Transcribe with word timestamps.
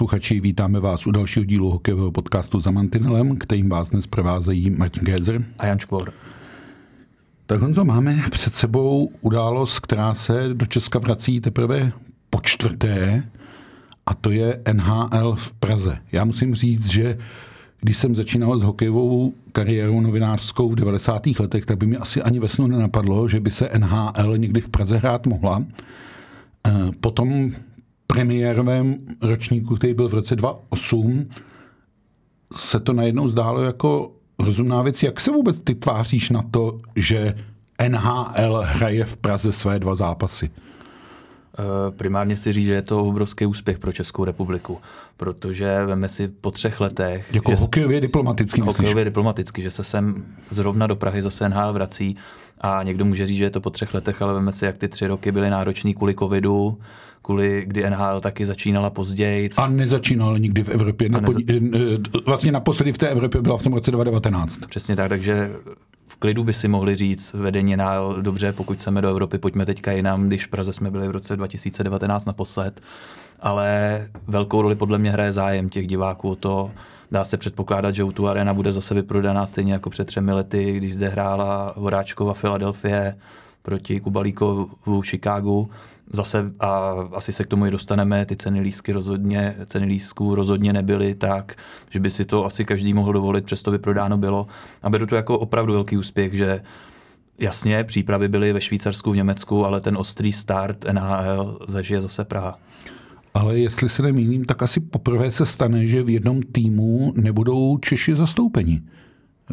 Posluchači, 0.00 0.40
vítáme 0.40 0.80
vás 0.80 1.06
u 1.06 1.10
dalšího 1.10 1.44
dílu 1.44 1.70
hokejového 1.70 2.12
podcastu 2.12 2.60
za 2.60 2.70
Mantinelem, 2.70 3.36
kterým 3.36 3.68
vás 3.68 3.90
dnes 3.90 4.06
provázejí 4.06 4.70
Martin 4.70 5.04
Kézer 5.04 5.44
a 5.58 5.66
Jan 5.66 5.78
Škvor. 5.78 6.12
Tak 7.46 7.60
Honzo, 7.60 7.84
máme 7.84 8.24
před 8.30 8.54
sebou 8.54 9.12
událost, 9.20 9.78
která 9.78 10.14
se 10.14 10.48
do 10.52 10.66
Česka 10.66 10.98
vrací 10.98 11.40
teprve 11.40 11.92
po 12.30 12.40
čtvrté, 12.42 13.24
a 14.06 14.14
to 14.14 14.30
je 14.30 14.62
NHL 14.72 15.34
v 15.34 15.52
Praze. 15.52 15.98
Já 16.12 16.24
musím 16.24 16.54
říct, 16.54 16.86
že 16.86 17.18
když 17.80 17.96
jsem 17.96 18.16
začínal 18.16 18.58
s 18.58 18.62
hokejovou 18.62 19.34
kariérou 19.52 20.00
novinářskou 20.00 20.68
v 20.68 20.74
90. 20.74 21.26
letech, 21.40 21.66
tak 21.66 21.78
by 21.78 21.86
mi 21.86 21.96
asi 21.96 22.22
ani 22.22 22.38
ve 22.38 22.48
snu 22.48 22.66
nenapadlo, 22.66 23.28
že 23.28 23.40
by 23.40 23.50
se 23.50 23.70
NHL 23.78 24.38
někdy 24.38 24.60
v 24.60 24.68
Praze 24.68 24.96
hrát 24.96 25.26
mohla. 25.26 25.64
Eh, 26.66 26.90
potom 27.00 27.50
premiérovém 28.12 28.96
ročníku, 29.22 29.76
který 29.76 29.94
byl 29.94 30.08
v 30.08 30.14
roce 30.14 30.36
2008, 30.36 31.24
se 32.56 32.80
to 32.80 32.92
najednou 32.92 33.28
zdálo 33.28 33.62
jako 33.62 34.12
rozumná 34.38 34.82
věc. 34.82 35.02
Jak 35.02 35.20
se 35.20 35.30
vůbec 35.30 35.60
ty 35.60 35.74
tváříš 35.74 36.30
na 36.30 36.42
to, 36.50 36.80
že 36.96 37.34
NHL 37.88 38.62
hraje 38.64 39.04
v 39.04 39.16
Praze 39.16 39.52
své 39.52 39.78
dva 39.78 39.94
zápasy? 39.94 40.50
Eh, 41.58 41.90
primárně 41.90 42.36
si 42.36 42.52
říct, 42.52 42.64
že 42.64 42.72
je 42.72 42.82
to 42.82 43.04
obrovský 43.04 43.46
úspěch 43.46 43.78
pro 43.78 43.92
Českou 43.92 44.24
republiku, 44.24 44.78
protože 45.16 45.84
veme 45.84 46.08
si 46.08 46.28
po 46.28 46.50
třech 46.50 46.80
letech... 46.80 47.34
Jako 47.34 47.50
že 47.50 47.56
hokejově 47.56 48.00
diplomaticky 48.00 48.60
Hokejově 48.60 49.04
diplomaticky, 49.04 49.62
že 49.62 49.70
se 49.70 49.84
sem 49.84 50.24
zrovna 50.50 50.86
do 50.86 50.96
Prahy 50.96 51.22
zase 51.22 51.48
NHL 51.48 51.72
vrací 51.72 52.16
a 52.60 52.82
někdo 52.82 53.04
může 53.04 53.26
říct, 53.26 53.36
že 53.36 53.44
je 53.44 53.50
to 53.50 53.60
po 53.60 53.70
třech 53.70 53.94
letech, 53.94 54.22
ale 54.22 54.34
veme 54.34 54.52
si, 54.52 54.64
jak 54.64 54.78
ty 54.78 54.88
tři 54.88 55.06
roky 55.06 55.32
byly 55.32 55.50
náročný 55.50 55.94
kvůli 55.94 56.14
covidu, 56.14 56.78
kvůli, 57.22 57.64
kdy 57.66 57.90
NHL 57.90 58.20
taky 58.20 58.46
začínala 58.46 58.90
později. 58.90 59.50
A 59.56 59.68
nezačínala 59.68 60.38
nikdy 60.38 60.62
v 60.62 60.68
Evropě. 60.68 61.08
Nepo, 61.08 61.32
neza... 61.32 61.40
Vlastně 62.26 62.52
naposledy 62.52 62.92
v 62.92 62.98
té 62.98 63.08
Evropě 63.08 63.42
byla 63.42 63.58
v 63.58 63.62
tom 63.62 63.72
roce 63.72 63.90
2019. 63.90 64.58
Přesně 64.68 64.96
tak, 64.96 65.08
takže 65.08 65.50
v 66.10 66.16
klidu 66.16 66.44
by 66.44 66.54
si 66.54 66.68
mohli 66.68 66.96
říct 66.96 67.32
vedení 67.32 67.76
NHL, 67.76 68.22
dobře, 68.22 68.52
pokud 68.52 68.78
chceme 68.78 69.02
do 69.02 69.08
Evropy, 69.08 69.38
pojďme 69.38 69.66
teďka 69.66 69.92
jinam, 69.92 70.26
když 70.26 70.46
v 70.46 70.48
Praze 70.48 70.72
jsme 70.72 70.90
byli 70.90 71.08
v 71.08 71.10
roce 71.10 71.36
2019 71.36 72.24
naposled. 72.24 72.80
Ale 73.40 74.08
velkou 74.26 74.62
roli 74.62 74.74
podle 74.74 74.98
mě 74.98 75.10
hraje 75.10 75.32
zájem 75.32 75.68
těch 75.68 75.86
diváků 75.86 76.30
o 76.30 76.36
to, 76.36 76.70
dá 77.10 77.24
se 77.24 77.36
předpokládat, 77.36 77.94
že 77.94 78.04
tu 78.04 78.28
arena 78.28 78.54
bude 78.54 78.72
zase 78.72 78.94
vyprodaná 78.94 79.46
stejně 79.46 79.72
jako 79.72 79.90
před 79.90 80.06
třemi 80.06 80.32
lety, 80.32 80.72
když 80.72 80.94
zde 80.94 81.08
hrála 81.08 81.72
Horáčkova 81.76 82.34
Filadelfie 82.34 83.16
proti 83.62 84.00
Kubalíkovu 84.00 85.02
Chicagu 85.02 85.70
zase, 86.10 86.52
a 86.60 86.94
asi 87.12 87.32
se 87.32 87.44
k 87.44 87.46
tomu 87.46 87.66
i 87.66 87.70
dostaneme, 87.70 88.26
ty 88.26 88.36
ceny 88.36 88.60
lísky 88.60 88.92
rozhodně, 88.92 89.54
ceny 89.66 89.86
lísků 89.86 90.34
rozhodně 90.34 90.72
nebyly 90.72 91.14
tak, 91.14 91.54
že 91.90 92.00
by 92.00 92.10
si 92.10 92.24
to 92.24 92.46
asi 92.46 92.64
každý 92.64 92.94
mohl 92.94 93.12
dovolit, 93.12 93.44
přesto 93.44 93.70
vyprodáno 93.70 94.18
bylo. 94.18 94.46
A 94.82 94.90
beru 94.90 95.06
to 95.06 95.16
jako 95.16 95.38
opravdu 95.38 95.72
velký 95.72 95.96
úspěch, 95.96 96.34
že 96.34 96.60
jasně, 97.38 97.84
přípravy 97.84 98.28
byly 98.28 98.52
ve 98.52 98.60
Švýcarsku, 98.60 99.12
v 99.12 99.16
Německu, 99.16 99.66
ale 99.66 99.80
ten 99.80 99.96
ostrý 99.96 100.32
start 100.32 100.84
NHL 100.92 101.58
zažije 101.68 102.00
zase 102.00 102.24
Praha. 102.24 102.58
Ale 103.34 103.58
jestli 103.58 103.88
se 103.88 104.02
nemýlím, 104.02 104.44
tak 104.44 104.62
asi 104.62 104.80
poprvé 104.80 105.30
se 105.30 105.46
stane, 105.46 105.86
že 105.86 106.02
v 106.02 106.10
jednom 106.10 106.42
týmu 106.42 107.12
nebudou 107.16 107.78
Češi 107.78 108.16
zastoupeni 108.16 108.82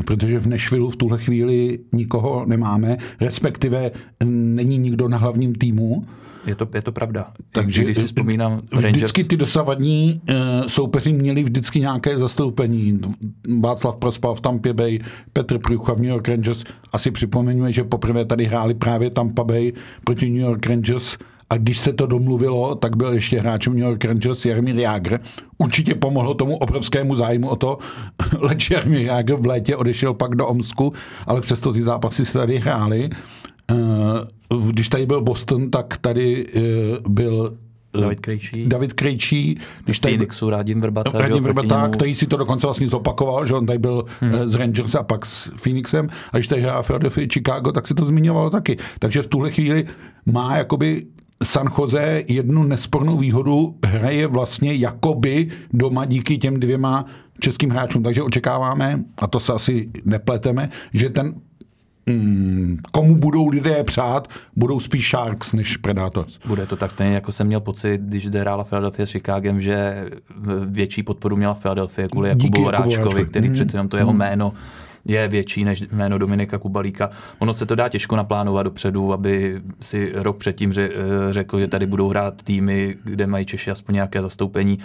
protože 0.06 0.40
v 0.40 0.48
Nešvilu 0.48 0.90
v 0.90 0.96
tuhle 0.96 1.18
chvíli 1.18 1.80
nikoho 1.92 2.46
nemáme, 2.46 2.98
respektive 3.20 3.92
není 4.26 4.78
nikdo 4.78 5.08
na 5.08 5.18
hlavním 5.18 5.56
týmu. 5.56 6.06
Je 6.46 6.56
to, 6.56 6.68
je 6.76 6.82
to 6.82 6.92
pravda. 6.92 7.32
Takže 7.52 7.84
když 7.84 7.98
si 7.98 8.06
vzpomínám 8.06 8.62
Rangers... 8.72 8.96
Vždycky 8.96 9.24
ty 9.24 9.38
dosavadní 9.38 10.22
uh, 10.30 10.36
soupeři 10.68 11.14
měli 11.14 11.44
vždycky 11.44 11.80
nějaké 11.80 12.18
zastoupení. 12.18 13.00
Václav 13.60 13.96
Prospal 13.96 14.36
v 14.36 14.42
Tampa 14.42 14.74
Bay, 14.74 15.00
Petr 15.34 15.60
Prucha 15.60 15.94
v 15.94 15.98
New 15.98 16.10
York 16.10 16.28
Rangers. 16.28 16.64
Asi 16.92 17.12
připomeňme, 17.12 17.72
že 17.72 17.84
poprvé 17.84 18.26
tady 18.26 18.46
hráli 18.46 18.74
právě 18.74 19.10
Tampa 19.10 19.44
Bay 19.44 19.74
proti 20.04 20.30
New 20.30 20.42
York 20.42 20.66
Rangers 20.66 21.18
a 21.50 21.58
když 21.58 21.80
se 21.80 21.94
to 21.94 22.06
domluvilo, 22.06 22.76
tak 22.76 22.98
byl 22.98 23.14
ještě 23.14 23.40
hráčem 23.40 23.74
New 23.74 23.84
York 23.84 24.06
Rangers 24.06 24.46
Jaromír 24.46 24.80
Jágr. 24.80 25.20
Určitě 25.58 25.96
pomohlo 25.96 26.34
tomu 26.34 26.58
obrovskému 26.58 27.16
zájmu 27.16 27.50
o 27.50 27.56
to, 27.56 27.78
leč 28.40 28.72
Jaromír 28.72 29.02
Jágr 29.02 29.36
v 29.36 29.46
létě 29.46 29.76
odešel 29.76 30.14
pak 30.14 30.36
do 30.36 30.48
Omsku, 30.48 30.94
ale 31.26 31.42
přesto 31.42 31.74
ty 31.74 31.84
zápasy 31.84 32.26
se 32.26 32.34
tady 32.34 32.58
hrály. 32.58 33.10
Eh, 33.72 34.58
když 34.72 34.90
tady 34.90 35.06
byl 35.06 35.22
Boston, 35.22 35.72
tak 35.72 35.98
tady 35.98 36.46
eh, 36.56 36.62
byl 37.10 37.58
eh, 37.96 38.02
David 38.02 38.20
Krejčí. 38.20 38.68
David 38.68 38.94
Krejčí. 38.94 39.60
Když 39.86 40.00
tady 40.00 40.14
Phoenixu 40.14 40.50
Radim 40.50 40.82
Vrbata. 40.82 41.12
Radim 41.14 41.44
Vrbata, 41.44 41.90
který 41.90 42.16
si 42.16 42.28
to 42.28 42.38
dokonce 42.38 42.68
vlastně 42.68 42.88
zopakoval, 42.88 43.46
že 43.46 43.54
on 43.54 43.66
tady 43.66 43.80
byl 43.80 44.06
hmm. 44.20 44.32
z 44.50 44.56
Rangers 44.56 44.96
a 44.96 45.04
pak 45.04 45.26
s 45.26 45.52
Phoenixem. 45.56 46.10
A 46.32 46.38
když 46.38 46.48
tady 46.48 46.62
hrál 46.62 46.84
Philadelphia 46.84 47.28
Chicago, 47.34 47.72
tak 47.72 47.88
si 47.88 47.94
to 47.94 48.06
zmiňoval 48.06 48.50
taky. 48.50 48.78
Takže 49.00 49.22
v 49.22 49.28
tuhle 49.28 49.52
chvíli 49.52 49.86
má 50.26 50.58
jakoby 50.58 51.06
San 51.44 51.68
Jose 51.78 52.24
jednu 52.28 52.64
nespornou 52.64 53.18
výhodu, 53.18 53.76
hraje 53.86 54.28
vlastně 54.28 54.74
jakoby 54.74 55.50
doma 55.74 56.06
díky 56.06 56.38
těm 56.38 56.60
dvěma 56.60 57.06
českým 57.40 57.70
hráčům. 57.70 58.04
Takže 58.04 58.24
očekáváme, 58.24 59.04
a 59.18 59.28
to 59.28 59.40
se 59.40 59.54
asi 59.54 59.90
nepleteme, 60.06 60.70
že 60.94 61.10
ten 61.10 61.34
mm, 62.08 62.78
komu 62.92 63.16
budou 63.16 63.48
lidé 63.48 63.84
přát, 63.84 64.28
budou 64.56 64.80
spíš 64.80 65.10
Sharks 65.10 65.54
než 65.54 65.78
Predators. 65.78 66.40
Bude 66.46 66.66
to 66.66 66.76
tak 66.76 66.92
stejně, 66.92 67.16
jako 67.16 67.32
jsem 67.32 67.48
měl 67.48 67.60
pocit, 67.60 68.02
když 68.02 68.28
hrála 68.28 68.64
Philadelphia 68.64 69.06
s 69.06 69.12
Chicagem, 69.12 69.62
že 69.62 70.06
větší 70.66 71.04
podporu 71.04 71.36
měla 71.36 71.54
Philadelphia 71.54 72.08
kvůli 72.08 72.30
Jakubu 72.30 72.64
Horáčkovi, 72.64 73.26
který 73.26 73.48
mm. 73.48 73.54
přece 73.54 73.78
jenom 73.78 73.90
to 73.90 73.98
jeho 73.98 74.14
mm. 74.14 74.20
jméno 74.20 74.54
je 75.08 75.28
větší 75.28 75.64
než 75.64 75.84
jméno 75.92 76.18
Dominika 76.18 76.58
Kubalíka. 76.58 77.10
Ono 77.40 77.54
se 77.54 77.66
to 77.66 77.76
dá 77.76 77.90
těžko 77.90 78.16
naplánovat 78.16 78.64
dopředu, 78.64 79.14
aby 79.14 79.62
si 79.82 80.12
rok 80.16 80.38
předtím 80.38 80.74
řekl, 81.30 81.60
že 81.60 81.68
tady 81.68 81.86
budou 81.86 82.10
hrát 82.10 82.42
týmy, 82.44 82.96
kde 83.04 83.28
mají 83.28 83.46
Češi 83.46 83.72
aspoň 83.72 83.96
nějaké 83.96 84.22
zastoupení. 84.22 84.80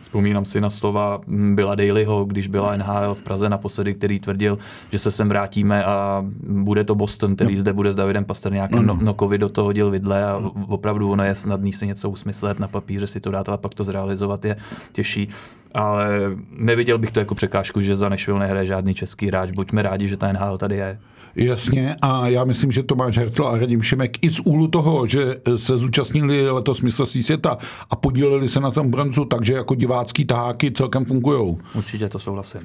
Vzpomínám 0.00 0.44
si 0.44 0.60
na 0.60 0.70
slova 0.70 1.20
byla 1.54 1.74
Dalyho, 1.74 2.24
když 2.24 2.46
byla 2.46 2.76
NHL 2.76 3.14
v 3.14 3.22
Praze 3.22 3.48
naposledy, 3.48 3.94
který 3.94 4.20
tvrdil, 4.20 4.58
že 4.92 4.98
se 4.98 5.10
sem 5.10 5.28
vrátíme 5.28 5.84
a 5.84 6.24
bude 6.48 6.84
to 6.84 6.94
Boston, 6.94 7.34
který 7.34 7.54
no. 7.54 7.60
zde 7.60 7.72
bude 7.72 7.92
s 7.92 7.96
Davidem 7.96 8.24
Pasterňákem. 8.24 8.78
Mm. 8.78 8.86
No, 8.86 8.98
Nokovi 9.00 9.38
do 9.38 9.48
toho 9.48 9.64
hodil 9.64 9.90
vidle 9.90 10.24
a 10.24 10.42
opravdu 10.68 11.10
ono 11.10 11.24
je 11.24 11.34
snadný 11.34 11.72
si 11.72 11.86
něco 11.86 12.10
usmyslet 12.10 12.60
na 12.60 12.68
papíře, 12.68 13.06
si 13.06 13.20
to 13.20 13.30
dát, 13.30 13.48
ale 13.48 13.58
pak 13.58 13.74
to 13.74 13.84
zrealizovat 13.84 14.44
je 14.44 14.56
těžší. 14.92 15.28
Ale 15.76 16.08
neviděl 16.50 16.98
bych 16.98 17.10
to 17.10 17.18
jako 17.18 17.34
překážku, 17.34 17.80
že 17.80 17.96
za 17.96 18.08
Nešvil 18.08 18.38
nehraje 18.38 18.66
žádný 18.66 18.94
český 18.94 19.26
hráč. 19.26 19.50
Buďme 19.50 19.82
rádi, 19.82 20.08
že 20.08 20.16
ta 20.16 20.32
NHL 20.32 20.58
tady 20.58 20.76
je. 20.76 20.98
Jasně 21.36 21.96
a 22.02 22.28
já 22.28 22.44
myslím, 22.44 22.72
že 22.72 22.82
Tomáš 22.82 23.18
Hertl 23.18 23.46
a 23.46 23.58
Radim 23.58 23.82
Šimek 23.82 24.24
i 24.24 24.30
z 24.30 24.40
úlu 24.44 24.68
toho, 24.68 25.06
že 25.06 25.36
se 25.56 25.76
zúčastnili 25.76 26.50
letos 26.50 26.80
mistrovství 26.80 27.22
světa 27.22 27.58
a 27.90 27.96
podíleli 27.96 28.48
se 28.48 28.60
na 28.60 28.70
tom 28.70 28.90
bronzu, 28.90 29.24
takže 29.24 29.52
jako 29.52 29.74
divácký 29.74 30.24
taháky 30.24 30.70
celkem 30.70 31.04
fungují. 31.04 31.56
Určitě 31.74 32.08
to 32.08 32.18
souhlasím. 32.18 32.60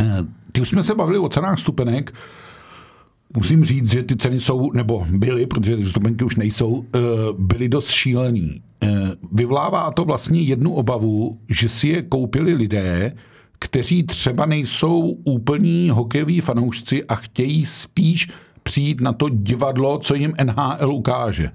Eh, 0.00 0.24
ty 0.52 0.60
už 0.60 0.68
jsme 0.68 0.82
se 0.82 0.94
bavili 0.94 1.18
o 1.18 1.28
cenách 1.28 1.58
stupenek. 1.58 2.12
Musím 3.36 3.64
říct, 3.64 3.90
že 3.90 4.02
ty 4.02 4.16
ceny 4.16 4.40
jsou, 4.40 4.72
nebo 4.72 5.06
byly, 5.10 5.46
protože 5.46 5.76
ty 5.76 5.84
stupenky 5.84 6.24
už 6.24 6.36
nejsou, 6.36 6.84
eh, 6.94 6.98
byly 7.38 7.68
dost 7.68 7.90
šílený. 7.90 8.62
Eh, 8.82 9.10
vyvlává 9.32 9.90
to 9.90 10.04
vlastně 10.04 10.40
jednu 10.40 10.74
obavu, 10.74 11.38
že 11.48 11.68
si 11.68 11.88
je 11.88 12.02
koupili 12.02 12.54
lidé, 12.54 13.12
kteří 13.58 14.02
třeba 14.02 14.46
nejsou 14.46 15.00
úplní 15.24 15.90
hokejoví 15.90 16.40
fanoušci 16.40 17.04
a 17.04 17.14
chtějí 17.14 17.66
spíš 17.66 18.28
přijít 18.62 19.00
na 19.00 19.12
to 19.12 19.28
divadlo, 19.28 19.98
co 19.98 20.14
jim 20.14 20.34
NHL 20.44 20.92
ukáže. 20.92 21.50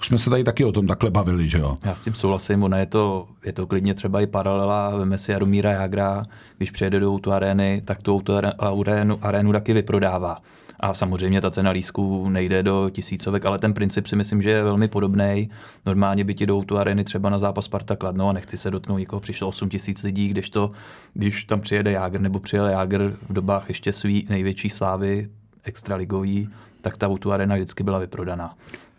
Už 0.00 0.06
jsme 0.06 0.18
se 0.18 0.30
tady 0.30 0.44
taky 0.44 0.64
o 0.64 0.72
tom 0.72 0.86
takhle 0.86 1.10
bavili, 1.10 1.48
že 1.48 1.58
jo? 1.58 1.76
Já 1.84 1.94
s 1.94 2.02
tím 2.02 2.14
souhlasím, 2.14 2.62
ono 2.62 2.76
je 2.76 2.86
to, 2.86 3.26
je 3.46 3.52
to 3.52 3.66
klidně 3.66 3.94
třeba 3.94 4.20
i 4.20 4.26
paralela, 4.26 4.90
veme 4.90 5.18
si 5.18 5.32
Jaromíra 5.32 5.70
Jagra, 5.70 6.24
když 6.56 6.70
přijede 6.70 7.00
do 7.00 7.18
tu 7.18 7.32
arény, 7.32 7.82
tak 7.84 8.02
tu 8.02 8.22
arénu, 8.58 9.18
arénu 9.22 9.52
taky 9.52 9.72
vyprodává. 9.72 10.38
A 10.80 10.94
samozřejmě 10.94 11.40
ta 11.40 11.50
cena 11.50 11.70
lísku 11.70 12.28
nejde 12.28 12.62
do 12.62 12.90
tisícovek, 12.90 13.46
ale 13.46 13.58
ten 13.58 13.74
princip 13.74 14.06
si 14.06 14.16
myslím, 14.16 14.42
že 14.42 14.50
je 14.50 14.62
velmi 14.62 14.88
podobný. 14.88 15.50
Normálně 15.86 16.24
by 16.24 16.34
ti 16.34 16.46
jdou 16.46 16.62
tu 16.62 16.78
areny 16.78 17.04
třeba 17.04 17.30
na 17.30 17.38
zápas 17.38 17.64
Sparta 17.64 17.96
Kladno 17.96 18.28
a 18.28 18.32
nechci 18.32 18.56
se 18.56 18.70
dotknout 18.70 18.98
někoho, 18.98 19.20
přišlo 19.20 19.48
8 19.48 19.68
tisíc 19.68 20.02
lidí, 20.02 20.28
když 20.28 20.50
to, 20.50 20.70
když 21.14 21.44
tam 21.44 21.60
přijede 21.60 21.92
Jágr 21.92 22.20
nebo 22.20 22.40
přijel 22.40 22.66
Jágr 22.66 23.16
v 23.28 23.32
dobách 23.32 23.68
ještě 23.68 23.92
svý 23.92 24.26
největší 24.28 24.70
slávy 24.70 25.28
extraligový, 25.64 26.48
tak 26.80 26.96
ta 26.96 27.08
tu 27.18 27.32
arena 27.32 27.54
vždycky 27.54 27.82
byla 27.82 27.98
vyprodaná. 27.98 28.54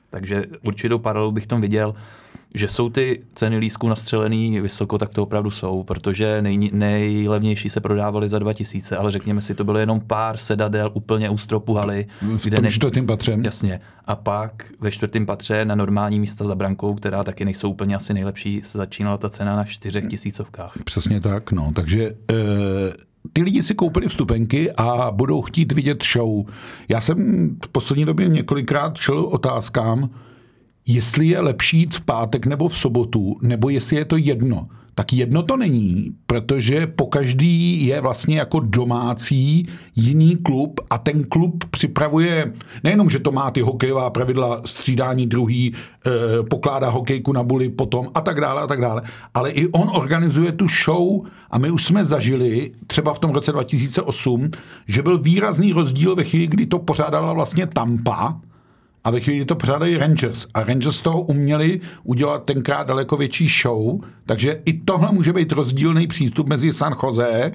Takže 0.09 0.44
určitou 0.63 1.00
paralelu 1.00 1.31
bych 1.31 1.47
tom 1.47 1.62
viděl 1.62 1.95
že 2.55 2.67
jsou 2.67 2.89
ty 2.89 3.19
ceny 3.33 3.57
lísků 3.57 3.88
nastřelený 3.88 4.59
vysoko, 4.59 4.97
tak 4.97 5.13
to 5.13 5.23
opravdu 5.23 5.51
jsou, 5.51 5.83
protože 5.83 6.41
nej, 6.41 6.69
nejlevnější 6.73 7.69
se 7.69 7.81
prodávaly 7.81 8.29
za 8.29 8.39
2000, 8.39 8.97
ale 8.97 9.11
řekněme 9.11 9.41
si, 9.41 9.55
to 9.55 9.63
bylo 9.63 9.79
jenom 9.79 9.99
pár 9.99 10.38
sedadel 10.38 10.91
úplně 10.94 11.29
u 11.29 11.38
stropu 11.38 11.73
haly. 11.73 12.05
V 12.38 12.45
kde 12.45 12.61
ne... 12.61 13.03
patře. 13.07 13.38
Jasně. 13.41 13.81
A 14.05 14.15
pak 14.15 14.63
ve 14.79 14.91
čtvrtém 14.91 15.25
patře 15.25 15.65
na 15.65 15.75
normální 15.75 16.19
místa 16.19 16.45
za 16.45 16.55
brankou, 16.55 16.95
která 16.95 17.23
taky 17.23 17.45
nejsou 17.45 17.69
úplně 17.69 17.95
asi 17.95 18.13
nejlepší, 18.13 18.61
začínala 18.71 19.17
ta 19.17 19.29
cena 19.29 19.55
na 19.55 19.63
čtyřech 19.63 20.05
tisícovkách. 20.09 20.77
Přesně 20.83 21.21
tak, 21.21 21.51
no. 21.51 21.71
Takže 21.75 22.03
e, 22.03 22.13
ty 23.33 23.41
lidi 23.41 23.63
si 23.63 23.75
koupili 23.75 24.07
vstupenky 24.07 24.71
a 24.71 25.11
budou 25.11 25.41
chtít 25.41 25.71
vidět 25.71 26.03
show. 26.13 26.45
Já 26.89 27.01
jsem 27.01 27.50
v 27.65 27.67
poslední 27.67 28.05
době 28.05 28.27
několikrát 28.27 28.97
šel 28.97 29.19
otázkám, 29.19 30.09
jestli 30.88 31.28
je 31.28 31.39
lepší 31.39 31.78
jít 31.78 31.95
v 31.95 32.01
pátek 32.01 32.45
nebo 32.45 32.68
v 32.68 32.78
sobotu, 32.78 33.38
nebo 33.42 33.69
jestli 33.69 33.95
je 33.95 34.06
to 34.06 34.18
jedno. 34.18 34.68
Tak 34.95 35.13
jedno 35.13 35.44
to 35.44 35.57
není, 35.57 36.12
protože 36.25 36.88
po 36.88 37.07
každý 37.07 37.86
je 37.86 38.01
vlastně 38.01 38.38
jako 38.38 38.60
domácí 38.60 39.68
jiný 39.95 40.36
klub 40.36 40.80
a 40.89 40.98
ten 40.98 41.24
klub 41.24 41.63
připravuje, 41.72 42.54
nejenom, 42.84 43.10
že 43.10 43.19
to 43.19 43.31
má 43.31 43.51
ty 43.51 43.62
hokejová 43.62 44.10
pravidla, 44.10 44.62
střídání 44.66 45.28
druhý, 45.28 45.74
eh, 45.74 46.10
pokládá 46.50 46.89
hokejku 46.89 47.34
na 47.34 47.44
buli 47.44 47.69
potom 47.69 48.10
a 48.13 48.22
tak 48.22 48.42
dále 48.42 48.62
a 48.62 48.68
tak 48.68 48.81
dále, 48.81 49.01
ale 49.34 49.51
i 49.51 49.68
on 49.68 49.89
organizuje 49.94 50.51
tu 50.51 50.68
show 50.86 51.22
a 51.51 51.57
my 51.57 51.72
už 51.72 51.86
jsme 51.86 52.06
zažili 52.06 52.72
třeba 52.88 53.13
v 53.13 53.19
tom 53.19 53.31
roce 53.31 53.51
2008, 53.51 54.50
že 54.88 55.01
byl 55.01 55.18
výrazný 55.18 55.74
rozdíl 55.74 56.16
ve 56.16 56.24
chvíli, 56.24 56.48
kdy 56.48 56.66
to 56.66 56.80
pořádala 56.80 57.34
vlastně 57.34 57.68
Tampa, 57.68 58.42
a 59.07 59.12
ve 59.12 59.19
chvíli 59.19 59.45
to 59.45 59.56
pořádají 59.56 59.98
Rangers. 59.98 60.48
A 60.54 60.63
Rangers 60.63 61.01
toho 61.01 61.21
uměli 61.21 61.81
udělat 62.04 62.44
tenkrát 62.45 62.88
daleko 62.88 63.18
větší 63.18 63.48
show, 63.62 64.01
takže 64.25 64.62
i 64.65 64.74
tohle 64.74 65.12
může 65.12 65.33
být 65.33 65.51
rozdílný 65.51 66.07
přístup 66.07 66.50
mezi 66.50 66.74
San 66.74 66.95
Jose 67.04 67.51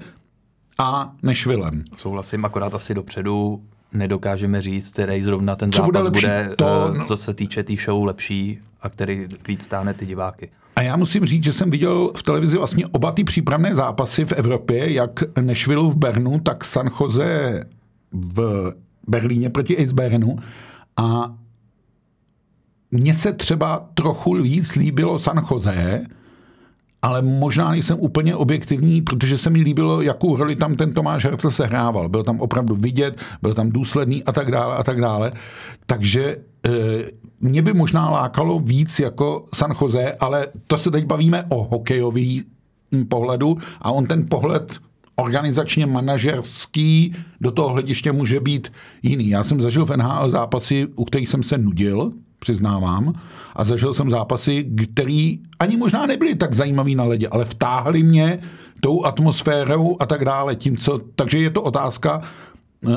a 0.79 1.13
Nešvilem. 1.23 1.85
Souhlasím, 1.95 2.45
akorát 2.45 2.75
asi 2.75 2.95
dopředu 2.95 3.63
nedokážeme 3.93 4.63
říct, 4.63 4.93
který 4.93 5.23
zrovna 5.23 5.57
ten 5.57 5.73
co 5.73 5.83
zápas 5.83 6.09
bude, 6.09 6.11
bude 6.11 6.51
to, 6.57 6.91
uh, 6.91 7.07
co 7.07 7.17
se 7.17 7.35
týče 7.35 7.63
té 7.63 7.67
tý 7.67 7.77
show 7.77 8.05
lepší 8.05 8.59
a 8.83 8.89
který 8.89 9.27
víc 9.49 9.63
stáhne 9.63 9.95
ty 9.95 10.07
diváky. 10.07 10.51
A 10.77 10.83
já 10.83 10.97
musím 10.97 11.27
říct, 11.27 11.45
že 11.45 11.53
jsem 11.53 11.71
viděl 11.71 12.13
v 12.17 12.23
televizi 12.23 12.59
vlastně 12.59 12.87
oba 12.87 13.13
ty 13.13 13.25
přípravné 13.25 13.75
zápasy 13.75 14.25
v 14.25 14.33
Evropě, 14.33 14.93
jak 14.93 15.11
Nešvilu 15.41 15.91
v 15.91 15.97
Bernu, 15.97 16.41
tak 16.41 16.65
San 16.65 16.91
Jose 17.01 17.65
v 18.13 18.73
Berlíně 19.09 19.51
proti 19.51 19.79
Eisbernu. 19.79 20.37
A 20.97 21.35
mně 22.93 23.15
se 23.15 23.33
třeba 23.33 23.89
trochu 23.95 24.35
víc 24.35 24.75
líbilo 24.75 25.19
San 25.19 25.47
Jose, 25.51 26.05
ale 27.03 27.23
možná 27.23 27.71
nejsem 27.71 27.97
úplně 28.01 28.37
objektivní, 28.37 29.03
protože 29.03 29.39
se 29.39 29.51
mi 29.51 29.61
líbilo, 29.61 30.03
jakou 30.03 30.37
roli 30.37 30.57
tam 30.57 30.77
ten 30.77 30.93
Tomáš 30.93 31.25
Hertl 31.25 31.51
sehrával. 31.51 32.09
Byl 32.09 32.23
tam 32.23 32.41
opravdu 32.41 32.75
vidět, 32.75 33.21
byl 33.43 33.55
tam 33.55 33.71
důsledný 33.71 34.25
a 34.25 34.33
tak 34.33 34.51
dále 34.51 34.77
a 34.77 34.83
tak 34.83 35.01
dále. 35.01 35.33
Takže 35.87 36.25
e, 36.27 36.71
mě 37.41 37.63
by 37.63 37.73
možná 37.73 38.11
lákalo 38.11 38.59
víc 38.59 39.01
jako 39.01 39.47
San 39.55 39.75
Jose, 39.81 40.13
ale 40.21 40.47
to 40.67 40.79
se 40.79 40.91
teď 40.91 41.05
bavíme 41.05 41.45
o 41.49 41.65
hokejový 41.65 42.45
pohledu 43.09 43.59
a 43.81 43.91
on 43.91 44.07
ten 44.07 44.27
pohled 44.29 44.79
organizačně 45.17 45.87
manažerský 45.87 47.15
do 47.41 47.51
toho 47.51 47.69
hlediště 47.69 48.13
může 48.13 48.41
být 48.41 48.73
jiný. 49.03 49.29
Já 49.29 49.45
jsem 49.45 49.61
zažil 49.61 49.87
v 49.87 49.97
NHL 49.97 50.31
zápasy, 50.31 50.89
u 50.97 51.05
kterých 51.05 51.29
jsem 51.29 51.43
se 51.43 51.59
nudil, 51.59 52.13
přiznávám. 52.43 53.13
A 53.57 53.65
zažil 53.65 53.95
jsem 53.95 54.11
zápasy, 54.11 54.67
který 54.93 55.39
ani 55.59 55.77
možná 55.77 56.07
nebyly 56.07 56.35
tak 56.35 56.55
zajímavý 56.55 56.95
na 56.95 57.05
ledě, 57.05 57.29
ale 57.29 57.45
vtáhli 57.45 58.03
mě 58.03 58.39
tou 58.81 59.05
atmosférou 59.05 59.97
a 60.01 60.07
tak 60.07 60.25
dále. 60.25 60.57
Tím, 60.57 60.77
co, 60.77 61.01
takže 61.15 61.39
je 61.39 61.51
to 61.51 61.63
otázka, 61.63 62.23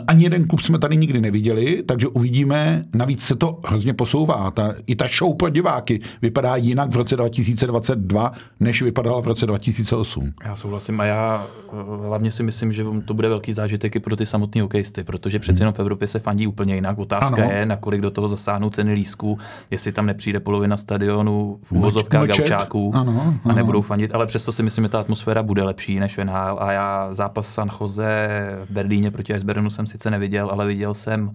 ani 0.07 0.23
jeden 0.23 0.47
klub 0.47 0.59
jsme 0.61 0.79
tady 0.79 0.97
nikdy 0.97 1.21
neviděli, 1.21 1.83
takže 1.85 2.07
uvidíme. 2.07 2.85
Navíc 2.93 3.21
se 3.21 3.35
to 3.35 3.59
hrozně 3.65 3.93
posouvá. 3.93 4.51
Ta, 4.51 4.73
I 4.87 4.95
ta 4.95 5.05
show 5.17 5.35
pro 5.35 5.49
diváky 5.49 5.99
vypadá 6.21 6.55
jinak 6.55 6.91
v 6.91 6.95
roce 6.95 7.15
2022, 7.15 8.31
než 8.59 8.81
vypadala 8.81 9.21
v 9.21 9.27
roce 9.27 9.45
2008. 9.45 10.33
Já 10.45 10.55
souhlasím 10.55 10.99
a 10.99 11.05
já 11.05 11.47
eh, 11.73 12.07
hlavně 12.07 12.31
si 12.31 12.43
myslím, 12.43 12.73
že 12.73 12.83
to 13.05 13.13
bude 13.13 13.29
velký 13.29 13.53
zážitek 13.53 13.95
i 13.95 13.99
pro 13.99 14.15
ty 14.15 14.25
samotné 14.25 14.61
hokejisty, 14.61 15.03
protože 15.03 15.39
přece 15.39 15.61
jenom 15.61 15.73
v 15.73 15.79
Evropě 15.79 16.07
se 16.07 16.19
fandí 16.19 16.47
úplně 16.47 16.75
jinak. 16.75 16.97
Otázka 16.97 17.43
ano. 17.43 17.51
je, 17.51 17.65
nakolik 17.65 18.01
do 18.01 18.11
toho 18.11 18.29
zasáhnou 18.29 18.69
ceny 18.69 18.93
lísků, 18.93 19.39
jestli 19.71 19.91
tam 19.91 20.05
nepřijde 20.05 20.39
polovina 20.39 20.77
stadionu 20.77 21.59
v 21.63 21.71
úvozovkách 21.71 22.27
gaučáků 22.27 22.91
ano, 22.95 23.21
ano. 23.21 23.39
a 23.43 23.53
nebudou 23.53 23.81
fandit, 23.81 24.15
ale 24.15 24.25
přesto 24.25 24.51
si 24.51 24.63
myslím, 24.63 24.85
že 24.85 24.89
ta 24.89 24.99
atmosféra 24.99 25.43
bude 25.43 25.63
lepší 25.63 25.99
než 25.99 26.17
v 26.17 26.25
NHL 26.25 26.57
a 26.59 26.71
já 26.71 27.13
zápas 27.13 27.47
San 27.47 27.71
Jose 27.81 28.29
v 28.65 28.71
Berlíně 28.71 29.11
proti 29.11 29.33
Icebernu 29.33 29.69
jsem 29.75 29.87
sice 29.87 30.11
neviděl, 30.11 30.49
ale 30.51 30.67
viděl 30.67 30.93
jsem 30.93 31.31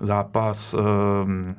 zápas 0.00 0.74
um, 0.74 1.56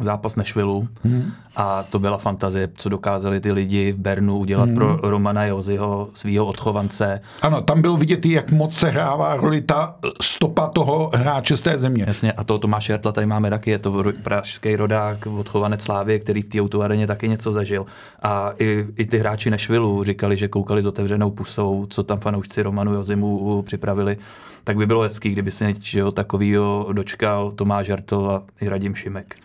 zápas 0.00 0.36
Nešvilu 0.36 0.88
hmm. 1.04 1.32
a 1.56 1.82
to 1.82 1.98
byla 1.98 2.18
fantazie, 2.18 2.68
co 2.76 2.88
dokázali 2.88 3.40
ty 3.40 3.52
lidi 3.52 3.92
v 3.92 3.96
Bernu 3.96 4.38
udělat 4.38 4.68
hmm. 4.68 4.74
pro 4.74 4.96
Romana 4.96 5.44
Joziho, 5.44 6.08
svého 6.14 6.46
odchovance. 6.46 7.20
Ano, 7.42 7.62
tam 7.62 7.82
bylo 7.82 7.96
vidět, 7.96 8.26
jak 8.26 8.52
moc 8.52 8.74
se 8.74 8.90
hrává 8.90 9.36
roli 9.36 9.60
ta 9.60 9.94
stopa 10.20 10.66
toho 10.68 11.10
hráče 11.14 11.56
z 11.56 11.62
té 11.62 11.78
země. 11.78 12.04
Jasně, 12.06 12.32
a 12.32 12.44
to 12.44 12.58
Tomáš 12.58 12.88
Jartla 12.88 13.12
tady 13.12 13.26
máme 13.26 13.50
taky, 13.50 13.70
je 13.70 13.78
to 13.78 14.04
pražský 14.22 14.76
rodák, 14.76 15.26
odchovanec 15.26 15.82
Slávy, 15.82 16.20
který 16.20 16.42
v 16.42 16.48
té 16.48 16.60
autoareně 16.60 17.06
taky 17.06 17.28
něco 17.28 17.52
zažil. 17.52 17.86
A 18.22 18.52
i, 18.58 18.86
i 18.96 19.06
ty 19.06 19.18
hráči 19.18 19.50
Nešvilu 19.50 20.04
říkali, 20.04 20.36
že 20.36 20.48
koukali 20.48 20.82
s 20.82 20.86
otevřenou 20.86 21.30
pusou, 21.30 21.86
co 21.90 22.02
tam 22.02 22.18
fanoušci 22.18 22.62
Romanu 22.62 22.94
Jozimu 22.94 23.62
připravili 23.62 24.16
tak 24.66 24.76
by 24.76 24.86
bylo 24.86 25.02
hezký, 25.02 25.28
kdyby 25.28 25.50
se 25.50 25.66
něčeho 25.66 26.12
takového 26.12 26.88
dočkal 26.92 27.50
Tomáš 27.50 27.90
Hartl 27.90 28.30
a 28.30 28.42
i 28.60 28.68
Radim 28.68 28.94
Šimek. 28.94 29.36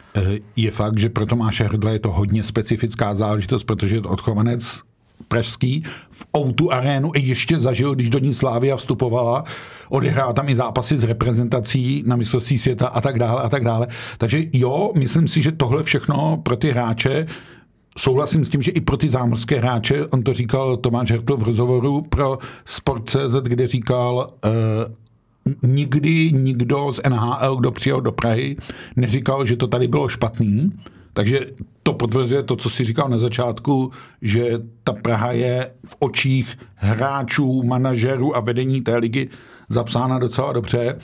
Eh, 0.42 0.52
je 0.56 0.72
fakt, 0.72 1.00
že 1.00 1.10
pro 1.10 1.26
Tomáše 1.26 1.64
Hrdla 1.64 1.92
je 1.92 2.00
to 2.00 2.12
hodně 2.12 2.44
specifická 2.44 3.16
záležitost, 3.16 3.64
protože 3.64 3.96
je 3.96 4.02
to 4.02 4.10
odchovanec 4.10 4.82
pražský 5.28 5.84
v 6.12 6.26
Outu 6.38 6.74
arénu 6.74 7.12
ještě 7.16 7.60
zažil, 7.60 7.96
když 7.96 8.10
do 8.10 8.20
ní 8.20 8.34
Slávia 8.34 8.78
vstupovala, 8.78 9.44
odehrál 9.90 10.34
tam 10.34 10.50
i 10.50 10.56
zápasy 10.56 10.98
s 10.98 11.04
reprezentací 11.04 12.04
na 12.06 12.16
mistrovství 12.16 12.60
světa 12.60 12.88
a 12.88 13.02
tak 13.02 13.20
dále 13.20 13.42
a 13.42 13.50
tak 13.50 13.64
dále. 13.64 13.88
Takže 14.18 14.44
jo, 14.54 14.92
myslím 14.98 15.28
si, 15.28 15.42
že 15.42 15.52
tohle 15.52 15.84
všechno 15.84 16.38
pro 16.44 16.56
ty 16.56 16.72
hráče 16.72 17.26
Souhlasím 17.98 18.46
s 18.46 18.50
tím, 18.50 18.62
že 18.62 18.72
i 18.72 18.82
pro 18.82 18.98
ty 18.98 19.10
zámořské 19.10 19.60
hráče, 19.60 20.08
on 20.08 20.24
to 20.24 20.34
říkal 20.34 20.78
Tomáš 20.78 21.12
Hertl 21.12 21.38
v 21.38 21.44
rozhovoru 21.44 22.02
pro 22.02 22.38
Sport.cz, 22.66 23.36
kde 23.44 23.68
říkal, 23.68 24.34
uh, 24.46 24.52
nikdy 25.64 26.32
nikdo 26.32 26.94
z 26.94 27.00
NHL, 27.10 27.56
kdo 27.56 27.72
přijel 27.72 28.02
do 28.02 28.12
Prahy, 28.12 28.58
neříkal, 28.96 29.46
že 29.46 29.58
to 29.58 29.68
tady 29.68 29.88
bylo 29.88 30.10
špatný. 30.10 30.72
Takže 31.14 31.40
to 31.84 31.94
potvrzuje 31.94 32.44
to, 32.44 32.56
co 32.56 32.70
si 32.70 32.84
říkal 32.84 33.10
na 33.10 33.18
začátku, 33.18 33.92
že 34.22 34.60
ta 34.84 34.94
Praha 34.94 35.32
je 35.32 35.72
v 35.86 35.96
očích 36.00 36.58
hráčů, 36.76 37.64
manažerů 37.64 38.36
a 38.36 38.40
vedení 38.40 38.82
té 38.82 38.98
ligy 38.98 39.30
zapsána 39.70 40.20
docela 40.20 40.54
dobře. 40.54 41.00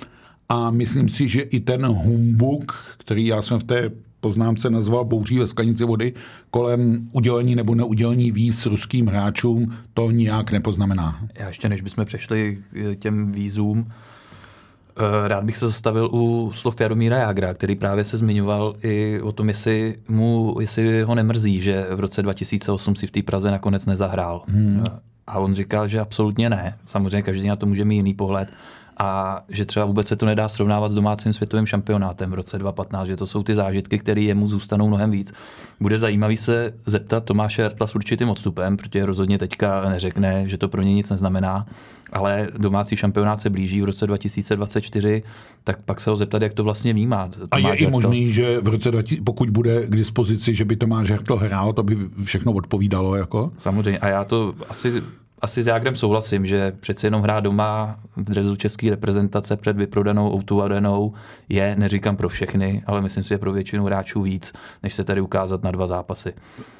A 0.50 0.72
myslím 0.72 1.10
si, 1.10 1.28
že 1.28 1.42
i 1.42 1.60
ten 1.60 1.86
humbuk, 1.86 2.76
který 2.98 3.26
já 3.26 3.42
jsem 3.42 3.60
v 3.60 3.64
té 3.64 3.92
poznámce 4.20 4.70
nazval 4.70 5.06
bouří 5.06 5.40
ve 5.40 5.48
sklenici 5.48 5.84
vody, 5.84 6.14
kolem 6.52 7.10
udělení 7.12 7.56
nebo 7.56 7.76
neudělení 7.76 8.32
víz 8.32 8.66
ruským 8.66 9.08
hráčům, 9.08 9.74
to 9.94 10.12
nijak 10.12 10.52
nepoznamená. 10.52 11.20
Já 11.40 11.48
ještě 11.48 11.70
než 11.70 11.82
bychom 11.82 12.06
přešli 12.06 12.58
k 12.94 13.00
těm 13.00 13.32
vízům, 13.32 13.92
rád 15.28 15.44
bych 15.44 15.58
se 15.58 15.68
zastavil 15.68 16.10
u 16.14 16.52
slov 16.56 16.82
Jaromíra 16.82 17.18
Jágra, 17.18 17.54
který 17.54 17.76
právě 17.76 18.04
se 18.04 18.18
zmiňoval 18.18 18.76
i 18.84 19.22
o 19.22 19.32
tom, 19.32 19.50
jestli, 19.50 19.96
mu, 20.08 20.58
jestli 20.60 21.02
ho 21.02 21.16
nemrzí, 21.16 21.62
že 21.62 21.88
v 21.92 22.00
roce 22.00 22.22
2008 22.22 22.96
si 22.96 23.08
v 23.08 23.12
té 23.12 23.24
Praze 23.24 23.52
nakonec 23.52 23.86
nezahrál. 23.86 24.44
Hmm. 24.48 24.84
A 25.28 25.40
on 25.40 25.56
říkal, 25.56 25.88
že 25.88 26.00
absolutně 26.00 26.50
ne. 26.50 26.78
Samozřejmě 26.86 27.22
každý 27.22 27.48
na 27.48 27.56
to 27.56 27.66
může 27.66 27.86
mít 27.86 27.96
jiný 27.96 28.14
pohled, 28.14 28.50
a 29.00 29.42
že 29.50 29.66
třeba 29.66 29.86
vůbec 29.86 30.08
se 30.08 30.16
to 30.16 30.26
nedá 30.26 30.50
srovnávat 30.50 30.92
s 30.92 30.96
domácím 30.96 31.34
světovým 31.34 31.66
šampionátem 31.66 32.32
v 32.32 32.34
roce 32.34 32.58
2015, 32.58 33.08
že 33.08 33.16
to 33.16 33.28
jsou 33.28 33.44
ty 33.44 33.56
zážitky, 33.56 34.00
které 34.00 34.22
jemu 34.22 34.48
zůstanou 34.48 34.88
mnohem 34.88 35.12
víc. 35.12 35.34
Bude 35.80 36.00
zajímavý 36.00 36.38
se 36.38 36.74
zeptat 36.86 37.24
Tomáše 37.24 37.62
Hertla 37.62 37.88
s 37.88 37.96
určitým 37.96 38.30
odstupem, 38.30 38.78
protože 38.78 39.06
rozhodně 39.06 39.38
teďka 39.38 39.90
neřekne, 39.90 40.48
že 40.48 40.58
to 40.58 40.68
pro 40.68 40.82
ně 40.82 40.94
nic 40.94 41.10
neznamená, 41.10 41.66
ale 42.12 42.48
domácí 42.58 42.96
šampionát 42.96 43.42
se 43.42 43.50
blíží 43.50 43.82
v 43.82 43.86
roce 43.86 44.08
2024, 44.08 45.24
tak 45.64 45.82
pak 45.86 46.00
se 46.02 46.10
ho 46.10 46.18
zeptat, 46.18 46.42
jak 46.42 46.54
to 46.54 46.64
vlastně 46.64 46.94
vnímá. 46.94 47.28
Tomáš 47.28 47.50
a 47.52 47.58
je 47.58 47.66
Hertl. 47.66 47.84
i 47.84 47.88
možný, 47.88 48.32
že 48.32 48.62
v 48.62 48.68
roce 48.68 48.92
20, 48.92 49.26
pokud 49.26 49.50
bude 49.50 49.86
k 49.86 49.96
dispozici, 49.96 50.54
že 50.54 50.66
by 50.66 50.76
Tomáš 50.76 51.12
Hertl 51.12 51.36
hrál, 51.36 51.74
to 51.74 51.84
by 51.84 51.98
všechno 52.24 52.52
odpovídalo. 52.52 53.16
Jako? 53.16 53.52
Samozřejmě 53.58 54.00
a 54.00 54.08
já 54.08 54.24
to 54.24 54.54
asi 54.70 55.04
asi 55.42 55.64
s 55.64 55.68
Jágrem 55.68 55.96
souhlasím, 55.96 56.46
že 56.46 56.72
přeci 56.80 57.08
jenom 57.08 57.22
hrát 57.22 57.40
doma 57.40 58.00
v 58.16 58.24
drezu 58.24 58.56
české 58.56 58.90
reprezentace 58.90 59.58
před 59.58 59.78
vyprodanou 59.78 60.34
Outu 60.34 60.62
Arenou 60.62 61.14
je, 61.50 61.76
neříkám 61.80 62.18
pro 62.18 62.30
všechny, 62.30 62.84
ale 62.86 63.02
myslím 63.02 63.24
si, 63.24 63.30
že 63.30 63.38
pro 63.38 63.52
většinu 63.52 63.86
hráčů 63.86 64.22
víc, 64.22 64.54
než 64.84 64.94
se 64.94 65.04
tady 65.04 65.22
ukázat 65.22 65.64
na 65.64 65.72
dva 65.72 65.88
zápasy. 65.88 66.34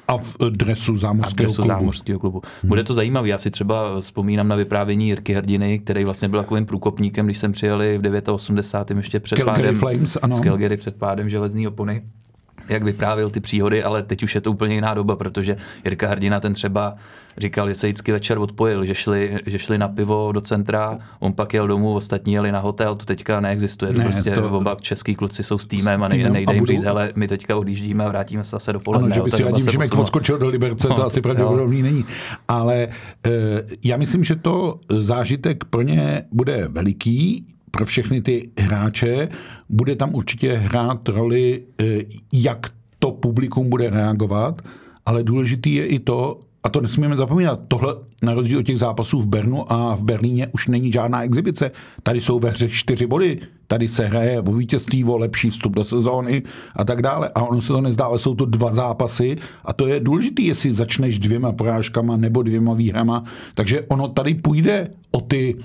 A 0.08 0.16
v 0.16 0.36
dresu 0.50 0.96
zámořského 0.96 1.46
dresu 1.46 1.62
klubu. 1.62 1.68
zámořského 1.68 2.18
klubu. 2.18 2.42
Hmm. 2.62 2.68
Bude 2.68 2.84
to 2.84 2.94
zajímavé. 2.94 3.28
Já 3.28 3.38
si 3.38 3.50
třeba 3.50 4.00
vzpomínám 4.00 4.48
na 4.48 4.56
vyprávění 4.56 5.08
Jirky 5.08 5.32
Hrdiny, 5.32 5.78
který 5.78 6.04
vlastně 6.04 6.28
byl 6.28 6.40
takovým 6.40 6.66
průkopníkem, 6.66 7.26
když 7.26 7.38
jsem 7.38 7.52
přijeli 7.52 7.98
v 7.98 8.32
89. 8.32 9.00
ještě 9.00 9.20
před 9.20 9.36
Calgary 9.36 9.62
pádem, 9.62 9.76
Flames, 9.76 10.18
ano. 10.22 10.36
z 10.36 10.40
Calgary 10.40 10.76
před 10.76 10.96
pádem 10.96 11.28
železní 11.28 11.68
opony 11.68 12.02
jak 12.68 12.82
vyprávěl 12.82 13.30
ty 13.30 13.40
příhody, 13.40 13.82
ale 13.82 14.02
teď 14.02 14.22
už 14.22 14.34
je 14.34 14.40
to 14.40 14.50
úplně 14.50 14.74
jiná 14.74 14.94
doba, 14.94 15.16
protože 15.16 15.56
Jirka 15.84 16.08
Hrdina 16.08 16.40
ten 16.40 16.54
třeba 16.54 16.94
říkal, 17.38 17.68
že 17.68 17.74
se 17.74 17.86
vždycky 17.86 18.12
večer 18.12 18.38
odpojil, 18.38 18.84
že 18.84 18.94
šli, 18.94 19.38
že 19.46 19.58
šli 19.58 19.78
na 19.78 19.88
pivo 19.88 20.32
do 20.32 20.40
centra, 20.40 20.98
on 21.18 21.32
pak 21.32 21.54
jel 21.54 21.68
domů, 21.68 21.94
ostatní 21.94 22.32
jeli 22.32 22.52
na 22.52 22.60
hotel, 22.60 22.94
to 22.94 23.04
teďka 23.04 23.40
neexistuje. 23.40 23.92
Ne, 23.92 24.04
prostě 24.04 24.30
to... 24.30 24.50
oba 24.50 24.76
český 24.80 25.14
kluci 25.14 25.44
jsou 25.44 25.58
s 25.58 25.66
týmem 25.66 26.02
a 26.02 26.08
nejde, 26.08 26.30
nejde 26.30 26.54
jim 26.54 26.66
říct, 26.66 26.84
ale 26.84 27.12
my 27.16 27.28
teďka 27.28 27.56
odjíždíme 27.56 28.04
a 28.04 28.08
vrátíme 28.08 28.44
se 28.44 28.50
zase 28.50 28.72
do 28.72 28.80
poledne. 28.80 29.06
Ano, 29.06 29.14
že 29.14 29.22
by 29.22 29.60
si 29.60 29.72
že 29.72 29.78
odskočil 29.96 30.38
do 30.38 30.48
Liberce, 30.48 30.88
no, 30.88 30.94
to 30.94 31.06
asi 31.06 31.20
pravděpodobný 31.20 31.82
není. 31.82 32.04
Ale 32.48 32.76
e, 32.76 32.88
já 33.84 33.96
myslím, 33.96 34.24
že 34.24 34.36
to 34.36 34.80
zážitek 34.88 35.64
pro 35.64 35.82
ně 35.82 36.24
bude 36.32 36.68
veliký, 36.68 37.46
pro 37.78 37.86
všechny 37.86 38.20
ty 38.20 38.50
hráče. 38.58 39.28
Bude 39.68 39.96
tam 39.96 40.14
určitě 40.14 40.52
hrát 40.52 41.08
roli, 41.08 41.62
eh, 41.78 41.84
jak 42.32 42.66
to 42.98 43.10
publikum 43.10 43.70
bude 43.70 43.90
reagovat, 43.90 44.62
ale 45.06 45.22
důležitý 45.22 45.74
je 45.74 45.86
i 45.86 45.98
to, 45.98 46.40
a 46.62 46.68
to 46.68 46.80
nesmíme 46.80 47.16
zapomínat, 47.16 47.60
tohle 47.68 47.94
na 48.22 48.34
rozdíl 48.34 48.58
od 48.58 48.66
těch 48.66 48.78
zápasů 48.78 49.22
v 49.22 49.26
Bernu 49.26 49.72
a 49.72 49.94
v 49.94 50.02
Berlíně 50.02 50.46
už 50.46 50.68
není 50.68 50.92
žádná 50.92 51.22
exibice. 51.22 51.70
Tady 52.02 52.20
jsou 52.20 52.38
ve 52.38 52.50
hře 52.50 52.68
čtyři 52.68 53.06
body, 53.06 53.38
tady 53.68 53.88
se 53.88 54.06
hraje 54.06 54.40
o 54.40 54.52
vítězství, 54.52 55.04
o 55.04 55.18
lepší 55.18 55.50
vstup 55.50 55.74
do 55.74 55.84
sezóny 55.84 56.42
a 56.76 56.84
tak 56.84 57.02
dále. 57.02 57.30
A 57.34 57.42
ono 57.42 57.62
se 57.62 57.68
to 57.68 57.80
nezdá, 57.80 58.04
ale 58.04 58.18
jsou 58.18 58.34
to 58.34 58.44
dva 58.44 58.72
zápasy 58.72 59.36
a 59.64 59.72
to 59.72 59.86
je 59.86 60.00
důležité, 60.00 60.42
jestli 60.42 60.72
začneš 60.72 61.18
dvěma 61.18 61.52
porážkama 61.52 62.16
nebo 62.16 62.42
dvěma 62.42 62.74
výhrama. 62.74 63.24
Takže 63.54 63.86
ono 63.88 64.08
tady 64.08 64.34
půjde 64.34 64.90
o 65.10 65.20
ty 65.20 65.56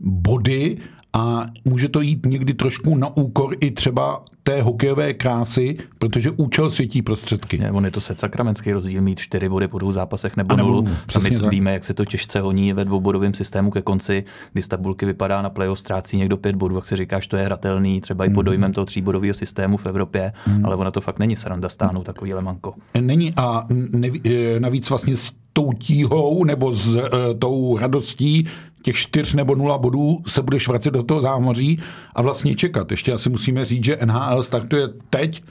body 0.00 0.76
a 1.12 1.46
může 1.64 1.88
to 1.88 2.00
jít 2.00 2.26
někdy 2.26 2.54
trošku 2.54 2.94
na 2.94 3.16
úkor 3.16 3.56
i 3.60 3.70
třeba 3.70 4.24
té 4.42 4.62
hokejové 4.62 5.14
krásy, 5.14 5.78
protože 5.98 6.30
účel 6.30 6.70
světí 6.70 7.02
prostředky. 7.02 7.56
Jasně, 7.56 7.72
on 7.72 7.84
je 7.84 7.90
to 7.90 8.00
sakramenský 8.00 8.72
rozdíl 8.72 9.02
mít 9.02 9.18
čtyři 9.18 9.48
body 9.48 9.68
po 9.68 9.78
dvou 9.78 9.92
zápasech 9.92 10.36
nebo, 10.36 10.56
nebo 10.56 10.68
nulu. 10.68 10.88
My 11.22 11.38
to 11.38 11.48
víme, 11.48 11.72
jak 11.72 11.84
se 11.84 11.94
to 11.94 12.04
těžce 12.04 12.40
honí 12.40 12.72
ve 12.72 12.84
dvoubodovém 12.84 13.34
systému 13.34 13.70
ke 13.70 13.82
konci, 13.82 14.24
kdy 14.52 14.62
z 14.62 14.68
tabulky 14.68 15.06
vypadá 15.06 15.42
na 15.42 15.50
playoff, 15.50 15.80
ztrácí 15.80 16.16
někdo 16.16 16.36
pět 16.36 16.56
bodů, 16.56 16.76
jak 16.76 16.86
se 16.86 16.96
říkáš, 16.96 17.26
to 17.26 17.36
je 17.36 17.44
hratelný, 17.44 18.00
třeba 18.00 18.24
i 18.24 18.30
pod 18.30 18.40
mhm. 18.40 18.44
dojmem 18.44 18.72
toho 18.72 18.84
tříbodového 18.84 19.34
systému 19.34 19.76
v 19.76 19.86
Evropě, 19.86 20.32
mm. 20.46 20.66
ale 20.66 20.76
ona 20.76 20.90
to 20.90 21.00
fakt 21.00 21.18
není 21.18 21.36
sranda 21.36 21.68
stáhnout 21.68 22.02
takový 22.02 22.34
lemanko. 22.34 22.74
Není 23.00 23.32
a 23.36 23.66
neví, 23.90 24.20
e, 24.24 24.60
navíc 24.60 24.90
vlastně 24.90 25.16
s 25.16 25.32
tou 25.52 25.72
tíhou 25.72 26.44
nebo 26.44 26.74
s 26.74 26.86
uh, 26.86 27.02
tou 27.38 27.78
radostí 27.78 28.46
těch 28.82 28.96
čtyř 28.96 29.34
nebo 29.34 29.54
nula 29.54 29.78
bodů 29.78 30.16
se 30.26 30.42
budeš 30.42 30.68
vracet 30.68 30.90
do 30.90 31.02
toho 31.02 31.20
zámoří 31.20 31.78
a 32.14 32.22
vlastně 32.22 32.54
čekat. 32.54 32.90
Ještě 32.90 33.12
asi 33.12 33.30
musíme 33.30 33.64
říct, 33.64 33.84
že 33.84 33.98
NHL 34.04 34.42
startuje 34.42 34.88
teď, 35.10 35.42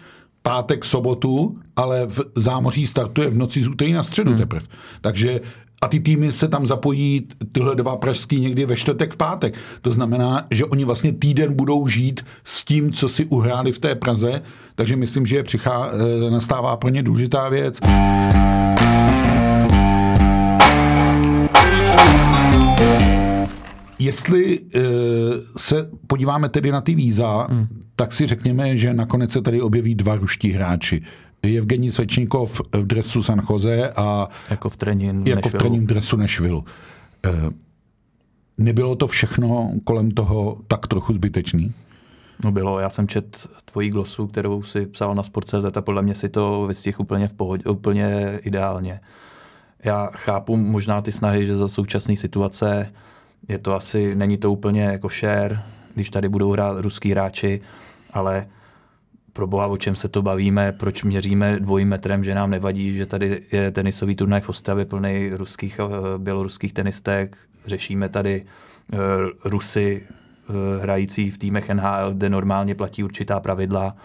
pátek, 0.41 0.85
sobotu, 0.85 1.57
ale 1.75 2.05
v 2.05 2.19
zámoří 2.35 2.87
startuje 2.87 3.29
v 3.29 3.37
noci 3.37 3.61
z 3.61 3.67
úterý 3.67 3.93
na 3.93 4.03
středu 4.03 4.29
hmm. 4.29 4.39
teprve. 4.39 4.65
Takže 5.01 5.41
a 5.81 5.87
ty 5.87 5.99
týmy 5.99 6.31
se 6.31 6.47
tam 6.47 6.67
zapojí, 6.67 7.27
tyhle 7.51 7.75
dva 7.75 7.95
pražský 7.95 8.39
někdy 8.39 8.65
ve 8.65 8.75
čtvrtek 8.75 9.13
v 9.13 9.17
pátek. 9.17 9.57
To 9.81 9.91
znamená, 9.91 10.47
že 10.51 10.65
oni 10.65 10.85
vlastně 10.85 11.13
týden 11.13 11.53
budou 11.53 11.87
žít 11.87 12.25
s 12.43 12.65
tím, 12.65 12.91
co 12.91 13.09
si 13.09 13.25
uhráli 13.25 13.71
v 13.71 13.79
té 13.79 13.95
Praze, 13.95 14.41
takže 14.75 14.95
myslím, 14.95 15.25
že 15.25 15.43
přichá, 15.43 15.91
eh, 15.91 16.31
nastává 16.31 16.77
pro 16.77 16.89
ně 16.89 17.03
důležitá 17.03 17.49
věc. 17.49 17.79
Jestli 23.99 24.59
uh, 24.59 24.71
se 25.57 25.89
podíváme 26.07 26.49
tedy 26.49 26.71
na 26.71 26.81
ty 26.81 26.95
víza, 26.95 27.47
hmm. 27.49 27.67
tak 27.95 28.13
si 28.13 28.27
řekněme, 28.27 28.77
že 28.77 28.93
nakonec 28.93 29.31
se 29.31 29.41
tady 29.41 29.61
objeví 29.61 29.95
dva 29.95 30.15
ruští 30.15 30.51
hráči. 30.51 31.01
Evgení 31.57 31.91
Svečníkov 31.91 32.61
v 32.73 32.85
dresu 32.85 33.23
San 33.23 33.41
Jose 33.49 33.89
a 33.89 34.29
jako 34.49 34.69
v 34.69 34.77
trením 34.77 35.27
jako 35.27 35.49
v 35.49 35.53
trením 35.53 35.87
dresu 35.87 36.17
Nashville. 36.17 36.57
Uh, 36.57 36.63
nebylo 38.57 38.95
to 38.95 39.07
všechno 39.07 39.71
kolem 39.83 40.11
toho 40.11 40.57
tak 40.67 40.87
trochu 40.87 41.13
zbytečný? 41.13 41.73
No 42.43 42.51
bylo, 42.51 42.79
já 42.79 42.89
jsem 42.89 43.07
čet 43.07 43.47
tvojí 43.65 43.89
glosu, 43.89 44.27
kterou 44.27 44.63
si 44.63 44.85
psal 44.85 45.15
na 45.15 45.23
Sport.cz 45.23 45.77
a 45.77 45.81
podle 45.81 46.01
mě 46.01 46.15
si 46.15 46.29
to 46.29 46.65
vystih 46.67 46.99
úplně 46.99 47.27
v 47.27 47.33
pohodě, 47.33 47.63
úplně 47.69 48.39
ideálně. 48.43 48.99
Já 49.83 50.09
chápu 50.13 50.57
možná 50.57 51.01
ty 51.01 51.11
snahy, 51.11 51.45
že 51.45 51.55
za 51.55 51.67
současné 51.67 52.15
situace 52.15 52.93
je 53.49 53.57
to 53.57 53.75
asi, 53.75 54.15
není 54.15 54.37
to 54.37 54.51
úplně 54.51 54.83
jako 54.83 55.09
share, 55.09 55.59
když 55.95 56.09
tady 56.09 56.29
budou 56.29 56.51
hrát 56.51 56.79
ruský 56.79 57.11
hráči, 57.11 57.61
ale 58.13 58.47
pro 59.33 59.47
boha, 59.47 59.67
o 59.67 59.77
čem 59.77 59.95
se 59.95 60.07
to 60.07 60.21
bavíme, 60.21 60.71
proč 60.71 61.03
měříme 61.03 61.59
dvojím 61.59 61.87
metrem, 61.87 62.23
že 62.23 62.35
nám 62.35 62.49
nevadí, 62.49 62.93
že 62.93 63.05
tady 63.05 63.41
je 63.51 63.71
tenisový 63.71 64.15
turnaj 64.15 64.41
v 64.41 64.49
Ostravě 64.49 64.85
plný 64.85 65.29
ruských 65.33 65.79
a 65.79 65.83
eh, 65.83 66.17
běloruských 66.17 66.73
tenistek, 66.73 67.37
řešíme 67.65 68.09
tady 68.09 68.45
uh, 68.93 68.99
Rusy 69.45 70.07
uh, 70.49 70.55
hrající 70.81 71.31
v 71.31 71.37
týmech 71.37 71.69
NHL, 71.69 72.13
kde 72.13 72.29
normálně 72.29 72.75
platí 72.75 73.03
určitá 73.03 73.39
pravidla. 73.39 73.95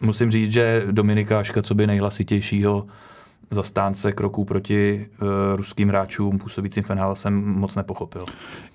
Musím 0.00 0.30
říct, 0.30 0.52
že 0.52 0.82
Dominika 0.90 1.38
Aška, 1.38 1.62
co 1.62 1.74
by 1.74 1.86
nejhlasitějšího 1.86 2.86
zastánce 3.50 4.12
kroků 4.12 4.44
proti 4.44 5.06
uh, 5.22 5.28
ruským 5.56 5.88
hráčům 5.88 6.38
působícím 6.38 6.82
v 6.82 6.90
NHL 6.90 7.14
jsem 7.14 7.34
moc 7.44 7.74
nepochopil. 7.74 8.24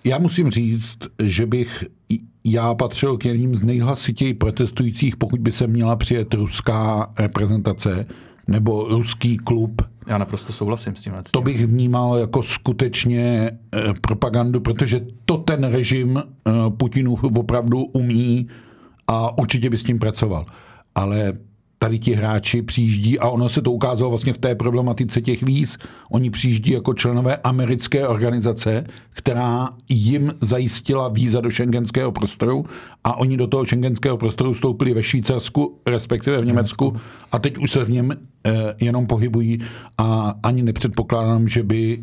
Já 0.04 0.18
musím 0.18 0.52
říct, 0.52 0.98
že 1.20 1.46
bych 1.46 1.84
já 2.44 2.76
patřil 2.76 3.18
k 3.18 3.26
jedním 3.26 3.56
z 3.56 3.64
nejhlasitěji 3.64 4.34
protestujících, 4.34 5.18
pokud 5.18 5.40
by 5.40 5.52
se 5.52 5.68
měla 5.68 5.96
přijet 5.96 6.34
ruská 6.34 7.12
reprezentace 7.20 8.06
nebo 8.48 8.88
ruský 8.88 9.38
klub. 9.38 9.82
Já 10.08 10.18
naprosto 10.18 10.54
souhlasím 10.54 10.96
s 10.96 11.02
tím. 11.02 11.14
To 11.32 11.42
bych 11.42 11.66
vnímal 11.66 12.18
jako 12.18 12.44
skutečně 12.44 13.52
eh, 13.74 13.94
propagandu, 14.02 14.60
protože 14.60 15.06
to 15.26 15.38
ten 15.38 15.64
režim 15.64 16.18
eh, 16.18 16.52
Putinův 16.78 17.24
opravdu 17.24 17.84
umí 17.84 18.48
a 19.08 19.38
určitě 19.38 19.70
by 19.70 19.78
s 19.78 19.84
tím 19.84 20.00
pracoval. 20.00 20.46
Ale 20.96 21.34
tady 21.80 22.00
ti 22.00 22.14
hráči 22.14 22.62
přijíždí, 22.62 23.20
a 23.20 23.30
ono 23.30 23.50
se 23.50 23.62
to 23.62 23.72
ukázalo 23.72 24.10
vlastně 24.12 24.34
v 24.34 24.38
té 24.38 24.56
problematice 24.56 25.22
těch 25.22 25.44
víz, 25.44 25.78
oni 26.12 26.30
přijíždí 26.30 26.72
jako 26.72 26.94
členové 26.94 27.38
americké 27.38 28.08
organizace, 28.08 28.84
která 29.12 29.70
jim 29.90 30.34
zajistila 30.42 31.08
víza 31.08 31.42
do 31.42 31.50
šengenského 31.50 32.12
prostoru 32.12 32.66
a 33.04 33.18
oni 33.18 33.38
do 33.38 33.48
toho 33.48 33.66
šengenského 33.66 34.18
prostoru 34.18 34.54
vstoupili 34.54 34.94
ve 34.94 35.04
Švýcarsku, 35.04 35.80
respektive 35.86 36.38
v 36.38 36.46
Německu 36.46 36.96
a 37.32 37.40
teď 37.40 37.58
už 37.58 37.72
se 37.72 37.84
v 37.84 37.92
něm 37.92 38.12
eh, 38.12 38.52
jenom 38.80 39.08
pohybují 39.08 39.60
a 39.98 40.36
ani 40.44 40.64
nepředpokládám, 40.64 41.48
že 41.48 41.64
by 41.64 42.00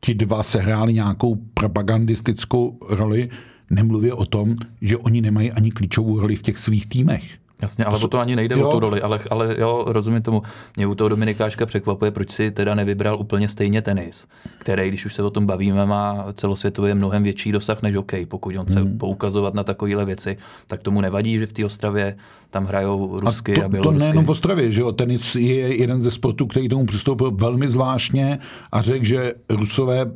ti 0.00 0.14
dva 0.14 0.42
sehráli 0.42 0.92
nějakou 0.92 1.34
propagandistickou 1.54 2.78
roli, 2.88 3.28
nemluvě 3.70 4.12
o 4.12 4.26
tom, 4.26 4.56
že 4.80 4.96
oni 4.96 5.20
nemají 5.20 5.52
ani 5.52 5.70
klíčovou 5.70 6.20
roli 6.20 6.36
v 6.36 6.42
těch 6.42 6.58
svých 6.58 6.86
týmech. 6.86 7.43
Jasně, 7.62 7.84
ale 7.84 7.98
to, 7.98 8.04
o 8.04 8.08
to 8.08 8.18
ani 8.18 8.36
nejde 8.36 8.58
jo. 8.58 8.68
o 8.68 8.72
tu 8.72 8.80
roli, 8.80 9.02
ale, 9.02 9.20
ale 9.30 9.56
jo, 9.58 9.84
rozumím 9.86 10.22
tomu. 10.22 10.42
Mě 10.76 10.86
u 10.86 10.94
toho 10.94 11.08
Dominikáška 11.08 11.66
překvapuje, 11.66 12.10
proč 12.10 12.30
si 12.30 12.50
teda 12.50 12.74
nevybral 12.74 13.20
úplně 13.20 13.48
stejně 13.48 13.82
tenis, 13.82 14.26
který, 14.58 14.88
když 14.88 15.06
už 15.06 15.14
se 15.14 15.22
o 15.22 15.30
tom 15.30 15.46
bavíme, 15.46 15.86
má 15.86 16.26
celosvětově 16.32 16.94
mnohem 16.94 17.22
větší 17.22 17.52
dosah 17.52 17.82
než 17.82 17.96
OK. 17.96 18.12
Pokud 18.28 18.56
on 18.56 18.66
chce 18.66 18.80
hmm. 18.80 18.98
poukazovat 18.98 19.54
na 19.54 19.64
takovéhle 19.64 20.04
věci, 20.04 20.36
tak 20.66 20.82
tomu 20.82 21.00
nevadí, 21.00 21.38
že 21.38 21.46
v 21.46 21.52
té 21.52 21.64
Ostravě 21.64 22.16
tam 22.50 22.64
hrajou 22.64 23.20
rusky 23.20 23.52
a, 23.52 23.60
to, 23.60 23.64
a 23.64 23.68
bělorusky. 23.68 23.98
To 23.98 24.04
nejenom 24.04 24.24
v 24.24 24.30
Ostravě, 24.30 24.72
že 24.72 24.80
jo, 24.80 24.92
tenis 24.92 25.34
je 25.34 25.80
jeden 25.80 26.02
ze 26.02 26.10
sportů, 26.10 26.46
který 26.46 26.68
tomu 26.68 26.86
přistoupil 26.86 27.30
velmi 27.30 27.68
zvláštně 27.68 28.38
a 28.72 28.82
řekl, 28.82 29.04
že 29.04 29.34
Rusové 29.48 30.10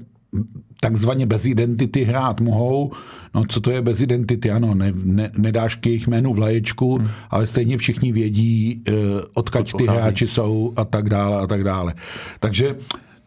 takzvaně 0.80 1.26
bez 1.26 1.47
identity 1.47 2.04
hrát 2.04 2.40
mohou. 2.40 2.92
No 3.38 3.45
co 3.49 3.61
to 3.61 3.71
je 3.71 3.83
bez 3.83 4.00
identity? 4.00 4.50
Ano, 4.50 4.75
ne, 4.75 4.92
ne, 4.95 5.30
nedáš 5.38 5.75
k 5.75 5.87
jejich 5.87 6.07
jménu 6.07 6.35
vlaječku, 6.35 6.99
hmm. 6.99 7.09
ale 7.30 7.47
stejně 7.47 7.78
všichni 7.78 8.12
vědí, 8.12 8.83
uh, 8.88 8.95
odkaď 9.35 9.73
ty 9.78 9.87
hráči 9.87 10.26
jsou 10.26 10.73
a 10.76 10.85
tak 10.85 11.09
dále 11.09 11.40
a 11.40 11.47
tak 11.47 11.64
dále. 11.64 11.95
Takže 12.40 12.76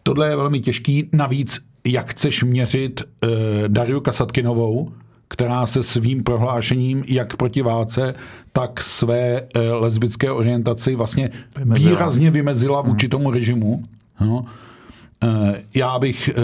tohle 0.03 0.30
je 0.30 0.36
velmi 0.36 0.60
těžký. 0.60 1.10
Navíc, 1.13 1.60
jak 1.86 2.10
chceš 2.10 2.44
měřit 2.44 3.01
uh, 3.01 3.30
Dariu 3.68 4.00
Kasatkinovou, 4.00 4.91
která 5.27 5.65
se 5.65 5.84
svým 5.84 6.24
prohlášením 6.24 7.03
jak 7.08 7.36
proti 7.36 7.62
válce, 7.62 8.15
tak 8.53 8.82
své 8.82 9.41
uh, 9.41 9.62
lesbické 9.82 10.32
orientaci 10.32 10.96
vlastně 10.96 11.30
vymezila. 11.58 11.89
výrazně 11.89 12.32
vymezila 12.32 12.82
vůči 12.82 13.06
hmm. 13.06 13.12
tomu 13.12 13.32
režimu. 13.32 13.84
No. 14.22 14.46
Uh, 15.24 15.56
já 15.74 16.00
bych 16.00 16.30
uh, 16.38 16.44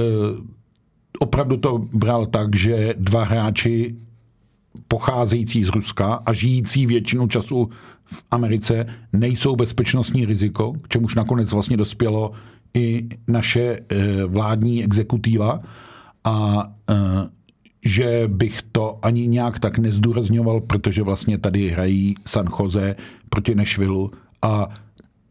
opravdu 1.20 1.58
to 1.58 1.78
bral 1.78 2.26
tak, 2.26 2.56
že 2.56 2.94
dva 2.98 3.24
hráči 3.24 3.96
pocházející 4.88 5.64
z 5.64 5.70
Ruska 5.70 6.20
a 6.26 6.34
žijící 6.34 6.86
většinu 6.86 7.28
času 7.28 7.70
v 8.06 8.24
Americe 8.32 8.86
nejsou 9.14 9.56
bezpečnostní 9.56 10.26
riziko, 10.26 10.74
k 10.82 10.88
čemuž 10.88 11.16
nakonec 11.16 11.52
vlastně 11.52 11.78
dospělo 11.78 12.32
i 12.74 13.08
naše 13.28 13.80
eh, 13.90 14.26
vládní 14.26 14.84
exekutiva. 14.84 15.60
A 16.24 16.68
eh, 16.90 16.94
že 17.86 18.24
bych 18.28 18.62
to 18.72 19.00
ani 19.02 19.28
nějak 19.28 19.60
tak 19.60 19.78
nezdůrazňoval, 19.78 20.62
protože 20.62 21.04
vlastně 21.04 21.38
tady 21.38 21.70
hrají 21.70 22.16
San 22.26 22.48
Jose 22.60 22.96
proti 23.30 23.56
Nešvilu 23.56 24.12
a 24.42 24.70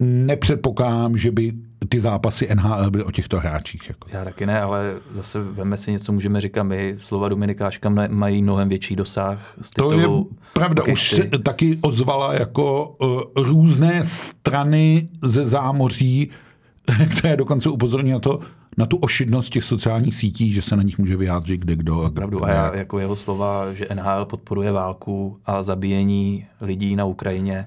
nepředpokládám, 0.00 1.17
že 1.17 1.31
by 1.31 1.53
ty 1.88 2.00
zápasy 2.00 2.49
NHL 2.55 2.91
byly 2.91 3.05
o 3.05 3.11
těchto 3.11 3.38
hráčích. 3.38 3.88
Jako. 3.88 4.09
Já 4.12 4.25
taky 4.25 4.47
ne, 4.47 4.61
ale 4.61 4.95
zase 5.12 5.41
veme 5.41 5.76
si 5.76 5.93
něco, 5.93 6.12
můžeme 6.12 6.41
říkat 6.41 6.62
my, 6.62 6.97
slova 6.99 7.29
Dominikáška 7.29 7.88
mají 8.09 8.43
mnohem 8.43 8.69
větší 8.69 8.97
dosah. 8.97 9.55
Z 9.61 9.71
to 9.71 9.93
je 9.93 10.09
pravda, 10.53 10.83
už 10.93 11.11
se 11.11 11.25
taky 11.25 11.79
ozvala 11.83 12.35
jako 12.35 12.88
uh, 12.88 13.45
různé 13.45 14.05
strany 14.05 15.09
ze 15.23 15.47
zámoří, 15.47 16.31
které 17.19 17.37
dokonce 17.37 17.71
upozorní 17.71 18.11
na 18.11 18.19
to, 18.19 18.41
na 18.79 18.87
tu 18.87 18.97
ošidnost 18.97 19.50
těch 19.50 19.65
sociálních 19.65 20.17
sítí, 20.17 20.53
že 20.53 20.62
se 20.62 20.76
na 20.76 20.83
nich 20.83 20.99
může 20.99 21.17
vyjádřit 21.17 21.61
kde 21.61 21.76
kdo. 21.76 22.03
A 22.03 22.11
Pravdu. 22.11 22.45
A 22.45 22.50
já, 22.50 22.76
jako 22.76 22.99
jeho 22.99 23.17
slova, 23.17 23.73
že 23.73 23.87
NHL 23.95 24.25
podporuje 24.25 24.73
válku 24.73 25.38
a 25.47 25.62
zabíjení 25.62 26.47
lidí 26.61 26.97
na 26.97 27.05
Ukrajině, 27.05 27.67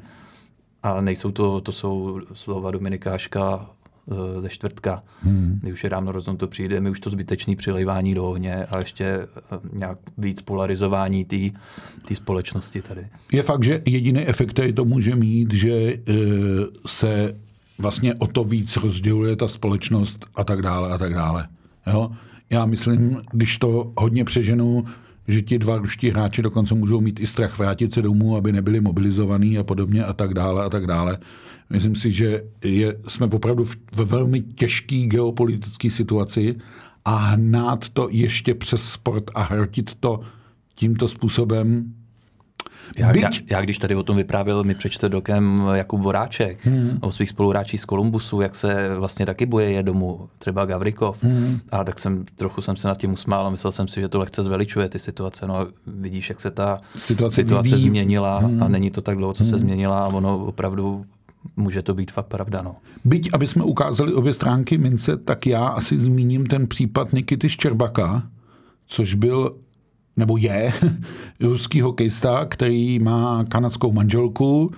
a 0.83 1.01
nejsou 1.01 1.31
to, 1.31 1.62
to 1.62 1.71
jsou 1.71 2.19
slova 2.33 2.71
Dominikáška 2.71 3.69
eh, 4.12 4.41
ze 4.41 4.50
čtvrtka, 4.50 5.03
hmm. 5.21 5.59
kdy 5.62 5.74
už 5.74 5.83
je 5.83 5.89
ráno 5.89 6.12
rozhodnuto 6.12 6.48
přijde, 6.48 6.79
my 6.79 6.89
už 6.89 7.00
to 7.00 7.09
zbytečný 7.09 7.55
přilejvání 7.55 8.15
do 8.15 8.29
ohně 8.29 8.65
a 8.65 8.79
ještě 8.79 9.05
eh, 9.05 9.27
nějak 9.74 9.98
víc 10.17 10.41
polarizování 10.41 11.25
té 12.05 12.15
společnosti 12.15 12.81
tady. 12.81 13.07
Je 13.31 13.43
fakt, 13.43 13.63
že 13.63 13.81
jediný 13.86 14.27
efekt, 14.27 14.50
který 14.50 14.74
to 14.74 14.86
může 14.86 15.15
mít, 15.15 15.53
že 15.53 15.71
e, 15.71 15.98
se 16.86 17.36
vlastně 17.77 18.13
o 18.13 18.27
to 18.27 18.43
víc 18.43 18.77
rozděluje 18.77 19.36
ta 19.36 19.48
společnost 19.48 20.25
a 20.36 20.43
tak 20.43 20.62
dále 20.62 20.91
a 20.91 20.98
tak 20.98 21.13
dále. 21.13 21.48
Jo? 21.88 22.12
Já 22.50 22.65
myslím, 22.65 23.21
když 23.31 23.57
to 23.57 23.93
hodně 23.98 24.25
přeženu, 24.25 24.86
že 25.29 25.41
ti 25.41 25.59
dva 25.59 25.77
ruští 25.77 26.09
hráči 26.09 26.41
dokonce 26.41 26.75
můžou 26.75 27.01
mít 27.01 27.19
i 27.19 27.27
strach 27.27 27.57
vrátit 27.59 27.93
se 27.93 28.01
domů, 28.01 28.36
aby 28.36 28.51
nebyli 28.51 28.81
mobilizovaní 28.81 29.57
a 29.57 29.63
podobně 29.63 30.03
a 30.03 30.13
tak 30.13 30.33
dále 30.33 30.63
a 30.63 30.69
tak 30.69 30.88
dále. 30.88 31.17
Myslím 31.69 31.95
si, 31.95 32.12
že 32.12 32.43
je, 32.63 32.98
jsme 33.07 33.25
opravdu 33.25 33.65
ve 33.95 34.05
velmi 34.05 34.41
těžké 34.41 34.95
geopolitické 34.95 35.89
situaci 35.89 36.55
a 37.05 37.15
hnát 37.15 37.89
to 37.89 38.07
ještě 38.12 38.53
přes 38.53 38.83
sport 38.83 39.24
a 39.36 39.43
hrotit 39.43 39.95
to 40.00 40.19
tímto 40.75 41.07
způsobem 41.07 41.93
já, 42.98 43.12
Byť... 43.12 43.24
já, 43.24 43.29
já 43.58 43.62
když 43.62 43.77
tady 43.77 43.96
o 43.96 44.03
tom 44.03 44.17
vyprávěl 44.17 44.63
mi 44.63 44.75
přečte 44.75 45.10
dokem 45.10 45.63
Jakub 45.74 46.01
Voráček 46.01 46.65
hmm. 46.65 46.98
o 47.01 47.12
svých 47.12 47.29
spoluhráčích 47.29 47.81
z 47.81 47.86
Kolumbusu, 47.86 48.41
jak 48.41 48.55
se 48.55 48.96
vlastně 48.96 49.25
taky 49.25 49.46
boje 49.46 49.72
je 49.72 49.84
domů, 49.84 50.29
třeba 50.39 50.65
Gavrikov. 50.65 51.24
Hmm. 51.24 51.60
A 51.72 51.84
tak 51.84 52.00
jsem 52.00 52.25
trochu 52.36 52.62
jsem 52.62 52.75
se 52.75 52.88
nad 52.88 52.98
tím 52.98 53.13
usmál 53.13 53.48
a 53.48 53.50
myslel 53.50 53.72
jsem 53.72 53.88
si, 53.88 54.01
že 54.01 54.08
to 54.08 54.19
lehce 54.19 54.43
zveličuje 54.43 54.89
ty 54.89 55.00
situace. 55.00 55.48
No 55.48 55.67
vidíš, 55.88 56.29
jak 56.29 56.39
se 56.39 56.51
ta 56.51 56.81
situace, 56.96 57.36
situace 57.36 57.77
změnila 57.77 58.39
hmm. 58.39 58.63
a 58.63 58.67
není 58.67 58.91
to 58.91 59.01
tak 59.01 59.17
dlouho, 59.17 59.34
co 59.34 59.43
hmm. 59.43 59.50
se 59.50 59.58
změnila 59.58 60.05
a 60.05 60.08
ono 60.08 60.46
opravdu 60.46 61.05
může 61.55 61.81
to 61.81 61.93
být 61.93 62.12
fakt 62.12 62.25
pravda. 62.25 62.62
No. 62.62 62.75
Byť, 63.05 63.29
aby 63.34 63.48
jsme 63.48 63.63
ukázali 63.63 64.13
obě 64.13 64.33
stránky 64.33 64.77
mince, 64.77 65.18
tak 65.18 65.48
já 65.48 65.68
asi 65.68 65.98
zmíním 65.98 66.46
ten 66.46 66.68
případ 66.68 67.13
Nikity 67.13 67.50
Ščerbaka, 67.50 68.24
což 68.87 69.13
byl 69.13 69.55
nebo 70.20 70.38
je 70.38 70.74
ruský 71.40 71.82
hokejista, 71.82 72.46
který 72.46 73.00
má 73.00 73.44
kanadskou 73.44 73.92
manželku. 73.92 74.72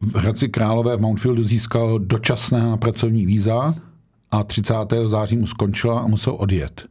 V 0.00 0.16
Hradci 0.18 0.48
Králové 0.48 0.96
v 0.96 1.00
Mountfieldu 1.00 1.42
získal 1.42 1.98
dočasné 1.98 2.76
pracovní 2.76 3.26
víza 3.26 3.74
a 4.30 4.44
30. 4.44 4.74
září 5.06 5.36
mu 5.36 5.46
skončila 5.46 6.00
a 6.00 6.06
musel 6.06 6.36
odjet. 6.38 6.86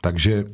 Takže 0.00 0.44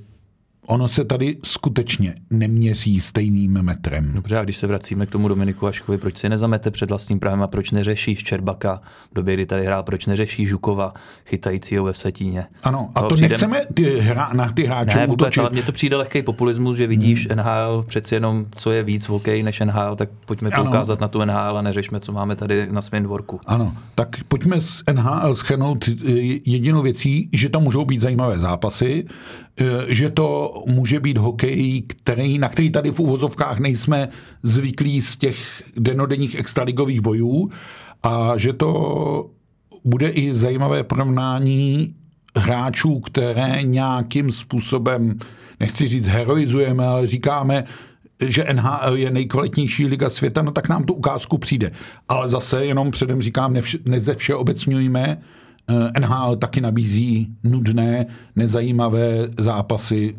ono 0.69 0.89
se 0.89 1.05
tady 1.05 1.37
skutečně 1.45 2.15
neměří 2.31 3.01
stejným 3.01 3.63
metrem. 3.63 4.13
Dobře, 4.15 4.39
a 4.39 4.45
když 4.45 4.57
se 4.57 4.67
vracíme 4.67 5.07
k 5.07 5.11
tomu 5.11 5.29
Dominiku 5.29 5.67
Aškovi, 5.67 5.99
proč 5.99 6.19
si 6.19 6.29
nezamete 6.29 6.71
před 6.71 6.89
vlastním 6.89 7.21
právem 7.21 7.43
a 7.43 7.47
proč 7.47 7.71
neřeší 7.71 8.17
Ščerbaka 8.17 8.81
v 9.11 9.15
době, 9.15 9.35
kdy 9.35 9.47
tady 9.47 9.67
hrál, 9.67 9.83
proč 9.83 10.07
neřeší 10.07 10.47
Žukova, 10.47 10.95
chytajícího 11.27 11.85
ve 11.85 11.93
Vsetíně? 11.93 12.47
Ano, 12.63 12.91
a 12.95 13.01
to, 13.01 13.09
to 13.09 13.15
přijde... 13.15 13.29
nechceme 13.29 13.61
ty 13.75 14.01
hra, 14.01 14.31
na 14.33 14.53
ty 14.53 14.65
hráče 14.65 14.99
ne, 14.99 15.07
vůbec, 15.07 15.39
ale 15.39 15.51
mně 15.51 15.63
to 15.63 15.73
přijde 15.73 15.97
lehký 15.97 16.23
populismus, 16.23 16.77
že 16.77 16.87
vidíš 16.87 17.29
hmm. 17.29 17.39
NHL 17.39 17.85
přeci 17.87 18.15
jenom, 18.15 18.47
co 18.57 18.71
je 18.71 18.83
víc 18.83 19.07
v 19.07 19.11
hokeji 19.11 19.43
než 19.43 19.61
NHL, 19.61 19.97
tak 19.97 20.09
pojďme 20.27 20.51
to 20.51 20.65
ukázat 20.65 21.01
na 21.01 21.09
tu 21.09 21.25
NHL 21.25 21.59
a 21.59 21.63
neřešme, 21.63 22.01
co 22.01 22.13
máme 22.13 22.37
tady 22.37 22.67
na 22.71 22.83
svém 22.83 23.03
dvorku. 23.03 23.41
Ano, 23.47 23.77
tak 23.95 24.09
pojďme 24.29 24.61
z 24.61 24.83
NHL 24.93 25.35
schrnout 25.35 25.89
jedinou 26.45 26.83
věcí, 26.83 27.31
že 27.33 27.49
to 27.49 27.61
můžou 27.61 27.85
být 27.85 28.01
zajímavé 28.01 28.39
zápasy, 28.39 29.07
Eh, 29.61 29.95
že 29.95 30.11
to 30.11 30.49
může 30.67 31.01
být 31.01 31.19
hokej, 31.19 31.83
který, 31.87 32.39
na 32.39 32.49
který 32.49 32.71
tady 32.71 32.91
v 32.91 33.01
uvozovkách 33.01 33.59
nejsme 33.59 34.09
zvyklí 34.43 35.03
z 35.03 35.17
těch 35.17 35.63
denodenních 35.77 36.35
extraligových 36.35 37.01
bojů 37.01 37.51
a 38.03 38.33
že 38.37 38.53
to 38.53 39.31
bude 39.85 40.09
i 40.09 40.35
zajímavé 40.35 40.85
porovnání 40.85 41.95
hráčů, 42.37 43.01
které 43.01 43.63
nějakým 43.63 44.33
způsobem, 44.33 45.19
nechci 45.61 45.89
říct 45.89 46.07
heroizujeme, 46.07 46.87
ale 46.87 47.07
říkáme, 47.07 47.65
že 48.27 48.47
NHL 48.53 48.97
je 48.97 49.11
nejkvalitnější 49.11 49.87
liga 49.87 50.11
světa, 50.11 50.43
no 50.43 50.51
tak 50.51 50.69
nám 50.69 50.85
tu 50.85 50.95
ukázku 50.95 51.39
přijde. 51.39 51.73
Ale 52.09 52.29
zase 52.29 52.65
jenom 52.65 52.91
předem 52.91 53.23
říkám, 53.23 53.57
neze 53.85 54.15
vše 54.15 54.35
obecňujme, 54.35 55.19
Eh, 55.71 56.01
NHL 56.01 56.37
taky 56.37 56.61
nabízí 56.61 57.29
nudné, 57.45 58.07
nezajímavé 58.37 59.29
zápasy. 59.39 60.17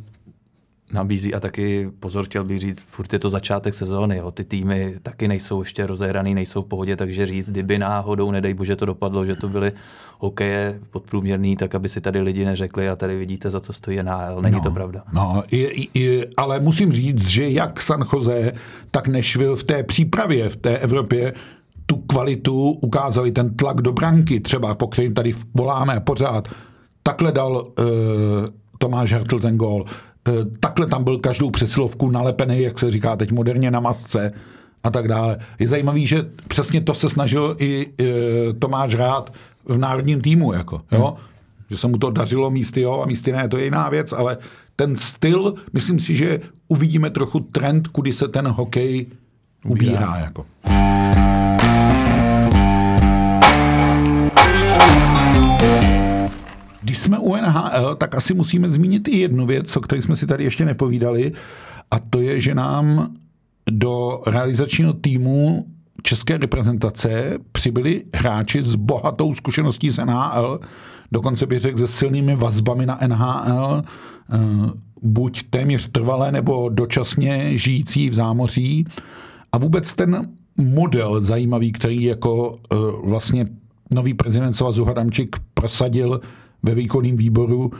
Nabízí 0.94 1.34
a 1.34 1.40
taky, 1.40 1.92
pozor, 2.00 2.26
chtěl 2.26 2.44
bych 2.44 2.60
říct, 2.60 2.82
furt 2.82 3.14
je 3.14 3.20
to 3.20 3.30
začátek 3.30 3.76
sezóny, 3.76 4.18
jo. 4.18 4.32
ty 4.32 4.44
týmy 4.44 4.96
taky 5.04 5.28
nejsou 5.28 5.60
ještě 5.62 5.86
rozehraný, 5.86 6.34
nejsou 6.36 6.62
v 6.62 6.66
pohodě, 6.66 6.96
takže 6.96 7.26
říct, 7.26 7.50
kdyby 7.50 7.80
náhodou, 7.80 8.32
nedej 8.32 8.54
bože, 8.54 8.76
to 8.76 8.86
dopadlo, 8.86 9.26
že 9.26 9.36
to 9.36 9.50
byly 9.50 9.72
hokeje 10.20 10.80
podprůměrný, 10.90 11.56
tak 11.56 11.76
aby 11.76 11.90
si 11.90 12.02
tady 12.02 12.22
lidi 12.22 12.46
neřekli 12.46 12.90
a 12.90 12.96
tady 12.96 13.18
vidíte, 13.18 13.50
za 13.50 13.60
co 13.60 13.74
stojí 13.74 14.04
NHL. 14.04 14.42
Není 14.42 14.56
no, 14.56 14.64
to 14.64 14.72
pravda. 14.72 15.04
No, 15.14 15.44
je, 15.52 16.00
je, 16.00 16.28
ale 16.38 16.60
musím 16.60 16.94
říct, 16.94 17.28
že 17.28 17.50
jak 17.50 17.82
San 17.82 18.06
Jose, 18.14 18.52
tak 18.92 19.08
Nešvil 19.08 19.56
v 19.56 19.64
té 19.64 19.84
přípravě 19.84 20.50
v 20.50 20.56
té 20.56 20.78
Evropě 20.78 21.34
tu 21.86 21.96
kvalitu, 21.98 22.72
ukázali 22.72 23.32
ten 23.32 23.56
tlak 23.56 23.82
do 23.82 23.94
branky, 23.94 24.40
třeba 24.40 24.76
po 24.76 24.88
kterým 24.88 25.14
tady 25.14 25.34
voláme 25.54 26.00
pořád. 26.00 26.48
Takhle 27.04 27.32
dal 27.32 27.54
uh, 27.54 27.86
Tomáš 28.78 29.14
Hertl 29.14 29.40
ten 29.40 29.58
gól. 29.58 29.86
Uh, 30.30 30.48
takhle 30.60 30.88
tam 30.88 31.04
byl 31.04 31.18
každou 31.18 31.50
přesilovku 31.50 32.12
nalepený, 32.12 32.62
jak 32.62 32.80
se 32.80 32.92
říká 32.92 33.16
teď 33.16 33.32
moderně, 33.32 33.72
na 33.72 33.80
masce 33.80 34.32
a 34.84 34.90
tak 34.90 35.08
dále. 35.08 35.40
Je 35.60 35.68
zajímavý, 35.68 36.08
že 36.08 36.26
přesně 36.48 36.82
to 36.82 36.94
se 36.94 37.10
snažil 37.10 37.56
i 37.60 37.88
uh, 37.88 38.06
Tomáš 38.60 38.94
hrát 38.94 39.34
v 39.66 39.78
národním 39.78 40.22
týmu, 40.22 40.54
jako, 40.54 40.82
jo? 40.92 41.06
Hmm. 41.18 41.26
Že 41.70 41.78
se 41.78 41.88
mu 41.88 41.98
to 41.98 42.12
dařilo 42.12 42.52
místy 42.52 42.82
jo 42.82 43.02
a 43.04 43.06
místy 43.06 43.32
ne, 43.32 43.48
to 43.48 43.58
je 43.58 43.64
jiná 43.64 43.90
věc, 43.90 44.14
ale 44.14 44.38
ten 44.76 44.98
styl, 44.98 45.54
myslím 45.74 46.00
si, 46.00 46.16
že 46.16 46.40
uvidíme 46.68 47.10
trochu 47.10 47.40
trend, 47.40 47.88
kudy 47.88 48.14
se 48.14 48.28
ten 48.28 48.48
hokej 48.48 49.06
ubírá. 49.66 49.94
ubírá 49.94 50.18
jako. 50.18 50.46
Když 56.90 57.00
jsme 57.00 57.20
u 57.20 57.36
NHL, 57.36 57.96
tak 57.96 58.16
asi 58.16 58.34
musíme 58.34 58.70
zmínit 58.70 59.08
i 59.08 59.20
jednu 59.20 59.46
věc, 59.46 59.78
o 59.78 59.82
které 59.82 60.02
jsme 60.02 60.16
si 60.16 60.28
tady 60.28 60.44
ještě 60.44 60.66
nepovídali, 60.66 61.32
a 61.92 62.00
to 62.00 62.22
je, 62.22 62.42
že 62.42 62.56
nám 62.56 63.14
do 63.72 64.22
realizačního 64.28 64.94
týmu 64.94 65.66
české 66.04 66.38
reprezentace 66.38 67.38
přibyli 67.52 68.04
hráči 68.14 68.64
s 68.64 68.76
bohatou 68.76 69.36
zkušeností 69.36 69.90
z 69.90 70.06
NHL. 70.06 70.60
dokonce 71.12 71.46
bych 71.46 71.60
řekl 71.60 71.78
se 71.78 71.88
silnými 71.88 72.36
vazbami 72.36 72.86
na 72.86 73.00
NHL, 73.08 73.84
eh, 73.84 74.38
buď 75.02 75.44
téměř 75.50 75.90
trvalé 75.92 76.32
nebo 76.32 76.70
dočasně 76.70 77.58
žijící 77.58 78.10
v 78.10 78.14
zámoří. 78.14 78.86
A 79.52 79.58
vůbec 79.58 79.94
ten 79.94 80.30
model 80.58 81.22
zajímavý, 81.22 81.72
který 81.72 82.04
jako 82.04 82.60
eh, 82.72 82.76
vlastně 83.04 83.48
nový 83.92 84.14
prezident 84.14 84.54
Svazu 84.54 84.86
Hadamčík 84.86 85.36
prosadil 85.54 86.22
ve 86.64 86.76
výkonném 86.76 87.18
výboru, 87.18 87.72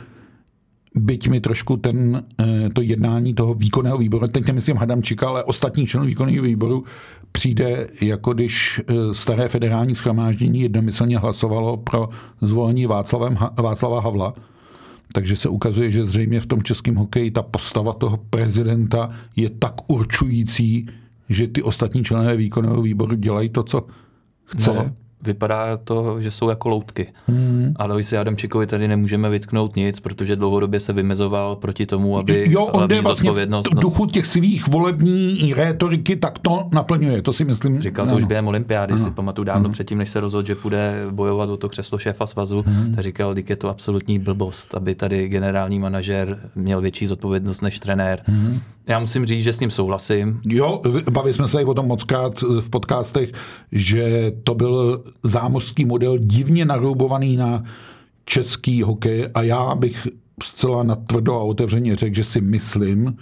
byť 0.94 1.28
mi 1.28 1.40
trošku 1.40 1.76
ten, 1.76 2.24
eh, 2.40 2.68
to 2.72 2.82
jednání 2.82 3.34
toho 3.34 3.54
výkonného 3.54 3.98
výboru, 3.98 4.26
teď 4.26 4.46
nemyslím 4.46 4.76
Hadamčika, 4.76 5.28
ale 5.28 5.44
ostatních 5.44 5.88
členů 5.88 6.06
výkonného 6.06 6.42
výboru, 6.42 6.84
přijde, 7.32 7.88
jako 8.00 8.34
když 8.34 8.80
eh, 8.80 8.94
staré 9.14 9.48
federální 9.48 9.94
schromáždění 9.94 10.60
jednomyslně 10.60 11.18
hlasovalo 11.18 11.76
pro 11.76 12.08
zvolení 12.40 12.86
Václavem, 12.86 13.38
Václava 13.60 14.00
Havla. 14.00 14.34
Takže 15.12 15.36
se 15.36 15.48
ukazuje, 15.48 15.90
že 15.90 16.06
zřejmě 16.06 16.40
v 16.40 16.46
tom 16.46 16.62
českém 16.62 16.94
hokeji 16.94 17.30
ta 17.30 17.42
postava 17.42 17.92
toho 17.92 18.16
prezidenta 18.30 19.10
je 19.36 19.50
tak 19.50 19.74
určující, 19.90 20.86
že 21.28 21.46
ty 21.46 21.62
ostatní 21.62 22.04
členové 22.04 22.36
výkonného 22.36 22.82
výboru 22.82 23.14
dělají 23.14 23.48
to, 23.48 23.62
co 23.62 23.86
chce. 24.44 24.74
No, 24.74 24.90
vypadá 25.22 25.76
to, 25.76 26.20
že 26.20 26.30
jsou 26.30 26.48
jako 26.48 26.68
loutky. 26.68 27.12
Hmm. 27.26 27.72
Ale 27.76 28.04
si 28.04 28.18
Adamčikovi 28.18 28.66
tady 28.66 28.88
nemůžeme 28.88 29.30
vytknout 29.30 29.76
nic, 29.76 30.00
protože 30.00 30.36
dlouhodobě 30.36 30.80
se 30.80 30.92
vymezoval 30.92 31.56
proti 31.56 31.86
tomu, 31.86 32.18
aby 32.18 32.44
jo, 32.48 32.64
on 32.64 32.88
jde 32.88 33.00
vlastně 33.00 33.30
v 33.30 33.80
duchu 33.80 34.06
těch 34.06 34.26
svých 34.26 34.68
volební 34.68 35.54
rétoriky, 35.54 36.16
tak 36.16 36.38
to 36.38 36.68
naplňuje, 36.72 37.22
to 37.22 37.32
si 37.32 37.44
myslím. 37.44 37.80
Říkal 37.80 38.06
to 38.06 38.16
už 38.16 38.24
během 38.24 38.48
olympiády, 38.48 38.98
si 38.98 39.10
pamatuju 39.10 39.44
dávno 39.44 39.64
ano. 39.64 39.72
předtím, 39.72 39.98
než 39.98 40.10
se 40.10 40.20
rozhodl, 40.20 40.46
že 40.46 40.54
půjde 40.54 41.06
bojovat 41.10 41.50
o 41.50 41.56
to 41.56 41.68
křeslo 41.68 41.98
šéfa 41.98 42.26
svazu, 42.26 42.64
hmm. 42.66 42.94
tak 42.94 43.04
říkal, 43.04 43.36
že 43.36 43.42
je 43.48 43.56
to 43.56 43.68
absolutní 43.68 44.18
blbost, 44.18 44.74
aby 44.74 44.94
tady 44.94 45.28
generální 45.28 45.78
manažer 45.78 46.50
měl 46.54 46.80
větší 46.80 47.06
zodpovědnost 47.06 47.60
než 47.60 47.78
trenér. 47.78 48.22
Hmm. 48.24 48.60
Já 48.90 48.98
musím 48.98 49.26
říct, 49.26 49.44
že 49.44 49.52
s 49.52 49.60
ním 49.60 49.70
souhlasím. 49.70 50.40
Jo, 50.46 50.82
bavili 51.10 51.34
jsme 51.34 51.48
se 51.48 51.64
o 51.64 51.74
tom 51.74 51.86
moc 51.86 52.04
krát 52.04 52.40
v 52.60 52.70
podcastech, 52.70 53.32
že 53.72 54.32
to 54.44 54.54
byl 54.54 55.04
zámořský 55.22 55.84
model 55.84 56.18
divně 56.18 56.64
naroubovaný 56.64 57.36
na 57.36 57.62
český 58.24 58.82
hokej 58.82 59.28
a 59.34 59.42
já 59.42 59.74
bych 59.74 60.08
zcela 60.42 60.82
natvrdo 60.82 61.34
a 61.34 61.42
otevřeně 61.42 61.96
řekl, 61.96 62.16
že 62.16 62.24
si 62.24 62.40
myslím, 62.40 63.16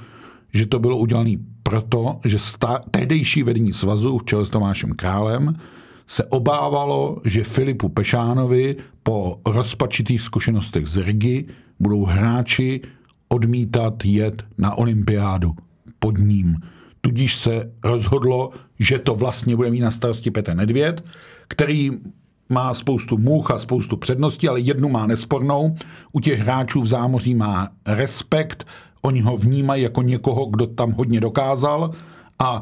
že 0.53 0.67
to 0.67 0.79
bylo 0.79 0.99
udělané 0.99 1.33
proto, 1.63 2.21
že 2.25 2.39
sta- 2.39 2.81
tehdejší 2.91 3.43
vedení 3.43 3.73
svazu 3.73 4.19
v 4.19 4.25
čele 4.25 4.47
s 4.47 4.51
Tomášem 4.51 4.93
Králem 4.93 5.57
se 6.07 6.25
obávalo, 6.25 7.21
že 7.25 7.45
Filipu 7.45 7.89
Pešánovi 7.89 8.77
po 9.03 9.41
rozpačitých 9.47 10.23
zkušenostech 10.23 10.87
z 10.87 10.97
Rigi 10.97 11.47
budou 11.81 12.05
hráči 12.05 12.81
odmítat 13.29 14.05
jet 14.05 14.43
na 14.59 14.75
olympiádu 14.75 15.55
pod 15.99 16.19
ním. 16.19 16.57
Tudíž 17.01 17.37
se 17.37 17.71
rozhodlo, 17.85 18.51
že 18.79 18.99
to 18.99 19.15
vlastně 19.15 19.57
bude 19.57 19.71
mít 19.71 19.81
na 19.81 19.91
starosti 19.91 20.31
Petr 20.31 20.55
Nedvěd, 20.55 21.05
který 21.49 21.91
má 22.49 22.75
spoustu 22.75 23.19
much 23.19 23.51
a 23.51 23.59
spoustu 23.59 23.97
předností, 23.97 24.49
ale 24.49 24.61
jednu 24.61 24.89
má 24.89 25.07
nespornou. 25.07 25.77
U 26.13 26.21
těch 26.21 26.41
hráčů 26.41 26.81
v 26.81 26.87
zámoří 26.87 27.35
má 27.35 27.69
respekt, 27.87 28.67
oni 29.03 29.21
ho 29.21 29.37
vnímají 29.37 29.83
jako 29.83 30.03
někoho, 30.03 30.47
kdo 30.47 30.67
tam 30.67 30.93
hodně 30.93 31.21
dokázal 31.21 31.91
a 32.39 32.61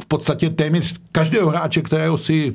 v 0.00 0.06
podstatě 0.06 0.50
téměř 0.50 0.94
každého 1.12 1.50
hráče, 1.50 1.82
kterého 1.82 2.18
si 2.18 2.54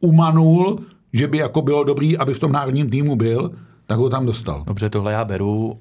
umanul, 0.00 0.80
že 1.12 1.26
by 1.26 1.38
jako 1.38 1.62
bylo 1.62 1.84
dobrý, 1.84 2.18
aby 2.18 2.34
v 2.34 2.38
tom 2.38 2.52
národním 2.52 2.90
týmu 2.90 3.16
byl, 3.16 3.50
tak 3.86 3.98
ho 3.98 4.10
tam 4.10 4.26
dostal. 4.26 4.64
Dobře, 4.66 4.90
tohle 4.90 5.12
já 5.12 5.24
beru 5.24 5.80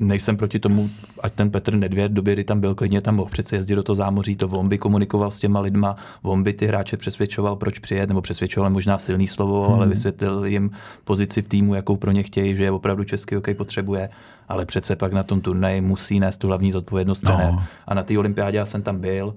nejsem 0.00 0.36
proti 0.36 0.58
tomu, 0.58 0.90
ať 1.20 1.32
ten 1.32 1.50
Petr 1.50 1.74
Nedvěd, 1.74 2.12
době, 2.12 2.34
kdy 2.34 2.44
tam 2.44 2.60
byl, 2.60 2.74
klidně 2.74 3.00
tam 3.00 3.16
mohl 3.16 3.30
přece 3.30 3.56
jezdit 3.56 3.74
do 3.74 3.82
toho 3.82 3.96
zámoří, 3.96 4.36
to 4.36 4.48
on 4.48 4.68
by 4.68 4.78
komunikoval 4.78 5.30
s 5.30 5.38
těma 5.38 5.60
lidma, 5.60 5.96
on 6.22 6.42
by 6.42 6.52
ty 6.52 6.66
hráče 6.66 6.96
přesvědčoval, 6.96 7.56
proč 7.56 7.78
přijet, 7.78 8.08
nebo 8.08 8.20
přesvědčoval 8.20 8.70
možná 8.70 8.98
silný 8.98 9.28
slovo, 9.28 9.64
hmm. 9.64 9.74
ale 9.74 9.88
vysvětlil 9.88 10.44
jim 10.44 10.70
pozici 11.04 11.42
v 11.42 11.48
týmu, 11.48 11.74
jakou 11.74 11.96
pro 11.96 12.10
ně 12.10 12.22
chtějí, 12.22 12.56
že 12.56 12.64
je 12.64 12.70
opravdu 12.70 13.04
český 13.04 13.34
hokej 13.34 13.54
potřebuje, 13.54 14.08
ale 14.48 14.66
přece 14.66 14.96
pak 14.96 15.12
na 15.12 15.22
tom 15.22 15.40
turnaji 15.40 15.80
musí 15.80 16.20
nést 16.20 16.36
tu 16.36 16.46
hlavní 16.46 16.72
zodpovědnost 16.72 17.22
no. 17.22 17.64
A 17.86 17.94
na 17.94 18.02
té 18.02 18.18
olympiádě 18.18 18.58
já 18.58 18.66
jsem 18.66 18.82
tam 18.82 19.00
byl, 19.00 19.34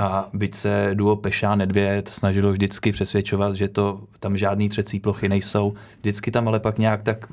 a 0.00 0.28
byť 0.32 0.54
se 0.54 0.90
duo 0.94 1.16
Peša 1.16 1.54
Nedvěd 1.54 2.08
snažilo 2.08 2.52
vždycky 2.52 2.92
přesvědčovat, 2.92 3.54
že 3.54 3.68
to 3.68 4.00
tam 4.20 4.36
žádný 4.36 4.68
třecí 4.68 5.00
plochy 5.00 5.28
nejsou, 5.28 5.74
vždycky 6.00 6.30
tam 6.30 6.48
ale 6.48 6.60
pak 6.60 6.78
nějak 6.78 7.02
tak 7.02 7.26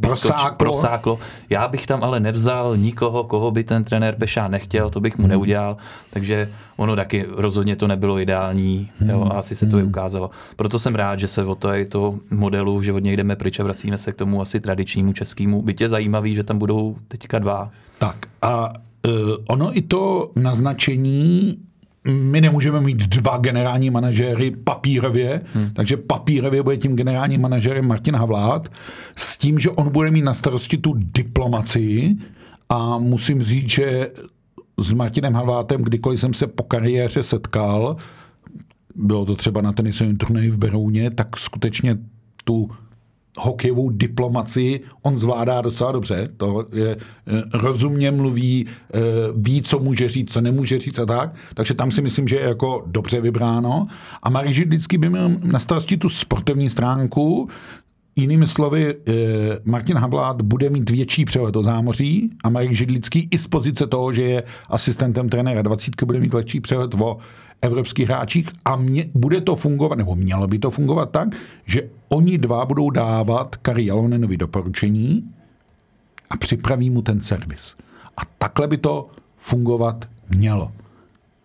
prosáklo. 0.00 0.56
prosáklo. 0.56 1.18
Já 1.50 1.68
bych 1.68 1.86
tam 1.86 2.04
ale 2.04 2.20
nevzal 2.20 2.76
nikoho, 2.76 3.24
koho 3.24 3.50
by 3.50 3.64
ten 3.64 3.84
trenér 3.84 4.14
Peša 4.14 4.48
nechtěl, 4.48 4.90
to 4.90 5.00
bych 5.00 5.18
mu 5.18 5.22
hmm. 5.22 5.30
neudělal, 5.30 5.76
takže 6.10 6.52
ono 6.76 6.96
taky 6.96 7.26
rozhodně 7.28 7.76
to 7.76 7.86
nebylo 7.86 8.18
ideální 8.18 8.90
hmm. 8.98 9.10
jo, 9.10 9.28
a 9.30 9.38
asi 9.38 9.56
se 9.56 9.66
to 9.66 9.76
hmm. 9.76 9.84
i 9.84 9.88
ukázalo. 9.88 10.30
Proto 10.56 10.78
jsem 10.78 10.94
rád, 10.94 11.20
že 11.20 11.28
se 11.28 11.44
o 11.44 11.54
to, 11.54 11.72
je 11.72 11.86
to 11.86 12.18
modelu, 12.30 12.82
že 12.82 12.92
od 12.92 13.04
něj 13.04 13.16
jdeme 13.16 13.36
pryč 13.36 13.60
a 13.60 13.64
vracíme 13.64 13.98
se 13.98 14.12
k 14.12 14.16
tomu 14.16 14.40
asi 14.40 14.60
tradičnímu 14.60 15.12
českému. 15.12 15.62
Byť 15.62 15.80
je 15.80 15.88
zajímavý, 15.88 16.34
že 16.34 16.44
tam 16.44 16.58
budou 16.58 16.96
teďka 17.08 17.38
dva. 17.38 17.70
Tak 17.98 18.16
a 18.42 18.72
uh, 18.72 19.12
ono 19.48 19.76
i 19.76 19.82
to 19.82 20.30
naznačení 20.36 21.67
my 22.04 22.40
nemůžeme 22.40 22.80
mít 22.80 22.96
dva 22.96 23.38
generální 23.38 23.90
manažéry 23.90 24.50
papírově, 24.50 25.40
hmm. 25.54 25.70
takže 25.72 25.96
papírově 25.96 26.62
bude 26.62 26.76
tím 26.76 26.96
generálním 26.96 27.40
manažerem 27.40 27.86
Martin 27.86 28.16
Havlát 28.16 28.68
s 29.16 29.38
tím, 29.38 29.58
že 29.58 29.70
on 29.70 29.92
bude 29.92 30.10
mít 30.10 30.22
na 30.22 30.34
starosti 30.34 30.78
tu 30.78 30.94
diplomacii 30.96 32.16
a 32.68 32.98
musím 32.98 33.42
říct, 33.42 33.70
že 33.70 34.10
s 34.80 34.92
Martinem 34.92 35.34
Havlátem, 35.34 35.82
kdykoliv 35.82 36.20
jsem 36.20 36.34
se 36.34 36.46
po 36.46 36.62
kariéře 36.62 37.22
setkal, 37.22 37.96
bylo 38.94 39.26
to 39.26 39.34
třeba 39.34 39.60
na 39.60 39.72
tenisovém 39.72 40.16
turnaji 40.16 40.50
v 40.50 40.58
Berouně, 40.58 41.10
tak 41.10 41.36
skutečně 41.36 41.98
tu 42.44 42.70
hokejovou 43.38 43.90
diplomaci 43.90 44.80
on 45.02 45.18
zvládá 45.18 45.60
docela 45.60 45.92
dobře. 45.92 46.28
To 46.36 46.66
je, 46.72 46.96
eh, 46.96 47.42
rozumně 47.52 48.10
mluví, 48.10 48.66
eh, 48.66 48.98
ví, 49.36 49.62
co 49.62 49.78
může 49.78 50.08
říct, 50.08 50.32
co 50.32 50.40
nemůže 50.40 50.78
říct 50.78 50.98
a 50.98 51.06
tak. 51.06 51.34
Takže 51.54 51.74
tam 51.74 51.90
si 51.90 52.02
myslím, 52.02 52.28
že 52.28 52.36
je 52.36 52.48
jako 52.48 52.82
dobře 52.86 53.20
vybráno. 53.20 53.86
A 54.22 54.30
Marek 54.30 54.50
vždycky 54.50 54.98
by 54.98 55.10
měl 55.10 55.30
na 55.44 55.58
starosti 55.58 55.96
tu 55.96 56.08
sportovní 56.08 56.70
stránku, 56.70 57.48
Jinými 58.18 58.46
slovy, 58.46 58.94
eh, 58.94 59.12
Martin 59.64 59.96
Havlát 59.96 60.42
bude 60.42 60.70
mít 60.70 60.90
větší 60.90 61.24
přehled 61.24 61.56
o 61.56 61.62
zámoří 61.62 62.30
a 62.44 62.50
Marek 62.50 62.72
Židlický 62.72 63.28
i 63.30 63.38
z 63.38 63.46
pozice 63.46 63.86
toho, 63.86 64.12
že 64.12 64.22
je 64.22 64.42
asistentem 64.68 65.28
trenéra 65.28 65.62
20, 65.62 66.04
bude 66.04 66.20
mít 66.20 66.34
lepší 66.34 66.60
přehled 66.60 66.94
o 66.94 67.18
evropských 67.62 68.08
hráčích 68.08 68.48
a 68.64 68.76
mě, 68.76 69.10
bude 69.14 69.40
to 69.40 69.56
fungovat, 69.56 69.98
nebo 69.98 70.14
mělo 70.14 70.46
by 70.46 70.58
to 70.58 70.70
fungovat 70.70 71.10
tak, 71.10 71.28
že 71.66 71.90
oni 72.08 72.38
dva 72.38 72.64
budou 72.64 72.90
dávat 72.90 73.56
Kari 73.56 73.86
Jalonenovi 73.86 74.36
doporučení 74.36 75.34
a 76.30 76.36
připraví 76.36 76.90
mu 76.90 77.02
ten 77.02 77.20
servis. 77.20 77.76
A 78.16 78.20
takhle 78.38 78.68
by 78.68 78.76
to 78.76 79.08
fungovat 79.36 80.04
mělo. 80.28 80.72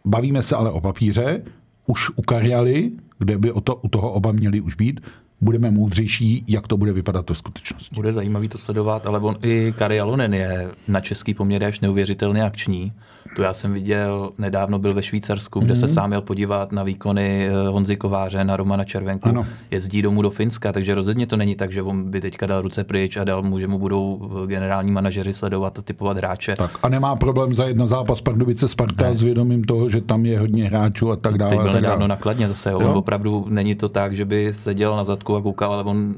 Bavíme 0.05 0.41
se 0.41 0.55
ale 0.55 0.71
o 0.71 0.81
papíře, 0.81 1.41
už 1.85 2.09
u 2.15 2.21
Karialy, 2.21 2.91
kde 3.19 3.37
by 3.37 3.51
o 3.51 3.61
to, 3.61 3.75
u 3.75 3.87
toho 3.87 4.11
oba 4.11 4.31
měli 4.31 4.61
už 4.61 4.75
být, 4.75 5.01
budeme 5.41 5.71
moudřejší, 5.71 6.43
jak 6.47 6.67
to 6.67 6.77
bude 6.77 6.93
vypadat 6.93 7.29
ve 7.29 7.35
skutečnosti. 7.35 7.95
Bude 7.95 8.11
zajímavý 8.11 8.49
to 8.49 8.57
sledovat, 8.57 9.07
ale 9.07 9.19
on, 9.19 9.35
i 9.41 9.73
Kari 9.77 9.99
Alonen 9.99 10.33
je 10.33 10.71
na 10.87 11.01
český 11.01 11.33
poměr 11.33 11.63
až 11.63 11.79
neuvěřitelně 11.79 12.43
akční. 12.43 12.93
To 13.35 13.41
já 13.41 13.53
jsem 13.53 13.73
viděl, 13.73 14.31
nedávno 14.37 14.79
byl 14.79 14.93
ve 14.93 15.03
Švýcarsku, 15.03 15.59
kde 15.59 15.73
mm-hmm. 15.73 15.79
se 15.79 15.85
mhm. 15.85 15.93
sám 15.93 16.09
měl 16.09 16.21
podívat 16.21 16.71
na 16.71 16.83
výkony 16.83 17.47
eh, 17.47 17.67
Honzy 17.67 17.95
Kováře, 17.95 18.43
na 18.43 18.57
Romana 18.57 18.83
Červenku. 18.83 19.29
Ano. 19.29 19.45
Jezdí 19.71 20.01
domů 20.01 20.21
do 20.21 20.29
Finska, 20.29 20.71
takže 20.71 20.95
rozhodně 20.95 21.27
to 21.27 21.37
není 21.37 21.55
tak, 21.55 21.71
že 21.71 21.81
on 21.81 22.11
by 22.11 22.21
teďka 22.21 22.45
dal 22.45 22.61
ruce 22.61 22.83
pryč 22.83 23.17
a 23.17 23.23
dal 23.23 23.43
mu, 23.43 23.59
že 23.59 23.67
mu 23.67 23.79
budou 23.79 24.31
eh, 24.43 24.47
generální 24.47 24.91
manažeři 24.91 25.33
sledovat 25.33 25.79
a 25.79 25.81
typovat 25.81 26.17
hráče. 26.17 26.55
Tak 26.57 26.79
a 26.83 26.89
nemá 26.89 27.15
problém 27.15 27.55
za 27.55 27.65
jedno 27.65 27.87
zápas 27.87 28.21
Pardubice 28.21 28.67
Sparta 28.67 29.09
ne. 29.09 29.15
s 29.15 29.23
vědomím 29.23 29.63
toho, 29.63 29.89
že 29.89 30.01
tam 30.01 30.25
je 30.25 30.39
hodně 30.39 30.65
hráčů 30.65 31.11
a 31.11 31.15
tak 31.15 31.37
dále. 31.37 31.51
Teď 31.51 31.61
byl 31.61 31.73
nedávno 31.73 32.07
nakladně 32.07 32.47
zase. 32.47 32.71
Jo? 32.71 32.79
On 32.79 32.97
opravdu 32.97 33.45
není 33.49 33.75
to 33.75 33.89
tak, 33.89 34.15
že 34.15 34.25
by 34.25 34.53
seděl 34.53 34.95
na 34.95 35.03
zadku 35.03 35.35
a 35.35 35.41
koukal, 35.41 35.73
ale 35.73 35.83
on 35.83 36.15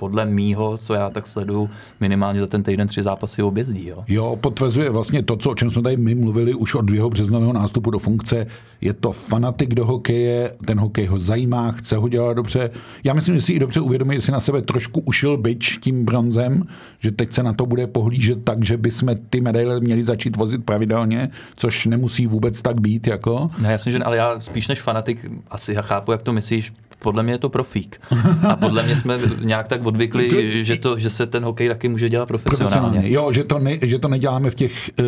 podle 0.00 0.26
mýho, 0.26 0.78
co 0.78 0.94
já 0.94 1.10
tak 1.10 1.26
sleduju, 1.26 1.70
minimálně 2.00 2.40
za 2.40 2.46
ten 2.46 2.62
týden 2.62 2.88
tři 2.88 3.02
zápasy 3.02 3.42
objezdí. 3.42 3.86
Jo, 3.86 4.04
jo 4.08 4.36
potvrzuje 4.40 4.90
vlastně 4.90 5.22
to, 5.22 5.36
co, 5.36 5.50
o 5.50 5.54
čem 5.54 5.70
jsme 5.70 5.82
tady 5.82 5.96
my 5.96 6.14
mluvili 6.14 6.54
už 6.54 6.74
od 6.74 6.90
jeho 6.90 7.10
březnového 7.10 7.52
nástupu 7.52 7.90
do 7.90 7.98
funkce, 7.98 8.46
je 8.80 8.92
to 8.92 9.12
fanatik 9.12 9.74
do 9.74 9.84
hokeje, 9.86 10.56
ten 10.66 10.80
hokej 10.80 11.06
ho 11.06 11.18
zajímá, 11.18 11.72
chce 11.72 11.96
ho 11.96 12.08
dělat 12.08 12.34
dobře. 12.34 12.70
Já 13.04 13.14
myslím, 13.14 13.34
že 13.34 13.40
si 13.40 13.52
i 13.52 13.58
dobře 13.58 13.80
uvědomí, 13.80 14.16
že 14.16 14.22
si 14.22 14.32
na 14.32 14.40
sebe 14.40 14.62
trošku 14.62 15.00
ušil 15.00 15.36
byč 15.36 15.78
tím 15.78 16.04
bronzem, 16.04 16.64
že 17.00 17.12
teď 17.12 17.32
se 17.32 17.42
na 17.42 17.52
to 17.52 17.66
bude 17.66 17.86
pohlížet 17.86 18.44
tak, 18.44 18.64
že 18.64 18.76
bychom 18.76 19.14
ty 19.30 19.40
medaile 19.40 19.80
měli 19.80 20.04
začít 20.04 20.36
vozit 20.36 20.64
pravidelně, 20.64 21.30
což 21.56 21.86
nemusí 21.86 22.26
vůbec 22.26 22.62
tak 22.62 22.80
být. 22.80 23.06
Jako. 23.06 23.50
No, 23.58 23.70
jasně, 23.70 23.92
že 23.92 23.98
ale 23.98 24.16
já 24.16 24.40
spíš 24.40 24.68
než 24.68 24.80
fanatik 24.80 25.30
asi 25.50 25.74
já 25.74 25.82
chápu, 25.82 26.12
jak 26.12 26.22
to 26.22 26.32
myslíš, 26.32 26.72
podle 27.02 27.22
mě 27.22 27.34
je 27.34 27.38
to 27.38 27.48
profík. 27.48 28.00
A 28.48 28.56
podle 28.56 28.82
mě 28.82 28.96
jsme 28.96 29.18
nějak 29.44 29.68
tak 29.68 29.86
odvykli, 29.86 30.64
že, 30.64 30.76
to, 30.76 30.98
že 30.98 31.10
se 31.10 31.26
ten 31.26 31.44
hokej 31.44 31.68
taky 31.68 31.88
může 31.88 32.08
dělat 32.08 32.26
profesionálně. 32.26 32.76
profesionálně. 32.76 33.12
Jo, 33.12 33.32
že 33.32 33.44
to, 33.44 33.58
ne, 33.58 33.78
že 33.82 33.98
to 33.98 34.08
neděláme 34.08 34.50
v 34.50 34.54
těch 34.54 34.90
uh, 35.00 35.06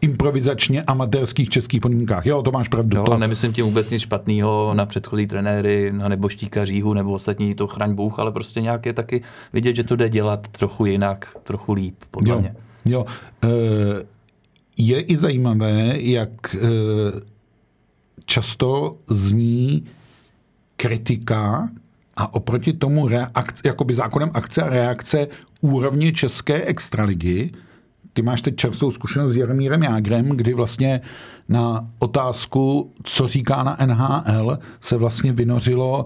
improvizačně 0.00 0.82
amatérských 0.82 1.48
českých 1.48 1.80
podmínkách. 1.80 2.26
Jo, 2.26 2.42
to 2.42 2.52
máš 2.52 2.68
pravdu. 2.68 2.96
Jo, 2.96 3.04
to... 3.04 3.12
a 3.12 3.18
nemyslím 3.18 3.52
tím 3.52 3.64
vůbec 3.64 3.90
nic 3.90 4.02
špatného 4.02 4.74
na 4.74 4.86
předchozí 4.86 5.26
trenéry, 5.26 5.92
na 5.92 6.08
nebo 6.08 6.28
Štíka 6.28 6.64
Říhu, 6.64 6.94
nebo 6.94 7.12
ostatní 7.12 7.54
to 7.54 7.66
chraň 7.66 7.94
Bůh, 7.94 8.18
ale 8.18 8.32
prostě 8.32 8.60
nějak 8.60 8.86
je 8.86 8.92
taky 8.92 9.22
vidět, 9.52 9.76
že 9.76 9.84
to 9.84 9.96
jde 9.96 10.08
dělat 10.08 10.48
trochu 10.48 10.86
jinak, 10.86 11.36
trochu 11.42 11.72
líp, 11.72 11.94
podle 12.10 12.34
jo, 12.34 12.40
mě. 12.40 12.54
Jo, 12.84 13.06
uh, 13.44 13.50
je 14.76 15.00
i 15.00 15.16
zajímavé, 15.16 15.94
jak 15.96 16.54
uh, 16.54 16.60
často 18.24 18.96
zní 19.06 19.84
kritika 20.84 21.68
a 22.16 22.34
oproti 22.34 22.72
tomu 22.72 23.08
reakce, 23.08 23.62
jakoby 23.68 23.94
zákonem 23.94 24.30
akce 24.34 24.62
a 24.62 24.68
reakce 24.68 25.28
úrovně 25.60 26.12
České 26.12 26.62
extraligy, 26.62 27.50
ty 28.12 28.22
máš 28.22 28.42
teď 28.42 28.56
čerstvou 28.56 28.90
zkušenost 28.90 29.32
s 29.32 29.36
Jaromírem 29.36 29.82
Jágrem, 29.82 30.28
kdy 30.28 30.54
vlastně 30.54 31.00
na 31.48 31.88
otázku, 31.98 32.92
co 33.02 33.28
říká 33.28 33.62
na 33.62 33.76
NHL, 33.86 34.58
se 34.80 34.96
vlastně 34.96 35.32
vynořilo 35.32 36.04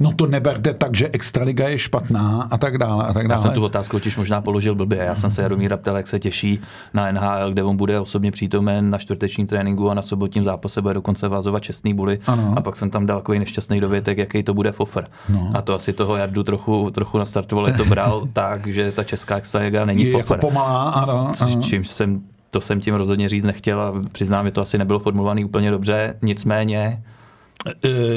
no 0.00 0.12
to 0.12 0.26
neberte 0.26 0.74
tak, 0.74 0.96
že 0.96 1.08
Extraliga 1.08 1.68
je 1.68 1.78
špatná 1.78 2.48
a 2.50 2.58
tak 2.58 2.78
dále. 2.78 3.04
A 3.04 3.12
tak 3.12 3.28
dále. 3.28 3.34
Já 3.34 3.42
jsem 3.42 3.52
tu 3.52 3.64
otázku 3.64 3.98
totiž 3.98 4.16
možná 4.16 4.40
položil 4.40 4.74
blbě. 4.74 4.98
Já 4.98 5.14
jsem 5.14 5.30
se 5.30 5.42
Jaromíra 5.42 5.76
ptal, 5.76 5.96
jak 5.96 6.08
se 6.08 6.18
těší 6.18 6.60
na 6.94 7.12
NHL, 7.12 7.50
kde 7.50 7.62
on 7.62 7.76
bude 7.76 8.00
osobně 8.00 8.32
přítomen 8.32 8.90
na 8.90 8.98
čtvrtečním 8.98 9.46
tréninku 9.46 9.90
a 9.90 9.94
na 9.94 10.02
sobotním 10.02 10.44
zápase 10.44 10.82
bude 10.82 10.94
dokonce 10.94 11.28
vázovat 11.28 11.62
čestný 11.62 11.94
buly. 11.94 12.18
Ano. 12.26 12.54
A 12.56 12.60
pak 12.60 12.76
jsem 12.76 12.90
tam 12.90 13.06
dal 13.06 13.18
takový 13.18 13.38
nešťastný 13.38 13.80
dovětek, 13.80 14.18
jaký 14.18 14.42
to 14.42 14.54
bude 14.54 14.72
fofer. 14.72 15.06
No. 15.28 15.50
A 15.54 15.62
to 15.62 15.74
asi 15.74 15.92
toho 15.92 16.16
Jardu 16.16 16.42
trochu, 16.42 16.90
trochu 16.90 17.18
nastartoval, 17.18 17.66
to 17.76 17.84
bral 17.84 18.28
tak, 18.32 18.66
že 18.66 18.92
ta 18.92 19.04
česká 19.04 19.36
extraliga 19.36 19.84
není 19.84 20.04
je 20.04 20.12
fofer. 20.12 20.36
Jako 20.36 20.48
pomalá, 20.48 20.90
ano, 20.90 21.34
ano. 21.40 21.62
Čímž 21.62 21.88
jsem 21.88 22.20
to 22.50 22.60
jsem 22.60 22.80
tím 22.80 22.94
rozhodně 22.94 23.28
říct 23.28 23.44
nechtěl 23.44 23.80
a 23.80 23.94
přiznám, 24.12 24.44
že 24.44 24.50
to 24.50 24.60
asi 24.60 24.78
nebylo 24.78 24.98
formulované 24.98 25.44
úplně 25.44 25.70
dobře. 25.70 26.14
Nicméně 26.22 27.02
Eh, 27.04 27.11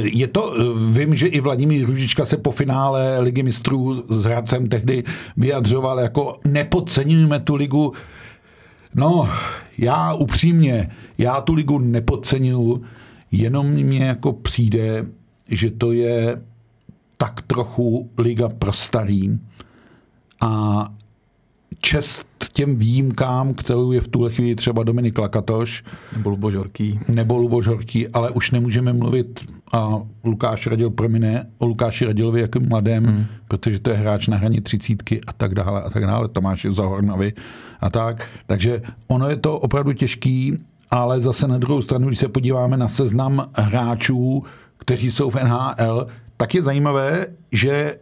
je 0.03 0.27
to, 0.27 0.53
eh, 0.53 0.63
vím, 0.91 1.15
že 1.15 1.27
i 1.27 1.39
Vladimír 1.39 1.85
Ružička 1.85 2.25
se 2.25 2.37
po 2.37 2.51
finále 2.51 3.19
ligy 3.19 3.43
mistrů 3.43 4.03
s 4.09 4.23
Hradcem 4.23 4.69
tehdy 4.69 5.03
vyjadřoval 5.37 5.99
jako 5.99 6.39
nepodceňujeme 6.47 7.39
tu 7.39 7.55
ligu. 7.55 7.93
No, 8.95 9.29
já 9.77 10.13
upřímně, 10.13 10.91
já 11.17 11.41
tu 11.41 11.53
ligu 11.53 11.79
nepodceňuju, 11.79 12.83
jenom 13.31 13.67
mě 13.67 14.05
jako 14.05 14.33
přijde, 14.33 15.05
že 15.47 15.71
to 15.71 15.91
je 15.91 16.41
tak 17.17 17.41
trochu 17.41 18.09
liga 18.17 18.49
pro 18.49 18.73
starý 18.73 19.39
a 20.41 20.85
čest 21.79 22.25
těm 22.55 22.75
výjimkám, 22.75 23.53
kterou 23.53 23.91
je 23.91 24.01
v 24.01 24.07
tuhle 24.07 24.31
chvíli 24.31 24.55
třeba 24.55 24.83
Dominik 24.83 25.17
Lakatoš. 25.17 25.83
Nebo 26.17 26.29
Luboš 26.29 26.55
Horký. 26.55 26.99
Nebo 27.09 27.37
Luboš 27.37 27.67
Horký, 27.67 28.07
ale 28.07 28.31
už 28.31 28.51
nemůžeme 28.51 28.93
mluvit 28.93 29.45
a 29.73 30.01
Lukáš 30.23 30.67
Radil 30.67 30.89
promine 30.89 31.47
o 31.57 31.65
Lukáši 31.65 32.05
Radilovi 32.05 32.41
jako 32.41 32.59
mladém, 32.59 33.05
hmm. 33.05 33.25
protože 33.47 33.79
to 33.79 33.89
je 33.89 33.95
hráč 33.95 34.27
na 34.27 34.37
hraně 34.37 34.61
třicítky 34.61 35.21
a 35.27 35.33
tak 35.33 35.55
dále 35.55 35.81
a 35.81 35.89
tak 35.89 36.05
dále. 36.05 36.27
Tomáš 36.27 36.63
je 36.63 36.71
Zahornovi 36.71 37.33
a 37.79 37.89
tak. 37.89 38.27
Takže 38.47 38.81
ono 39.07 39.29
je 39.29 39.35
to 39.35 39.59
opravdu 39.59 39.93
těžký, 39.93 40.57
ale 40.91 41.21
zase 41.21 41.47
na 41.47 41.57
druhou 41.57 41.81
stranu, 41.81 42.07
když 42.07 42.19
se 42.19 42.27
podíváme 42.27 42.77
na 42.77 42.87
seznam 42.87 43.49
hráčů, 43.55 44.43
kteří 44.77 45.11
jsou 45.11 45.29
v 45.29 45.35
NHL, 45.35 46.07
tak 46.37 46.55
je 46.55 46.61
zajímavé, 46.61 47.27
že 47.51 47.97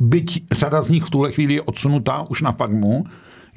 byť 0.00 0.44
řada 0.52 0.82
z 0.82 0.88
nich 0.88 1.04
v 1.04 1.10
tuhle 1.10 1.32
chvíli 1.32 1.54
je 1.54 1.62
odsunutá 1.62 2.22
už 2.28 2.42
na 2.42 2.52
farmu, 2.52 3.04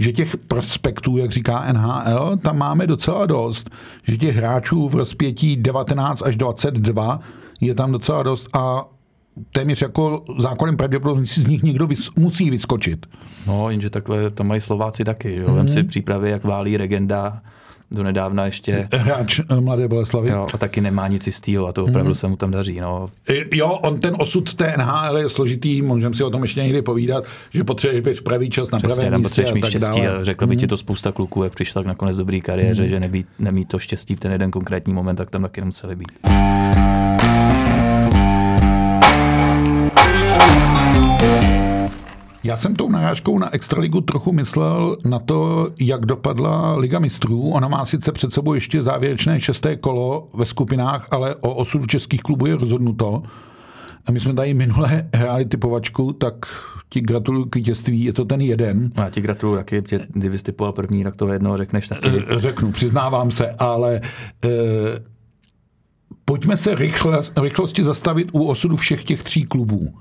že 0.01 0.11
těch 0.11 0.37
prospektů, 0.37 1.17
jak 1.17 1.31
říká 1.31 1.73
NHL, 1.73 2.37
tam 2.37 2.57
máme 2.57 2.87
docela 2.87 3.25
dost, 3.25 3.69
že 4.03 4.17
těch 4.17 4.35
hráčů 4.35 4.89
v 4.89 4.95
rozpětí 4.95 5.55
19 5.55 6.21
až 6.21 6.35
22 6.35 7.19
je 7.61 7.75
tam 7.75 7.91
docela 7.91 8.23
dost 8.23 8.47
a 8.55 8.85
téměř 9.51 9.81
jako 9.81 10.23
zákonem 10.37 10.77
pravděpodobnosti 10.77 11.41
z 11.41 11.47
nich 11.47 11.63
někdo 11.63 11.87
vys- 11.87 12.11
musí 12.15 12.49
vyskočit. 12.49 13.05
No, 13.47 13.69
jenže 13.69 13.89
takhle 13.89 14.31
tam 14.31 14.47
mají 14.47 14.61
Slováci 14.61 15.03
taky. 15.03 15.35
Že? 15.35 15.43
Mm-hmm. 15.45 15.65
si 15.65 15.83
přípravy, 15.83 16.29
jak 16.29 16.43
válí 16.43 16.77
regenda 16.77 17.41
do 17.91 18.03
nedávna 18.03 18.45
ještě. 18.45 18.87
Hráč 18.93 19.39
eh, 19.39 19.61
Mladé 19.61 19.87
Boleslavy. 19.87 20.29
Jo, 20.29 20.47
a 20.53 20.57
taky 20.57 20.81
nemá 20.81 21.07
nic 21.07 21.27
jistého 21.27 21.67
a 21.67 21.73
to 21.73 21.83
opravdu 21.83 22.09
hmm. 22.09 22.15
se 22.15 22.27
mu 22.27 22.35
tam 22.35 22.51
daří. 22.51 22.79
No. 22.79 23.07
Jo, 23.53 23.67
on 23.67 23.99
ten 23.99 24.15
osud 24.19 24.53
té 24.53 24.73
NHL 24.77 25.17
je 25.17 25.29
složitý, 25.29 25.81
můžeme 25.81 26.15
si 26.15 26.23
o 26.23 26.29
tom 26.29 26.41
ještě 26.41 26.63
někdy 26.63 26.81
povídat, 26.81 27.23
že 27.49 27.63
potřebuješ 27.63 28.03
být 28.03 28.19
v 28.19 28.23
pravý 28.23 28.49
čas 28.49 28.71
na 28.71 28.79
Přesně, 28.79 29.01
pravém 29.01 29.21
místě 29.21 29.53
mít 29.53 29.65
štěstí 29.65 30.01
dále. 30.01 30.19
a 30.19 30.23
řekl 30.23 30.47
by 30.47 30.55
hmm. 30.55 30.59
ti 30.59 30.67
to 30.67 30.77
spousta 30.77 31.11
kluků, 31.11 31.43
jak 31.43 31.53
přišla 31.53 31.79
tak 31.79 31.87
nakonec 31.87 32.17
dobrý 32.17 32.41
kariéře, 32.41 32.81
hmm. 32.81 32.89
že 32.89 32.99
nebýt, 32.99 33.27
nemít 33.39 33.67
to 33.67 33.79
štěstí 33.79 34.15
v 34.15 34.19
ten 34.19 34.31
jeden 34.31 34.51
konkrétní 34.51 34.93
moment, 34.93 35.15
tak 35.15 35.29
tam 35.29 35.41
taky 35.41 35.61
nemuseli 35.61 35.95
být. 35.95 36.11
Já 42.51 42.57
jsem 42.57 42.75
tou 42.75 42.89
narážkou 42.89 43.39
na 43.39 43.53
Extraligu 43.53 44.01
trochu 44.01 44.31
myslel 44.31 44.97
na 45.05 45.19
to, 45.19 45.69
jak 45.79 46.05
dopadla 46.05 46.75
Liga 46.75 46.99
mistrů. 46.99 47.49
Ona 47.49 47.67
má 47.67 47.85
sice 47.85 48.11
před 48.11 48.33
sebou 48.33 48.53
ještě 48.53 48.81
závěrečné 48.81 49.39
šesté 49.39 49.75
kolo 49.75 50.29
ve 50.33 50.45
skupinách, 50.45 51.07
ale 51.11 51.35
o 51.35 51.55
osudu 51.55 51.85
českých 51.85 52.21
klubů 52.21 52.45
je 52.45 52.55
rozhodnuto. 52.55 53.23
A 54.05 54.11
my 54.11 54.19
jsme 54.19 54.33
tady 54.33 54.53
minule 54.53 55.09
hráli 55.13 55.45
typovačku, 55.45 56.13
tak 56.13 56.35
ti 56.89 57.01
gratuluju 57.01 57.45
k 57.45 57.55
vítězství, 57.55 58.03
je 58.03 58.13
to 58.13 58.25
ten 58.25 58.41
jeden. 58.41 58.91
Já 58.97 59.09
ti 59.09 59.21
gratuluju 59.21 59.57
taky, 59.57 59.83
kdyby 60.09 60.37
jsi 60.37 60.43
typoval 60.43 60.73
první, 60.73 61.03
tak 61.03 61.15
to 61.15 61.27
jedno 61.27 61.57
řekneš 61.57 61.87
taky. 61.87 62.09
Eh, 62.27 62.39
řeknu, 62.39 62.71
přiznávám 62.71 63.31
se, 63.31 63.51
ale 63.51 63.95
e, 63.95 64.49
pojďme 66.25 66.57
se 66.57 66.75
rychle, 66.75 67.23
rychlosti 67.41 67.83
zastavit 67.83 68.29
u 68.31 68.47
osudu 68.47 68.75
všech 68.75 69.03
těch 69.03 69.23
tří 69.23 69.43
klubů. 69.43 69.93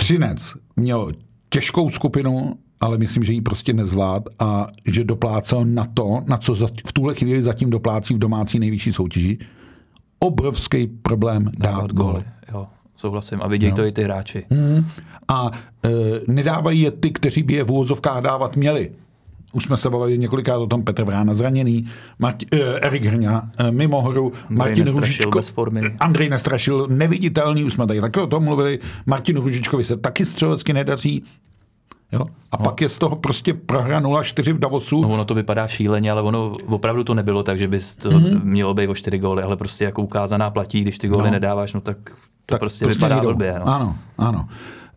Třinec 0.00 0.54
měl 0.76 1.12
těžkou 1.48 1.90
skupinu, 1.90 2.54
ale 2.80 2.98
myslím, 2.98 3.24
že 3.24 3.32
ji 3.32 3.40
prostě 3.40 3.72
nezvlád 3.72 4.22
a 4.38 4.66
že 4.86 5.04
doplácel 5.04 5.64
na 5.64 5.86
to, 5.94 6.22
na 6.26 6.36
co 6.36 6.54
v 6.86 6.92
tuhle 6.92 7.14
chvíli 7.14 7.42
zatím 7.42 7.70
doplácí 7.70 8.14
v 8.14 8.18
domácí 8.18 8.58
nejvyšší 8.58 8.92
soutěži. 8.92 9.38
Obrovský 10.18 10.86
problém 10.86 11.50
dát 11.58 11.92
gol. 11.92 12.22
Jo, 12.52 12.66
souhlasím. 12.96 13.38
A 13.42 13.48
vidějí 13.48 13.70
no. 13.70 13.76
to 13.76 13.84
i 13.84 13.92
ty 13.92 14.02
hráči. 14.02 14.44
Hmm. 14.50 14.86
A 15.28 15.50
e, 15.84 15.90
nedávají 16.26 16.80
je 16.80 16.90
ty, 16.90 17.10
kteří 17.10 17.42
by 17.42 17.54
je 17.54 17.64
v 17.64 17.70
úvozovkách 17.70 18.22
dávat 18.22 18.56
měli 18.56 18.92
už 19.52 19.64
jsme 19.64 19.76
se 19.76 19.90
bavili 19.90 20.18
několikrát 20.18 20.58
o 20.58 20.66
tom 20.66 20.84
Petr 20.84 21.04
Vrána 21.04 21.34
zraněný, 21.34 21.86
Marti, 22.18 22.46
uh, 22.52 22.58
Erik 22.60 23.04
Hrňa 23.04 23.42
uh, 23.60 23.70
mimo 23.70 24.02
hru, 24.02 24.32
Martin 24.48 24.86
Ružičko, 24.86 25.30
bez 25.30 25.48
formy. 25.48 25.80
Andrej 26.00 26.28
Nestrašil, 26.28 26.86
neviditelný, 26.90 27.64
už 27.64 27.72
jsme 27.72 27.86
tady 27.86 28.00
taky 28.00 28.20
o 28.20 28.26
tom 28.26 28.44
mluvili, 28.44 28.78
Martin 29.06 29.36
Ružičkovi 29.36 29.84
se 29.84 29.96
taky 29.96 30.26
střelecky 30.26 30.72
nedaří, 30.72 31.24
Jo? 32.12 32.26
A 32.52 32.56
no. 32.58 32.64
pak 32.64 32.80
je 32.80 32.88
z 32.88 32.98
toho 32.98 33.16
prostě 33.16 33.54
prohra 33.54 34.00
0-4 34.00 34.52
v 34.52 34.58
Davosu. 34.58 35.02
No 35.02 35.08
ono 35.08 35.24
to 35.24 35.34
vypadá 35.34 35.68
šíleně, 35.68 36.10
ale 36.10 36.22
ono 36.22 36.56
opravdu 36.66 37.04
to 37.04 37.14
nebylo 37.14 37.42
tak, 37.42 37.58
že 37.58 37.68
bys 37.68 37.96
to 37.96 38.10
mm-hmm. 38.10 38.44
mělo 38.44 38.74
být 38.74 38.88
o 38.88 38.94
4 38.94 39.18
góly, 39.18 39.42
ale 39.42 39.56
prostě 39.56 39.84
jako 39.84 40.02
ukázaná 40.02 40.50
platí, 40.50 40.80
když 40.80 40.98
ty 40.98 41.08
góly 41.08 41.24
no. 41.24 41.30
nedáváš, 41.30 41.72
no 41.72 41.80
tak 41.80 41.96
to 42.50 42.54
tak 42.54 42.60
prostě, 42.60 42.84
prostě 42.84 42.98
vypadá 42.98 43.20
blbě. 43.20 43.54
No. 43.58 43.68
Ano, 43.68 43.96
ano. 44.18 44.48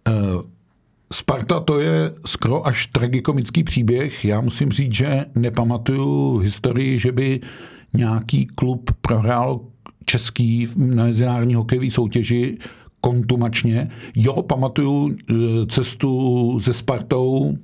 Uh, 0.09 0.41
Sparta 1.13 1.59
to 1.59 1.79
je 1.79 2.13
skoro 2.25 2.67
až 2.67 2.87
tragikomický 2.87 3.63
příběh. 3.63 4.25
Já 4.25 4.41
musím 4.41 4.71
říct, 4.71 4.93
že 4.93 5.25
nepamatuju 5.35 6.37
historii, 6.37 6.99
že 6.99 7.11
by 7.11 7.39
nějaký 7.93 8.45
klub 8.45 8.91
prohrál 9.01 9.59
český 10.05 10.67
mezinárodní 10.75 11.55
hokejové 11.55 11.91
soutěži 11.91 12.57
kontumačně. 13.01 13.89
Jo, 14.15 14.41
pamatuju 14.41 15.09
e, 15.09 15.33
cestu 15.67 16.59
se 16.59 16.73
Spartou 16.73 17.57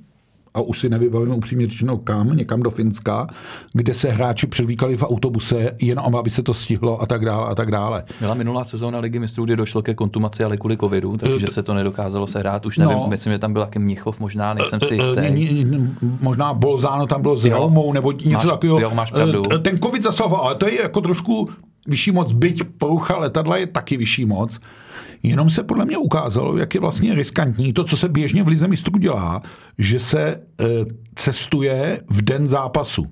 a 0.54 0.60
už 0.60 0.78
si 0.78 0.88
nevybavím 0.88 1.34
upřímně 1.34 1.66
řečeno 1.66 1.96
kam, 1.96 2.36
někam 2.36 2.62
do 2.62 2.70
Finska, 2.70 3.26
kde 3.72 3.94
se 3.94 4.10
hráči 4.10 4.46
předvíkali 4.46 4.96
v 4.96 5.02
autobuse, 5.02 5.76
jenom 5.80 6.16
aby 6.16 6.30
se 6.30 6.42
to 6.42 6.54
stihlo 6.54 7.02
a 7.02 7.06
tak 7.06 7.24
dále 7.24 7.48
a 7.48 7.54
tak 7.54 7.70
dále. 7.70 8.04
Byla 8.20 8.34
minulá 8.34 8.64
sezóna 8.64 8.98
Ligy 8.98 9.18
mistrů, 9.18 9.44
kdy 9.44 9.56
došlo 9.56 9.82
ke 9.82 9.94
kontumaci, 9.94 10.44
ale 10.44 10.56
kvůli 10.56 10.76
covidu, 10.76 11.16
takže 11.16 11.46
se 11.46 11.62
to 11.62 11.74
nedokázalo 11.74 12.26
se 12.26 12.38
hrát. 12.38 12.66
Už 12.66 12.78
nevím, 12.78 12.96
no, 12.96 13.06
myslím, 13.08 13.32
že 13.32 13.38
tam 13.38 13.52
byl 13.52 13.62
jaký 13.62 13.78
Mnichov 13.78 14.20
možná, 14.20 14.54
nejsem 14.54 14.80
si 14.80 14.94
jistý. 14.94 15.66
Možná 16.20 16.54
Bolzáno 16.54 17.06
tam 17.06 17.22
bylo 17.22 17.36
s 17.36 17.44
Raumou 17.44 17.92
nebo 17.92 18.12
něco 18.12 18.48
takového. 18.48 18.80
Jo, 18.80 18.90
máš 18.94 19.10
pravdu. 19.10 19.42
Ten 19.62 19.78
covid 19.78 20.02
zasahoval, 20.02 20.40
ale 20.40 20.54
to 20.54 20.68
je 20.68 20.82
jako 20.82 21.00
trošku 21.00 21.48
vyšší 21.86 22.12
moc, 22.12 22.32
byť 22.32 22.62
porucha 22.78 23.18
letadla 23.18 23.56
je 23.56 23.66
taky 23.66 23.96
vyšší 23.96 24.24
moc, 24.24 24.60
jenom 25.22 25.50
se 25.50 25.62
podle 25.62 25.84
mě 25.84 25.98
ukázalo, 25.98 26.56
jak 26.56 26.74
je 26.74 26.80
vlastně 26.80 27.14
riskantní 27.14 27.72
to, 27.72 27.84
co 27.84 27.96
se 27.96 28.08
běžně 28.08 28.42
v 28.42 28.48
Lize 28.48 28.68
mistrů 28.68 28.98
dělá, 28.98 29.42
že 29.78 30.00
se 30.00 30.20
e, 30.20 30.40
cestuje 31.14 32.00
v 32.10 32.22
den 32.22 32.48
zápasu. 32.48 33.06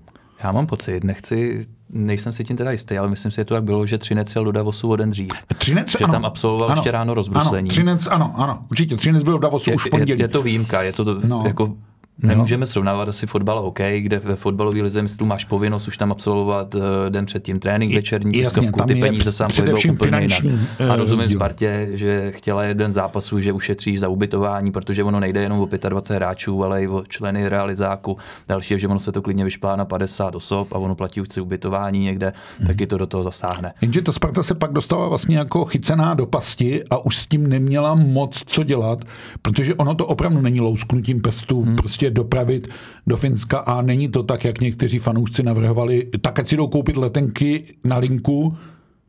Já 0.44 0.52
mám 0.52 0.66
pocit, 0.66 1.04
nechci 1.04 1.66
nejsem 1.90 2.32
si 2.32 2.44
tím 2.44 2.56
teda 2.56 2.70
jistý, 2.70 2.98
ale 2.98 3.08
myslím 3.08 3.32
si, 3.32 3.36
že 3.36 3.44
to 3.44 3.54
tak 3.54 3.64
bylo, 3.64 3.86
že 3.86 3.98
Třinec 3.98 4.34
jel 4.34 4.44
do 4.44 4.52
Davosu 4.52 4.90
o 4.90 4.96
den 4.96 5.10
dřív. 5.10 5.30
Třinec, 5.58 5.90
že 5.90 6.04
ano, 6.04 6.12
tam 6.12 6.24
absolvoval 6.24 6.68
ano, 6.68 6.78
ještě 6.78 6.90
ráno 6.90 7.14
rozbruslení. 7.14 7.68
Ano, 7.68 7.72
Třinec, 7.72 8.06
ano, 8.06 8.34
ano, 8.36 8.58
určitě. 8.70 8.96
Třinec 8.96 9.22
byl 9.22 9.38
v 9.38 9.40
Davosu 9.40 9.70
je, 9.70 9.76
už 9.76 9.86
v 9.86 9.90
pondělí. 9.90 10.20
Je, 10.20 10.24
je 10.24 10.28
to 10.28 10.42
výjimka, 10.42 10.82
je 10.82 10.92
to 10.92 11.04
no. 11.24 11.42
jako 11.46 11.74
Nemůžeme 12.22 12.66
srovnávat 12.66 13.08
asi 13.08 13.26
fotbal 13.26 13.58
a 13.58 13.60
hokej, 13.60 14.00
kde 14.00 14.18
ve 14.18 14.36
fotbalové 14.36 14.82
lize 14.82 15.02
mistrů 15.02 15.26
máš 15.26 15.44
povinnost 15.44 15.88
už 15.88 15.96
tam 15.96 16.12
absolvovat 16.12 16.74
uh, 16.74 16.82
den 17.08 17.26
předtím 17.26 17.60
trénink 17.60 17.94
večerní, 17.94 18.32
tiskovku, 18.32 18.82
ty 18.86 18.94
peníze 18.94 19.32
sám 19.32 19.48
půjdou 19.56 19.78
úplně 19.92 20.20
jinak. 20.20 20.42
A 20.90 20.96
rozumím 20.96 21.22
rozdíl. 21.22 21.38
Spartě, 21.38 21.88
že 21.92 22.32
chtěla 22.32 22.64
jeden 22.64 22.92
zápasu, 22.92 23.40
že 23.40 23.52
ušetří 23.52 23.98
za 23.98 24.08
ubytování, 24.08 24.72
protože 24.72 25.04
ono 25.04 25.20
nejde 25.20 25.42
jenom 25.42 25.60
o 25.60 25.68
25 25.88 26.16
hráčů, 26.16 26.64
ale 26.64 26.82
i 26.82 26.88
o 26.88 27.04
členy 27.08 27.48
realizáku. 27.48 28.16
Další 28.48 28.74
je, 28.74 28.80
že 28.80 28.88
ono 28.88 29.00
se 29.00 29.12
to 29.12 29.22
klidně 29.22 29.44
vyšplá 29.44 29.76
na 29.76 29.84
50 29.84 30.34
osob 30.34 30.72
a 30.72 30.78
ono 30.78 30.94
platí 30.94 31.20
už 31.20 31.28
ubytování 31.36 31.98
někde, 31.98 32.32
hmm. 32.58 32.66
taky 32.66 32.86
to 32.86 32.98
do 32.98 33.06
toho 33.06 33.24
zasáhne. 33.24 33.72
Jenže 33.80 34.02
ta 34.02 34.12
Sparta 34.12 34.42
se 34.42 34.54
pak 34.54 34.72
dostala 34.72 35.08
vlastně 35.08 35.38
jako 35.38 35.64
chycená 35.64 36.14
do 36.14 36.26
pasti 36.26 36.82
a 36.90 37.04
už 37.04 37.16
s 37.16 37.26
tím 37.26 37.46
neměla 37.46 37.94
moc 37.94 38.42
co 38.46 38.62
dělat, 38.62 38.98
protože 39.42 39.74
ono 39.74 39.94
to 39.94 40.06
opravdu 40.06 40.40
není 40.40 40.60
lousknutím 40.60 41.22
prstů. 41.22 41.62
Hmm. 41.62 41.76
Prostě 41.76 42.07
prostě 42.08 42.10
dopravit 42.10 42.68
do 43.06 43.16
Finska 43.16 43.58
a 43.58 43.82
není 43.82 44.08
to 44.08 44.22
tak, 44.22 44.44
jak 44.44 44.60
někteří 44.60 44.98
fanoušci 44.98 45.42
navrhovali, 45.42 46.08
tak 46.20 46.38
ať 46.38 46.48
si 46.48 46.56
jdou 46.56 46.68
koupit 46.68 46.96
letenky 46.96 47.64
na 47.84 47.98
linku, 47.98 48.54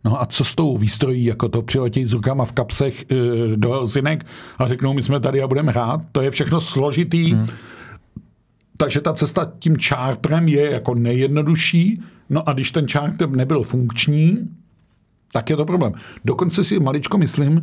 No 0.05 0.21
a 0.21 0.25
co 0.25 0.43
s 0.43 0.55
tou 0.55 0.77
výstrojí, 0.77 1.25
jako 1.25 1.49
to 1.49 1.61
přiletět 1.61 2.07
s 2.07 2.13
rukama 2.13 2.45
v 2.45 2.51
kapsech 2.51 3.05
e, 3.11 3.15
do 3.55 3.69
Helsinek 3.69 4.25
a 4.57 4.67
řeknou, 4.67 4.93
my 4.93 5.03
jsme 5.03 5.19
tady 5.19 5.41
a 5.41 5.47
budeme 5.47 5.71
hrát, 5.71 6.01
to 6.11 6.21
je 6.21 6.31
všechno 6.31 6.59
složitý. 6.59 7.33
Hmm. 7.33 7.47
Takže 8.77 9.01
ta 9.01 9.13
cesta 9.13 9.51
tím 9.59 9.77
čártrem 9.77 10.47
je 10.47 10.71
jako 10.71 10.95
nejjednodušší. 10.95 12.01
No 12.29 12.49
a 12.49 12.53
když 12.53 12.71
ten 12.71 12.87
čárter 12.87 13.29
nebyl 13.29 13.63
funkční, 13.63 14.37
tak 15.31 15.49
je 15.49 15.55
to 15.55 15.65
problém. 15.65 15.93
Dokonce 16.25 16.63
si 16.63 16.79
maličko 16.79 17.17
myslím, 17.17 17.61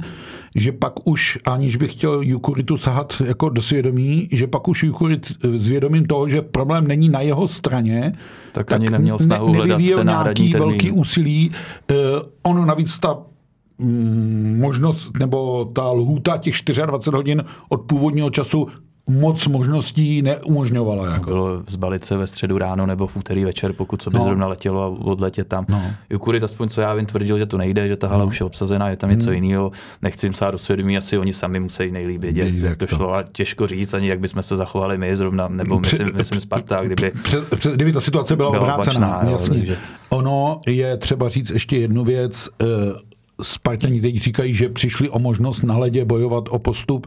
že 0.54 0.72
pak 0.72 0.92
už, 1.04 1.38
aniž 1.44 1.76
bych 1.76 1.92
chtěl 1.92 2.20
Jukuritu 2.22 2.76
sahat 2.76 3.22
jako 3.24 3.48
do 3.48 3.62
svědomí, 3.62 4.28
že 4.32 4.46
pak 4.46 4.68
už 4.68 4.82
Jukurit 4.82 5.32
s 5.42 5.68
vědomím 5.68 6.04
toho, 6.04 6.28
že 6.28 6.42
problém 6.42 6.86
není 6.86 7.08
na 7.08 7.20
jeho 7.20 7.48
straně, 7.48 8.12
tak, 8.52 8.66
tak 8.66 8.72
ani 8.72 8.90
neměl 8.90 9.18
snahu 9.18 9.52
ne, 9.52 9.58
hledat 9.58 9.80
ten 9.96 10.06
náhradní 10.06 10.52
termín. 10.52 10.68
velký 10.68 10.90
úsilí. 10.90 11.50
Uh, 11.90 11.96
ono 12.42 12.64
navíc 12.64 12.98
ta 12.98 13.18
mm, 13.78 14.58
možnost 14.60 15.18
nebo 15.18 15.64
ta 15.64 15.90
lhůta 15.90 16.38
těch 16.38 16.54
24 16.86 17.16
hodin 17.16 17.44
od 17.68 17.80
původního 17.80 18.30
času 18.30 18.68
moc 19.10 19.46
možností 19.46 20.22
neumožňovala. 20.22 21.06
Jako. 21.06 21.30
Bylo 21.30 21.62
zbalit 21.68 22.04
se 22.04 22.16
ve 22.16 22.26
středu 22.26 22.58
ráno 22.58 22.86
nebo 22.86 23.06
v 23.06 23.16
úterý 23.16 23.44
večer, 23.44 23.72
pokud 23.72 24.02
co 24.02 24.10
by 24.10 24.18
no. 24.18 24.24
zrovna 24.24 24.46
letělo 24.46 24.82
a 24.82 24.86
odletět 24.86 25.48
tam. 25.48 25.64
No. 25.68 25.82
Jukurit, 26.10 26.42
aspoň 26.42 26.68
co 26.68 26.80
já 26.80 26.94
vím, 26.94 27.06
tvrdil, 27.06 27.38
že 27.38 27.46
to 27.46 27.58
nejde, 27.58 27.88
že 27.88 27.96
ta 27.96 28.08
hala 28.08 28.24
no. 28.24 28.28
už 28.28 28.40
je 28.40 28.46
obsazená, 28.46 28.88
je 28.88 28.96
tam 28.96 29.10
něco 29.10 29.30
hmm. 29.30 29.34
jiného. 29.34 29.72
Nechci 30.02 30.26
jim 30.26 30.34
sát 30.34 30.50
do 30.50 30.58
svědomí, 30.58 30.96
asi 30.96 31.18
oni 31.18 31.32
sami 31.32 31.60
musí 31.60 31.90
nejlíp 31.90 32.20
vědět, 32.20 32.54
jak 32.54 32.78
to 32.78 32.86
šlo. 32.86 33.14
A 33.14 33.22
těžko 33.32 33.66
říct 33.66 33.94
ani, 33.94 34.08
jak 34.08 34.20
bychom 34.20 34.42
se 34.42 34.56
zachovali 34.56 34.98
my 34.98 35.16
zrovna, 35.16 35.48
nebo 35.48 35.80
myslím, 35.80 36.10
myslím 36.14 36.40
Sparta, 36.40 36.84
kdyby... 36.84 37.12
Před, 37.22 37.58
před, 37.58 37.74
kdyby 37.74 37.92
ta 37.92 38.00
situace 38.00 38.36
byla, 38.36 38.50
byla 38.50 38.62
obrácená, 38.62 39.20
jasně. 39.30 39.56
Takže... 39.58 39.76
Ono 40.08 40.60
je 40.66 40.96
třeba 40.96 41.28
říct 41.28 41.50
ještě 41.50 41.76
jednu 41.76 42.04
věc. 42.04 42.48
Eh, 43.40 43.44
Spartani 43.44 44.00
teď 44.00 44.16
říkají, 44.16 44.54
že 44.54 44.68
přišli 44.68 45.08
o 45.08 45.18
možnost 45.18 45.62
na 45.62 45.78
ledě 45.78 46.04
bojovat 46.04 46.44
o 46.50 46.58
postup 46.58 47.06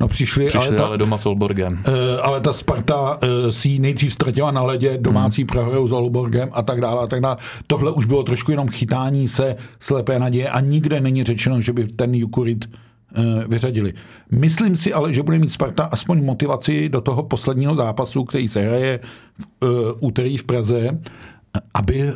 No 0.00 0.08
přišli, 0.08 0.46
přišli 0.46 0.68
ale, 0.68 0.76
ta, 0.76 0.86
ale 0.86 0.98
doma 0.98 1.18
s 1.18 1.26
Olborgem. 1.26 1.72
Uh, 1.72 1.94
ale 2.22 2.40
ta 2.40 2.52
Sparta 2.52 3.00
uh, 3.00 3.50
si 3.50 3.78
nejdřív 3.78 4.14
ztratila 4.14 4.50
na 4.50 4.62
ledě 4.62 4.98
domácí 4.98 5.42
hmm. 5.42 5.46
prohrou 5.46 5.86
s 5.86 5.92
Olborgem 5.92 6.48
a 6.52 6.62
tak 6.62 6.80
dále 6.80 7.02
a 7.02 7.06
tak 7.06 7.20
dále. 7.20 7.36
Tohle 7.66 7.92
už 7.92 8.06
bylo 8.06 8.22
trošku 8.22 8.50
jenom 8.50 8.68
chytání 8.68 9.28
se 9.28 9.56
slepé 9.80 10.18
naděje 10.18 10.48
a 10.48 10.60
nikde 10.60 11.00
není 11.00 11.24
řečeno, 11.24 11.60
že 11.60 11.72
by 11.72 11.86
ten 11.86 12.14
Jukurit 12.14 12.64
uh, 12.66 13.24
vyřadili. 13.48 13.94
Myslím 14.30 14.76
si 14.76 14.92
ale, 14.92 15.12
že 15.12 15.22
bude 15.22 15.38
mít 15.38 15.52
Sparta 15.52 15.84
aspoň 15.84 16.24
motivaci 16.24 16.88
do 16.88 17.00
toho 17.00 17.22
posledního 17.22 17.74
zápasu, 17.74 18.24
který 18.24 18.48
se 18.48 18.60
hraje 18.60 19.00
v 19.60 19.96
úterý 20.00 20.36
v 20.36 20.44
Praze, 20.44 20.98
aby 21.74 22.12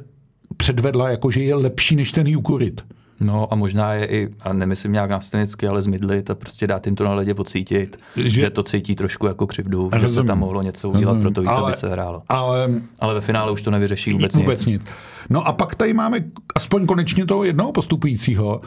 předvedla, 0.57 1.11
jako 1.11 1.31
že 1.31 1.42
je 1.42 1.55
lepší 1.55 1.96
než 1.96 2.12
ten 2.12 2.27
Jukurit. 2.27 2.83
No 3.23 3.53
a 3.53 3.57
možná 3.57 3.95
je 3.95 4.07
i, 4.07 4.29
a 4.43 4.53
nemyslím 4.53 4.93
nějak 4.93 5.11
nástanicky, 5.11 5.67
ale 5.67 5.83
zmydlit 5.83 6.31
a 6.31 6.35
prostě 6.35 6.67
dát 6.67 6.87
jim 6.87 6.97
to 6.97 7.05
na 7.05 7.15
ledě 7.15 7.35
pocítit, 7.35 7.99
že, 8.17 8.29
že 8.29 8.51
to 8.51 8.63
cítí 8.63 8.95
trošku 8.95 9.27
jako 9.27 9.47
křivdu, 9.47 9.79
rozumím, 9.83 10.09
že 10.09 10.09
se 10.09 10.25
tam 10.25 10.39
mohlo 10.39 10.63
něco 10.63 10.91
udělat 10.91 11.21
pro 11.21 11.31
to 11.31 11.41
víc, 11.41 11.51
ale, 11.51 11.63
aby 11.63 11.73
se 11.73 11.89
hrálo. 11.89 12.23
Ale, 12.29 12.69
ale 12.99 13.15
ve 13.15 13.21
finále 13.21 13.53
už 13.53 13.63
to 13.63 13.71
nevyřeší 13.71 14.13
vůbec, 14.13 14.35
vůbec 14.35 14.67
nic. 14.67 14.81
nic. 14.81 14.91
No 15.31 15.47
a 15.47 15.53
pak 15.53 15.75
tady 15.75 15.93
máme 15.93 16.25
aspoň 16.55 16.87
konečně 16.87 17.27
toho 17.27 17.45
jednoho 17.45 17.73
postupujícího, 17.73 18.61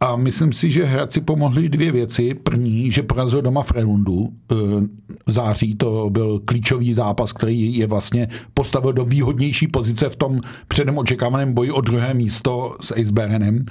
a 0.00 0.16
myslím 0.16 0.52
si, 0.52 0.70
že 0.70 0.84
Hradci 0.84 1.20
pomohli 1.20 1.68
dvě 1.68 1.92
věci. 1.92 2.34
První, 2.34 2.92
že 2.92 3.02
porazil 3.02 3.42
doma 3.42 3.62
Frelundu 3.62 4.28
eh, 4.28 4.54
v 5.26 5.30
září, 5.30 5.74
to 5.74 6.10
byl 6.10 6.40
klíčový 6.44 6.94
zápas, 6.94 7.32
který 7.32 7.76
je 7.76 7.86
vlastně 7.86 8.28
postavil 8.54 8.92
do 8.92 9.04
výhodnější 9.04 9.68
pozice 9.68 10.08
v 10.08 10.16
tom 10.16 10.40
předem 10.68 10.98
očekávaném 10.98 11.52
boji 11.54 11.70
o 11.70 11.80
druhé 11.80 12.14
místo 12.14 12.76
s 12.80 12.94
Eisberenem. 12.96 13.64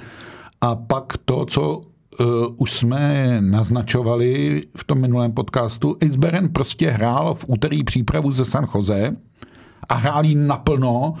A 0.60 0.74
pak 0.74 1.16
to, 1.24 1.46
co 1.46 1.80
uh, 2.20 2.26
už 2.56 2.72
jsme 2.72 3.36
naznačovali 3.40 4.62
v 4.76 4.84
tom 4.84 5.00
minulém 5.00 5.32
podcastu, 5.32 5.96
Eisberen 6.00 6.48
prostě 6.48 6.90
hrál 6.90 7.34
v 7.34 7.44
úterý 7.48 7.84
přípravu 7.84 8.32
ze 8.32 8.44
San 8.44 8.66
Jose 8.74 9.16
a 9.88 9.94
hrál 9.94 10.24
jí 10.24 10.34
naplno, 10.34 11.14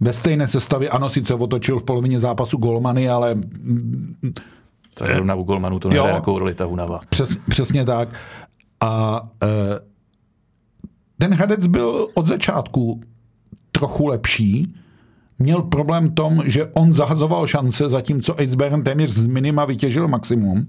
ve 0.00 0.12
stejné 0.12 0.48
sestavě, 0.48 0.88
ano, 0.88 1.08
sice 1.08 1.34
otočil 1.34 1.78
v 1.78 1.84
polovině 1.84 2.18
zápasu 2.18 2.56
golmany, 2.56 3.08
ale... 3.08 3.34
To 4.94 5.04
je 5.04 5.20
na 5.20 5.34
u 5.34 5.42
golmanů, 5.42 5.78
to 5.78 5.88
nehraje 5.88 6.14
jako 6.14 6.38
roli 6.38 6.54
ta 6.54 6.64
Hunava. 6.64 7.00
Přes, 7.08 7.36
přesně 7.48 7.84
tak. 7.84 8.08
A 8.80 9.22
e, 9.42 9.46
ten 11.18 11.34
Hradec 11.34 11.66
byl 11.66 12.08
od 12.14 12.26
začátku 12.26 13.00
trochu 13.72 14.06
lepší, 14.06 14.74
měl 15.38 15.62
problém 15.62 16.14
tom, 16.14 16.42
že 16.46 16.66
on 16.66 16.94
zahazoval 16.94 17.46
šance, 17.46 17.88
zatímco 17.88 18.34
Eisbären 18.34 18.82
téměř 18.82 19.10
z 19.10 19.26
minima 19.26 19.64
vytěžil 19.64 20.08
maximum. 20.08 20.66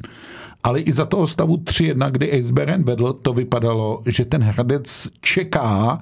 Ale 0.63 0.79
i 0.79 0.93
za 0.93 1.05
toho 1.05 1.27
stavu 1.27 1.57
3-1, 1.57 2.11
kdy 2.11 2.31
Eisbären 2.31 2.83
vedl, 2.83 3.13
to 3.13 3.33
vypadalo, 3.33 4.01
že 4.05 4.25
ten 4.25 4.43
Hradec 4.43 5.07
čeká 5.21 5.99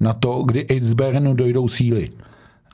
na 0.00 0.12
to, 0.12 0.42
kdy 0.42 0.66
Eisbärenu 0.66 1.34
dojdou 1.34 1.68
síly. 1.68 2.10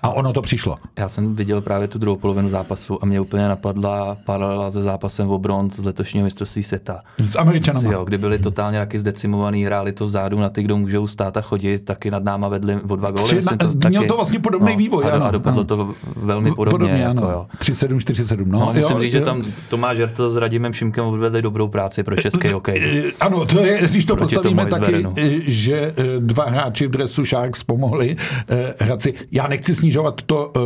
A 0.03 0.11
ono 0.11 0.33
to 0.33 0.43
přišlo. 0.43 0.77
Já 0.99 1.09
jsem 1.09 1.37
viděl 1.37 1.61
právě 1.61 1.89
tu 1.89 1.99
druhou 1.99 2.17
polovinu 2.17 2.49
zápasu 2.49 3.03
a 3.03 3.07
mě 3.07 3.21
úplně 3.21 3.49
napadla 3.49 4.17
paralela 4.25 4.71
se 4.71 4.83
zápasem 4.83 5.29
v 5.29 5.39
bronz 5.39 5.77
z 5.77 5.85
letošního 5.85 6.25
mistrovství 6.25 6.63
světa. 6.63 7.03
S 7.25 7.37
Američanama. 7.37 7.93
Jo, 7.93 8.05
kdy 8.05 8.19
byli 8.19 8.39
totálně 8.39 8.79
taky 8.79 8.99
zdecimovaný, 8.99 9.65
hráli 9.65 9.93
to 9.93 10.07
vzadu 10.07 10.39
na 10.39 10.49
ty, 10.49 10.63
kdo 10.63 10.77
můžou 10.77 11.09
stát 11.09 11.37
a 11.37 11.41
chodit, 11.41 11.85
taky 11.85 12.11
nad 12.11 12.25
náma 12.25 12.49
vedli 12.49 12.75
o 12.89 12.97
dva 12.97 13.11
góly. 13.11 13.25
Tři, 13.25 13.41
to 13.59 13.75
taky, 13.75 13.89
měl 13.89 14.05
to 14.05 14.17
vlastně 14.17 14.39
podobný 14.39 14.73
no, 14.73 14.79
vývoj. 14.79 15.05
A, 15.05 15.11
ano, 15.11 15.25
a 15.25 15.31
dopadlo 15.31 15.61
ano. 15.61 15.67
to 15.67 15.95
velmi 16.17 16.55
podobně. 16.55 16.71
podobně 16.71 17.03
jako, 17.03 17.25
jo. 17.25 17.47
3-7, 17.59 17.97
4-7. 17.97 18.47
No, 18.47 18.59
no, 18.59 18.67
musím 18.67 18.97
jo, 18.97 19.03
říct, 19.03 19.15
jo. 19.15 19.21
že 19.21 19.25
tam 19.25 19.45
Tomáš 19.69 19.97
Žertl 19.97 20.31
s 20.31 20.37
Radimem 20.37 20.73
Šimkem 20.73 21.05
odvedli 21.05 21.43
dobrou 21.43 21.69
práci 21.69 22.03
pro 22.03 22.17
český 22.17 22.49
eh, 22.49 22.53
hokej. 22.53 23.03
Eh, 23.09 23.13
ano, 23.21 23.47
to 23.47 23.61
je, 23.61 23.89
když 23.89 24.05
to 24.05 24.17
Proti 24.17 24.35
postavíme 24.35 24.67
taky, 24.67 25.07
eh, 25.17 25.31
že 25.47 25.95
dva 26.19 26.45
hráči 26.45 26.87
v 26.87 26.91
dresu 26.91 27.25
Sharks 27.25 27.63
pomohli 27.63 28.17
Hradci. 28.81 29.15
Já 29.33 29.49
nechci 29.49 29.75
snižovat 29.91 30.23
to 30.23 30.53
uh, 30.57 30.63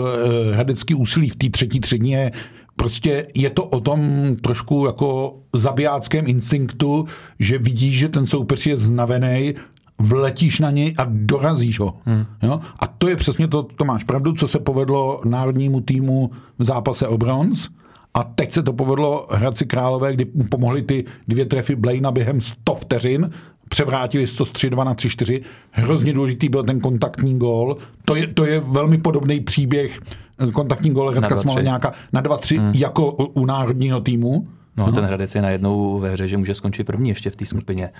hradecký 0.53 0.95
úsilí 0.95 1.29
v 1.29 1.37
té 1.37 1.51
třetí 1.51 1.81
třetině 1.81 2.33
prostě 2.77 3.27
je 3.35 3.51
to 3.51 3.65
o 3.65 3.81
tom 3.81 4.01
trošku 4.41 4.87
jako 4.87 5.37
zabijáckém 5.53 6.29
instinktu, 6.29 7.07
že 7.39 7.59
vidíš, 7.59 7.99
že 7.99 8.09
ten 8.09 8.27
soupeř 8.27 8.67
je 8.67 8.77
znavený, 8.77 9.55
vletíš 9.99 10.61
na 10.61 10.71
něj 10.71 10.95
a 10.99 11.07
dorazíš 11.09 11.81
ho. 11.81 11.95
Hmm. 12.05 12.27
Jo? 12.43 12.61
A 12.81 12.87
to 12.87 13.09
je 13.09 13.17
přesně 13.17 13.49
to, 13.49 13.63
to 13.63 13.85
máš 13.85 14.05
pravdu, 14.05 14.33
co 14.33 14.49
se 14.49 14.59
povedlo 14.59 15.21
národnímu 15.25 15.81
týmu 15.81 16.31
v 16.59 16.65
zápase 16.65 17.09
o 17.09 17.19
bronz. 17.19 17.69
A 18.15 18.25
teď 18.25 18.53
se 18.53 18.63
to 18.63 18.73
povedlo 18.73 19.27
Hradci 19.31 19.67
Králové, 19.67 20.13
kdy 20.13 20.25
pomohli 20.25 20.83
ty 20.83 21.05
dvě 21.29 21.47
trefy 21.47 21.77
Blaina 21.77 22.11
během 22.11 22.41
100 22.41 22.75
vteřin 22.75 23.31
převrátili 23.68 24.27
to 24.27 24.44
z 24.44 24.53
3-2 24.53 24.85
na 24.85 24.94
3-4. 24.94 25.42
Hrozně 25.70 26.12
důležitý 26.12 26.48
byl 26.48 26.62
ten 26.62 26.81
kontaktní 26.81 27.38
gól. 27.38 27.77
To 28.05 28.16
je, 28.16 28.27
to 28.27 28.44
je 28.44 28.61
velmi 28.61 28.98
podobný 28.98 29.40
příběh 29.40 30.00
eh, 30.38 30.53
kontaktní 30.53 30.90
gól 30.90 31.14
Radka 31.14 31.37
Smoleňáka 31.37 31.92
na 32.12 32.22
2-3 32.22 32.59
hmm. 32.59 32.72
jako 32.74 33.12
u 33.12 33.46
národního 33.46 34.00
týmu. 34.00 34.46
No 34.77 34.87
a 34.87 34.92
ten 34.92 35.05
Hradec 35.05 35.35
je 35.35 35.42
najednou 35.42 35.98
ve 35.98 36.11
hře, 36.11 36.29
že 36.29 36.37
může 36.37 36.55
skončit 36.55 36.85
první 36.85 37.09
ještě 37.09 37.31
v 37.31 37.37
té 37.37 37.46
skupině. 37.46 37.90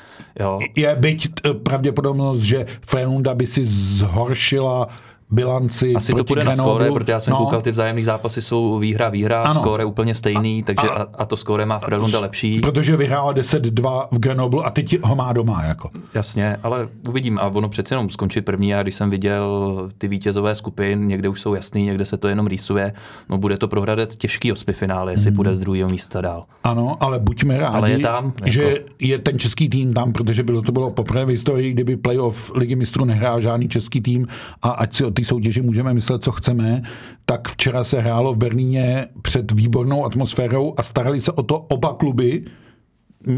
Jo. 0.40 0.59
Je 0.77 0.96
byť 1.00 1.29
pravděpodobnost, 1.62 2.40
že 2.40 2.66
Frelunda 2.87 3.34
by 3.34 3.47
si 3.47 3.64
zhoršila 3.64 4.89
bilanci 5.35 5.95
Asi 5.95 6.12
to 6.12 6.24
půjde 6.24 6.45
na 6.45 6.55
skóre, 6.55 6.93
protože 6.93 7.12
já 7.12 7.20
jsem 7.20 7.30
no. 7.32 7.39
koukal, 7.39 7.62
ty 7.62 7.70
vzájemné 7.70 8.05
zápasy 8.05 8.43
jsou 8.43 8.78
výhra, 8.78 9.09
výhra, 9.09 9.43
ano. 9.43 9.55
skóre 9.55 9.85
úplně 9.85 10.14
stejný, 10.14 10.62
a, 10.62 10.66
takže 10.66 10.89
a, 10.89 11.07
a 11.18 11.24
to 11.24 11.37
skóre 11.37 11.66
má 11.66 11.78
Frelunda 11.78 12.20
lepší. 12.20 12.61
Protože 12.61 12.97
vyhrála 12.97 13.35
10-2 13.35 14.09
v 14.12 14.18
Grenoble 14.18 14.64
a 14.64 14.70
teď 14.70 15.03
ho 15.03 15.16
má 15.16 15.32
doma. 15.32 15.64
Jako. 15.64 15.91
Jasně, 16.14 16.57
ale 16.62 16.89
uvidím. 17.09 17.39
A 17.39 17.47
ono 17.47 17.68
přece 17.68 17.95
jenom 17.95 18.11
skončí 18.11 18.41
první 18.41 18.74
a 18.74 18.82
když 18.82 18.95
jsem 18.95 19.11
viděl 19.11 19.74
ty 19.99 20.09
vítězové 20.09 20.55
skupin, 20.55 21.07
někde 21.07 21.28
už 21.28 21.41
jsou 21.41 21.55
jasný, 21.55 21.85
někde 21.85 22.05
se 22.05 22.16
to 22.16 22.28
jenom 22.28 22.47
rýsuje, 22.47 22.93
no 23.28 23.39
bude 23.39 23.59
to 23.59 23.68
prohradec 23.68 24.16
těžký 24.16 24.53
finále, 24.72 25.12
jestli 25.12 25.30
hmm. 25.30 25.37
půjde 25.37 25.55
z 25.55 25.59
druhého 25.59 25.91
místa 25.91 26.20
dál. 26.20 26.45
Ano, 26.64 26.97
ale 27.01 27.18
buďme 27.18 27.59
rádi, 27.59 27.76
ale 27.76 27.91
je 27.91 27.99
tam, 27.99 28.24
jako... 28.24 28.51
že 28.51 28.85
je 28.99 29.18
ten 29.18 29.39
český 29.39 29.68
tým 29.68 29.95
tam, 29.95 30.12
protože 30.12 30.43
bylo 30.43 30.62
to 30.62 30.72
bylo 30.72 30.91
poprvé 30.91 31.24
v 31.24 31.28
historii, 31.28 31.72
kdyby 31.72 31.97
playoff 31.97 32.53
ligy 32.55 32.76
mistrů 32.76 33.05
nehrál 33.05 33.41
žádný 33.41 33.68
český 33.68 34.01
tým 34.01 34.26
a 34.62 34.70
ať 34.70 34.95
si 34.95 35.05
o 35.05 35.11
té 35.25 35.29
soutěži 35.29 35.62
můžeme 35.62 35.95
myslet, 35.95 36.25
co 36.25 36.33
chceme, 36.33 36.83
tak 37.27 37.49
včera 37.49 37.85
se 37.85 38.01
hrálo 38.01 38.35
v 38.35 38.37
Berlíně 38.37 39.07
před 39.22 39.53
výbornou 39.53 40.05
atmosférou 40.05 40.75
a 40.77 40.83
starali 40.83 41.20
se 41.20 41.33
o 41.33 41.43
to 41.43 41.59
oba 41.59 41.95
kluby, 41.95 42.45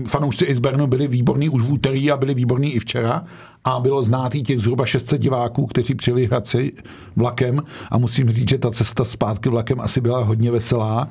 fanoušci 0.06 0.44
i 0.44 0.54
z 0.54 0.58
Bernu 0.58 0.86
byli 0.86 1.08
výborní 1.08 1.48
už 1.48 1.62
v 1.62 1.72
úterý 1.72 2.10
a 2.10 2.16
byli 2.16 2.34
výborní 2.34 2.72
i 2.72 2.78
včera. 2.78 3.24
A 3.64 3.80
bylo 3.80 4.04
znátý 4.04 4.42
těch 4.42 4.60
zhruba 4.60 4.86
600 4.86 5.20
diváků, 5.20 5.66
kteří 5.66 5.94
přijeli 5.94 6.26
hradci 6.26 6.72
vlakem. 7.16 7.62
A 7.90 7.98
musím 7.98 8.30
říct, 8.30 8.48
že 8.48 8.58
ta 8.58 8.70
cesta 8.70 9.04
zpátky 9.04 9.48
vlakem 9.48 9.80
asi 9.80 10.00
byla 10.00 10.24
hodně 10.24 10.50
veselá 10.50 11.08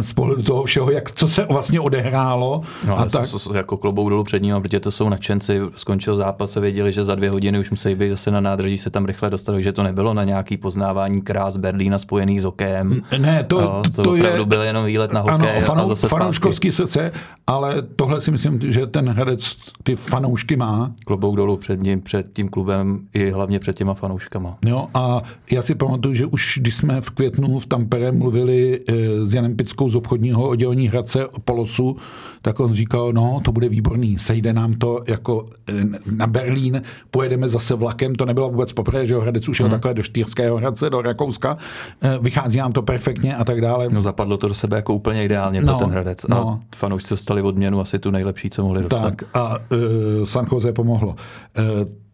z 0.00 0.12
pohledu 0.12 0.42
toho 0.42 0.64
všeho, 0.64 0.90
jak, 0.90 1.12
co 1.12 1.28
se 1.28 1.46
vlastně 1.50 1.80
odehrálo. 1.80 2.60
No, 2.86 2.98
a 2.98 3.04
tak... 3.04 3.26
S, 3.26 3.48
jako 3.54 3.76
klobou 3.76 4.08
dolů 4.08 4.24
před 4.24 4.42
ním, 4.42 4.62
protože 4.62 4.80
to 4.80 4.90
jsou 4.90 5.08
nadšenci, 5.08 5.60
skončil 5.74 6.16
zápas 6.16 6.56
a 6.56 6.60
věděli, 6.60 6.92
že 6.92 7.04
za 7.04 7.14
dvě 7.14 7.30
hodiny 7.30 7.58
už 7.58 7.70
musí 7.70 7.94
být 7.94 8.08
zase 8.08 8.30
na 8.30 8.40
nádraží, 8.40 8.78
se 8.78 8.90
tam 8.90 9.04
rychle 9.04 9.30
dostat, 9.30 9.52
takže 9.52 9.72
to 9.72 9.82
nebylo 9.82 10.14
na 10.14 10.24
nějaký 10.24 10.56
poznávání 10.56 11.22
krás 11.22 11.56
Berlína 11.56 11.98
spojený 11.98 12.40
s 12.40 12.44
hokejem. 12.44 13.00
Ne, 13.18 13.44
to, 13.44 13.60
no, 13.60 13.82
to, 13.96 14.02
to 14.02 14.16
je... 14.16 14.44
byl 14.44 14.62
jenom 14.62 14.84
výlet 14.84 15.12
na 15.12 15.20
hokej 15.20 15.50
ano, 15.50 15.60
fanou, 15.60 15.84
a 15.84 15.88
zase 15.88 16.08
fanouškovský 16.08 16.72
srdce, 16.72 17.12
ale 17.46 17.82
tohle 17.96 18.20
si 18.20 18.30
myslím, 18.30 18.60
že 18.72 18.86
ten 18.86 19.08
Hradec 19.08 19.56
ty 19.82 19.96
fanoušky 19.96 20.56
má. 20.56 20.92
Klobouk 21.06 21.36
dolů 21.36 21.56
před 21.56 21.82
ním, 21.82 22.00
před 22.00 22.32
tím 22.32 22.48
klubem 22.48 23.00
i 23.14 23.30
hlavně 23.30 23.58
před 23.58 23.76
těma 23.76 23.94
fanouškama. 23.94 24.56
Jo, 24.66 24.86
a 24.94 25.22
já 25.50 25.62
si 25.62 25.74
pamatuju, 25.74 26.14
že 26.14 26.26
už 26.26 26.58
když 26.60 26.76
jsme 26.76 27.00
v 27.00 27.10
květnu 27.10 27.58
v 27.58 27.66
Tampere 27.66 28.12
mluvili 28.12 28.80
e, 28.88 29.26
s 29.26 29.34
Janem 29.34 29.56
Pic 29.56 29.71
Švýcarskou 29.72 29.88
z 29.88 29.96
obchodního 29.96 30.48
oddělení 30.48 30.88
Hradce 30.88 31.28
Polosu, 31.44 31.96
tak 32.42 32.60
on 32.60 32.74
říkal, 32.74 33.12
no 33.12 33.40
to 33.44 33.52
bude 33.52 33.68
výborný, 33.68 34.18
sejde 34.18 34.52
nám 34.52 34.74
to 34.74 35.04
jako 35.08 35.46
eh, 35.68 35.84
na 36.10 36.26
Berlín, 36.26 36.82
pojedeme 37.10 37.48
zase 37.48 37.74
vlakem, 37.74 38.14
to 38.14 38.26
nebylo 38.26 38.50
vůbec 38.50 38.72
poprvé, 38.72 39.06
že 39.06 39.16
Hradec 39.16 39.48
už 39.48 39.60
jel 39.60 39.68
hmm. 39.68 39.70
takhle 39.70 39.94
do 39.94 40.02
Štýrského 40.02 40.56
Hradce, 40.56 40.90
do 40.90 41.02
Rakouska, 41.02 41.56
eh, 42.02 42.18
vychází 42.20 42.58
nám 42.58 42.72
to 42.72 42.82
perfektně 42.82 43.36
a 43.36 43.44
tak 43.44 43.60
dále. 43.60 43.88
No 43.90 44.02
zapadlo 44.02 44.36
to 44.36 44.48
do 44.48 44.54
sebe 44.54 44.76
jako 44.76 44.94
úplně 44.94 45.24
ideálně 45.24 45.60
no, 45.60 45.66
pro 45.66 45.86
ten 45.86 45.90
Hradec 45.90 46.24
a 46.24 46.28
no. 46.34 46.60
fanoušci 46.76 47.10
dostali 47.10 47.42
odměnu 47.42 47.80
asi 47.80 47.98
tu 47.98 48.10
nejlepší, 48.10 48.50
co 48.50 48.62
mohli 48.62 48.82
dostat. 48.82 49.00
Tak 49.00 49.22
a 49.34 49.58
uh, 49.58 50.24
San 50.24 50.46
Jose 50.52 50.72
pomohlo. 50.72 51.08
Uh, 51.08 51.64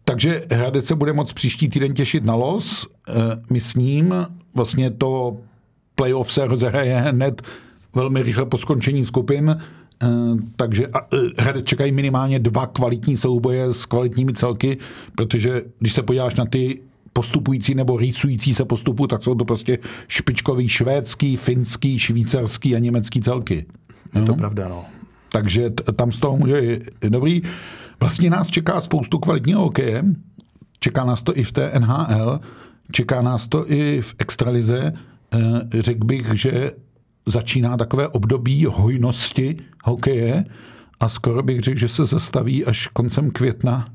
takže 0.03 0.45
Hradec 0.51 0.85
se 0.85 0.95
bude 0.95 1.13
moct 1.13 1.33
příští 1.33 1.69
týden 1.69 1.93
těšit 1.93 2.25
na 2.25 2.35
los. 2.35 2.87
My 3.49 3.59
s 3.59 3.75
ním 3.75 4.13
vlastně 4.53 4.91
to 4.91 5.37
playoff 5.99 6.31
se 6.31 6.47
rozehraje 6.47 6.95
hned 6.95 7.41
velmi 7.95 8.23
rychle 8.23 8.45
po 8.45 8.57
skončení 8.57 9.05
skupin, 9.05 9.55
eh, 10.03 10.07
takže 10.55 10.87
eh, 10.87 11.17
Hradec 11.37 11.65
čekají 11.65 11.91
minimálně 11.91 12.39
dva 12.39 12.67
kvalitní 12.67 13.17
souboje 13.17 13.73
s 13.73 13.85
kvalitními 13.85 14.33
celky, 14.33 14.77
protože 15.15 15.61
když 15.79 15.93
se 15.93 16.03
podíváš 16.03 16.35
na 16.35 16.45
ty 16.45 16.81
postupující 17.13 17.75
nebo 17.75 17.97
rýsující 17.97 18.53
se 18.53 18.65
postupu, 18.65 19.07
tak 19.07 19.23
jsou 19.23 19.35
to 19.35 19.45
prostě 19.45 19.79
špičkový 20.07 20.67
švédský, 20.67 21.37
finský, 21.37 21.99
švýcarský 21.99 22.75
a 22.75 22.79
německý 22.79 23.21
celky. 23.21 23.65
Je 24.15 24.21
to 24.21 24.31
no? 24.31 24.35
pravda, 24.35 24.67
no. 24.67 24.85
Takže 25.31 25.69
tam 25.95 26.11
z 26.11 26.19
toho 26.19 26.37
může 26.37 26.79
dobrý. 27.09 27.41
Vlastně 27.99 28.29
nás 28.29 28.47
čeká 28.47 28.81
spoustu 28.81 29.19
kvalitního 29.19 29.61
hokeje, 29.61 30.03
čeká 30.79 31.05
nás 31.05 31.23
to 31.23 31.37
i 31.37 31.43
v 31.43 31.51
té 31.51 31.71
NHL, 31.79 32.39
čeká 32.91 33.21
nás 33.21 33.47
to 33.47 33.71
i 33.71 34.01
v 34.01 34.15
extralize, 34.19 34.93
Eh, 34.93 35.08
řekl 35.79 36.05
bych, 36.05 36.33
že 36.33 36.71
začíná 37.25 37.77
takové 37.77 38.07
období 38.07 38.65
hojnosti 38.65 39.57
hokeje 39.83 40.45
a 40.99 41.09
skoro 41.09 41.43
bych 41.43 41.59
řekl, 41.59 41.79
že 41.79 41.87
se 41.87 42.05
zastaví 42.05 42.65
až 42.65 42.87
koncem 42.87 43.31
května 43.31 43.87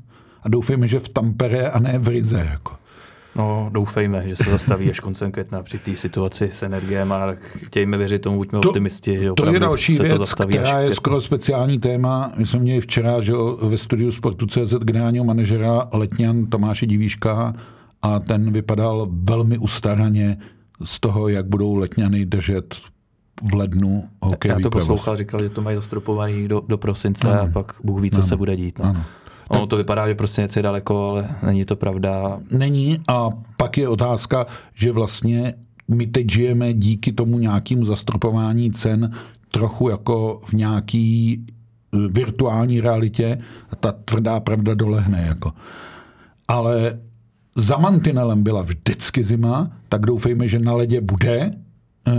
a 0.43 0.49
doufejme, 0.49 0.87
že 0.87 0.99
v 0.99 1.09
Tampere 1.09 1.69
a 1.69 1.79
ne 1.79 1.99
v 1.99 2.07
Rize. 2.07 2.47
Jako. 2.51 2.71
No, 3.35 3.69
doufejme, 3.73 4.23
že 4.27 4.35
se 4.35 4.51
zastaví 4.51 4.89
až 4.89 4.99
koncem 4.99 5.31
května 5.31 5.63
při 5.63 5.79
té 5.79 5.95
situaci 5.95 6.49
s 6.51 6.63
energiem 6.63 7.11
a 7.11 7.35
chtějme 7.65 7.97
věřit 7.97 8.21
tomu, 8.21 8.37
buďme 8.37 8.59
to, 8.59 8.69
optimisti, 8.69 9.19
že 9.19 9.29
to 9.35 9.49
je 9.49 9.59
další 9.59 9.95
se 9.95 10.03
věc, 10.03 10.13
to 10.13 10.17
zastaví 10.17 10.53
která 10.53 10.79
je 10.79 10.95
skoro 10.95 11.21
speciální 11.21 11.79
téma. 11.79 12.31
My 12.37 12.45
jsme 12.45 12.59
měli 12.59 12.81
včera 12.81 13.21
že 13.21 13.33
ve 13.61 13.77
studiu 13.77 14.11
Sportu.cz 14.11 14.73
generálního 14.73 15.25
manažera 15.25 15.87
Letňan 15.91 16.45
Tomáše 16.45 16.85
Divíška 16.85 17.53
a 18.01 18.19
ten 18.19 18.51
vypadal 18.51 19.07
velmi 19.11 19.57
ustaraně, 19.57 20.37
z 20.83 20.99
toho, 20.99 21.27
jak 21.27 21.45
budou 21.45 21.75
letňany 21.75 22.25
držet 22.25 22.75
v 23.43 23.53
lednu 23.53 24.09
hokejový 24.21 24.61
Já 24.61 24.63
to 24.63 24.69
poslouchal, 24.69 25.15
říkal, 25.15 25.43
že 25.43 25.49
to 25.49 25.61
mají 25.61 25.75
zastropovaný 25.75 26.47
do, 26.47 26.61
do 26.67 26.77
prosince 26.77 27.31
ano. 27.31 27.41
a 27.41 27.47
pak 27.47 27.75
Bůh 27.83 28.01
ví, 28.01 28.11
co 28.11 28.17
ano. 28.17 28.27
se 28.27 28.37
bude 28.37 28.55
dít. 28.55 28.79
No. 28.79 28.85
Ano. 28.85 29.03
Ono 29.47 29.61
tak, 29.61 29.69
to 29.69 29.77
vypadá, 29.77 30.07
že 30.07 30.15
prostě 30.15 30.41
něco 30.41 30.59
je 30.59 30.63
daleko, 30.63 31.09
ale 31.09 31.29
není 31.45 31.65
to 31.65 31.75
pravda. 31.75 32.39
Není 32.51 32.99
a 33.07 33.29
pak 33.57 33.77
je 33.77 33.89
otázka, 33.89 34.45
že 34.73 34.91
vlastně 34.91 35.53
my 35.87 36.07
teď 36.07 36.31
žijeme 36.31 36.73
díky 36.73 37.11
tomu 37.11 37.39
nějakému 37.39 37.85
zastropování 37.85 38.71
cen 38.71 39.11
trochu 39.51 39.89
jako 39.89 40.41
v 40.45 40.53
nějaký 40.53 41.45
eh, 41.93 41.97
virtuální 42.07 42.81
realitě 42.81 43.37
a 43.69 43.75
ta 43.75 43.91
tvrdá 43.91 44.39
pravda 44.39 44.73
dolehne. 44.73 45.25
Jako. 45.27 45.51
Ale 46.47 46.99
za 47.55 47.77
mantinelem 47.77 48.43
byla 48.43 48.61
vždycky 48.61 49.23
zima, 49.23 49.71
tak 49.89 50.01
doufejme, 50.01 50.47
že 50.47 50.59
na 50.59 50.73
ledě 50.75 51.01
bude 51.01 51.51
eh, 52.07 52.13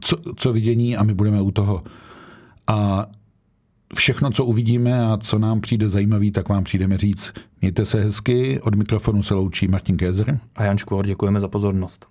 co, 0.00 0.16
co 0.36 0.52
vidění 0.52 0.96
a 0.96 1.02
my 1.02 1.14
budeme 1.14 1.42
u 1.42 1.50
toho. 1.50 1.82
A 2.66 3.06
všechno, 3.94 4.30
co 4.30 4.44
uvidíme 4.44 5.06
a 5.06 5.16
co 5.16 5.38
nám 5.38 5.60
přijde 5.60 5.88
zajímavý, 5.88 6.30
tak 6.30 6.48
vám 6.48 6.64
přijdeme 6.64 6.98
říct. 6.98 7.32
Mějte 7.60 7.84
se 7.84 8.00
hezky, 8.00 8.60
od 8.60 8.74
mikrofonu 8.74 9.22
se 9.22 9.34
loučí 9.34 9.68
Martin 9.68 9.96
Kézer. 9.96 10.40
A 10.54 10.64
Jan 10.64 10.78
Škvor, 10.78 11.06
děkujeme 11.06 11.40
za 11.40 11.48
pozornost. 11.48 12.06